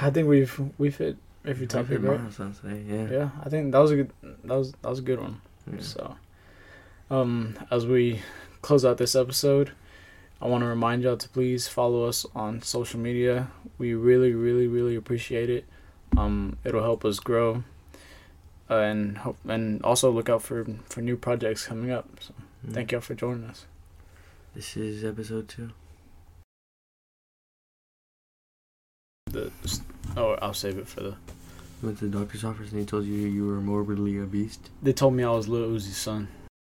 I 0.00 0.10
think 0.10 0.28
we've 0.28 0.60
we've 0.78 0.96
hit 0.96 1.16
every 1.44 1.66
topic, 1.66 1.98
right? 2.02 2.20
today, 2.32 2.82
yeah. 2.86 3.08
Yeah, 3.10 3.30
I 3.42 3.48
think 3.48 3.72
that 3.72 3.78
was 3.78 3.90
a 3.90 3.96
good 3.96 4.10
that 4.44 4.54
was 4.54 4.72
that 4.72 4.88
was 4.88 4.98
a 4.98 5.02
good 5.02 5.20
one. 5.20 5.40
Yeah. 5.72 5.80
So, 5.80 6.16
um, 7.10 7.56
as 7.70 7.86
we 7.86 8.20
close 8.62 8.84
out 8.84 8.98
this 8.98 9.14
episode, 9.14 9.72
I 10.40 10.46
want 10.46 10.62
to 10.62 10.66
remind 10.66 11.02
y'all 11.04 11.16
to 11.16 11.28
please 11.28 11.68
follow 11.68 12.04
us 12.04 12.26
on 12.34 12.62
social 12.62 13.00
media. 13.00 13.50
We 13.78 13.94
really, 13.94 14.32
really, 14.34 14.66
really 14.66 14.96
appreciate 14.96 15.48
it. 15.48 15.64
Um, 16.16 16.56
it'll 16.64 16.82
help 16.82 17.04
us 17.04 17.20
grow, 17.20 17.64
uh, 18.70 18.76
and 18.76 19.18
hope, 19.18 19.38
and 19.48 19.82
also 19.82 20.10
look 20.10 20.28
out 20.28 20.42
for 20.42 20.64
for 20.86 21.00
new 21.00 21.16
projects 21.16 21.66
coming 21.66 21.90
up. 21.90 22.06
So, 22.20 22.34
Mm. 22.66 22.74
thank 22.74 22.92
y'all 22.92 23.00
for 23.00 23.14
joining 23.14 23.44
us. 23.44 23.66
This 24.54 24.76
is 24.76 25.04
episode 25.04 25.48
two. 25.48 25.70
The 29.30 29.50
oh, 30.16 30.36
I'll 30.42 30.54
save 30.54 30.78
it 30.78 30.86
for 30.88 31.00
the. 31.00 31.16
Went 31.82 31.98
to 31.98 32.06
the 32.06 32.16
doctor's 32.16 32.44
office 32.44 32.70
and 32.70 32.78
he 32.78 32.86
told 32.86 33.06
you 33.06 33.14
you 33.14 33.44
were 33.44 33.60
morbidly 33.60 34.16
obese. 34.18 34.56
They 34.80 34.92
told 34.92 35.14
me 35.14 35.24
I 35.24 35.30
was 35.30 35.48
Lil 35.48 35.68
Uzi's 35.70 35.96
son. 35.96 36.28